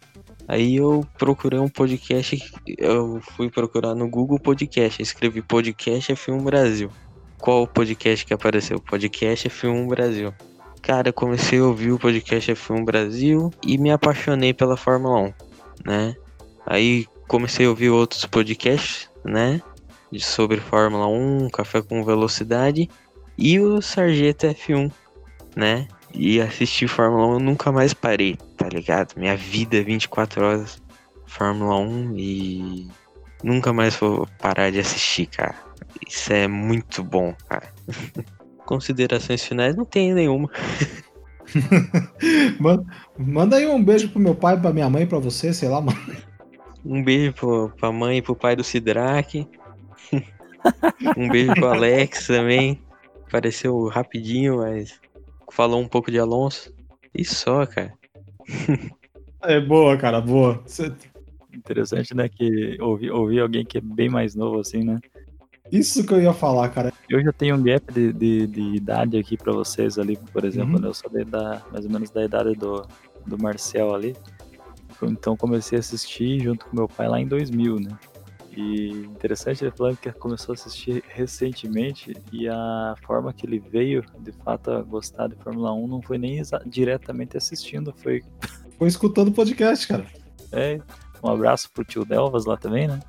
[0.48, 2.38] Aí eu procurei um podcast,
[2.78, 6.90] eu fui procurar no Google Podcast, escrevi podcast F1 Brasil.
[7.38, 8.80] Qual o podcast que apareceu?
[8.80, 10.34] Podcast F1 Brasil.
[10.84, 15.34] Cara, comecei a ouvir o podcast F1 Brasil e me apaixonei pela Fórmula 1,
[15.86, 16.14] né?
[16.66, 19.62] Aí comecei a ouvir outros podcasts, né?
[20.20, 22.90] Sobre Fórmula 1, Café com Velocidade
[23.38, 24.92] e o Sargento F1,
[25.56, 25.88] né?
[26.14, 29.16] E assistir Fórmula 1 eu nunca mais parei, tá ligado?
[29.16, 30.84] Minha vida é 24 horas
[31.26, 32.90] Fórmula 1 e
[33.42, 35.56] nunca mais vou parar de assistir, cara.
[36.06, 37.72] Isso é muito bom, cara.
[38.66, 40.50] Considerações finais não tem nenhuma.
[42.60, 42.86] manda,
[43.18, 46.00] manda aí um beijo pro meu pai, pra minha mãe, pra você, sei lá, mano.
[46.86, 49.48] Um beijo pro, pra mãe e pro pai do Sidraque.
[51.18, 52.82] um beijo pro Alex também.
[53.28, 55.00] Apareceu rapidinho, mas
[55.52, 56.74] falou um pouco de Alonso.
[57.14, 57.94] E só, cara.
[59.44, 60.62] é boa, cara, boa.
[60.66, 60.92] Você...
[61.54, 62.28] Interessante, né?
[62.28, 65.00] Que ouvir, ouvir alguém que é bem mais novo, assim, né?
[65.74, 66.94] Isso que eu ia falar, cara.
[67.10, 70.78] Eu já tenho um gap de, de, de idade aqui para vocês ali, por exemplo,
[70.78, 70.86] uhum.
[70.86, 72.86] eu sou da, mais ou menos da idade do,
[73.26, 74.16] do Marcel ali.
[75.02, 77.98] Então comecei a assistir junto com meu pai lá em 2000, né?
[78.56, 84.06] E interessante ele falando que começou a assistir recentemente e a forma que ele veio
[84.20, 88.22] de fato a gostar de Fórmula 1 não foi nem diretamente assistindo, foi.
[88.78, 90.06] Foi escutando o podcast, cara.
[90.52, 90.82] É.
[91.24, 93.00] Um abraço pro tio Delvas lá também, né?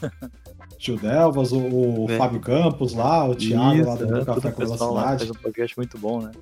[0.80, 2.16] tio Delvas, o, o é.
[2.16, 5.26] Fábio Campos lá, o Thiago Isso, lá do é, Café com Velocidade.
[5.26, 6.32] Faz um podcast muito bom, né?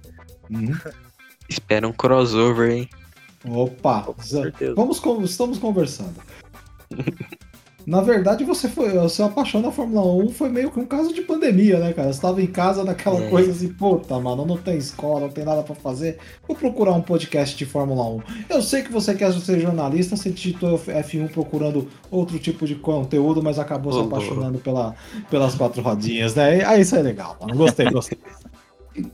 [0.49, 0.79] Uhum.
[1.49, 2.89] Espera um crossover, hein?
[3.45, 4.07] Opa,
[4.77, 6.15] vamos, estamos conversando.
[7.89, 8.99] Na verdade, você foi.
[8.99, 12.13] O seu apaixonado na Fórmula 1 foi meio que um caso de pandemia, né, cara?
[12.13, 13.31] Você tava em casa naquela é.
[13.31, 16.19] coisa assim, puta, mano, não tem escola, não tem nada para fazer.
[16.47, 18.21] Vou procurar um podcast de Fórmula 1.
[18.51, 23.43] Eu sei que você quer ser jornalista, você digitou F1 procurando outro tipo de conteúdo,
[23.43, 24.95] mas acabou se apaixonando pela,
[25.31, 26.63] pelas quatro rodinhas, né?
[26.67, 27.57] Aí isso é legal, mano.
[27.57, 28.19] Gostei, gostei.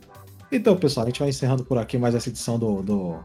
[0.53, 3.17] Então, pessoal, a gente vai encerrando por aqui mais essa edição do, do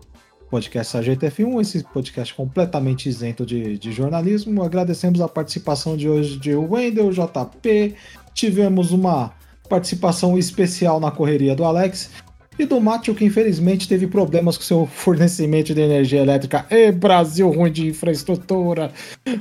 [0.49, 4.63] podcast Sargento F1, esse podcast completamente isento de, de jornalismo.
[4.63, 7.95] Agradecemos a participação de hoje de Wendel, JP.
[8.33, 9.31] Tivemos uma
[9.69, 12.09] participação especial na correria do Alex.
[12.57, 16.65] E do Mátio, que infelizmente teve problemas com seu fornecimento de energia elétrica.
[16.69, 18.91] E Brasil ruim de infraestrutura.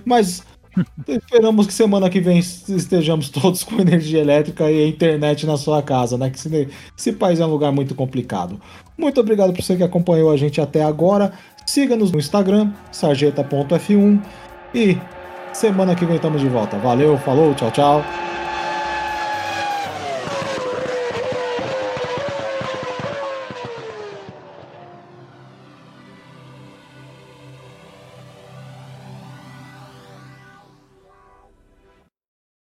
[0.05, 0.45] Mas
[1.07, 6.17] Esperamos que semana que vem estejamos todos com energia elétrica e internet na sua casa,
[6.19, 6.31] né?
[6.31, 8.61] Que esse, esse país é um lugar muito complicado.
[8.97, 11.33] Muito obrigado por você que acompanhou a gente até agora.
[11.67, 14.23] Siga-nos no Instagram, sarjeta.f1.
[14.75, 14.99] E
[15.53, 16.79] semana que vem estamos de volta.
[16.79, 18.05] Valeu, falou, tchau, tchau.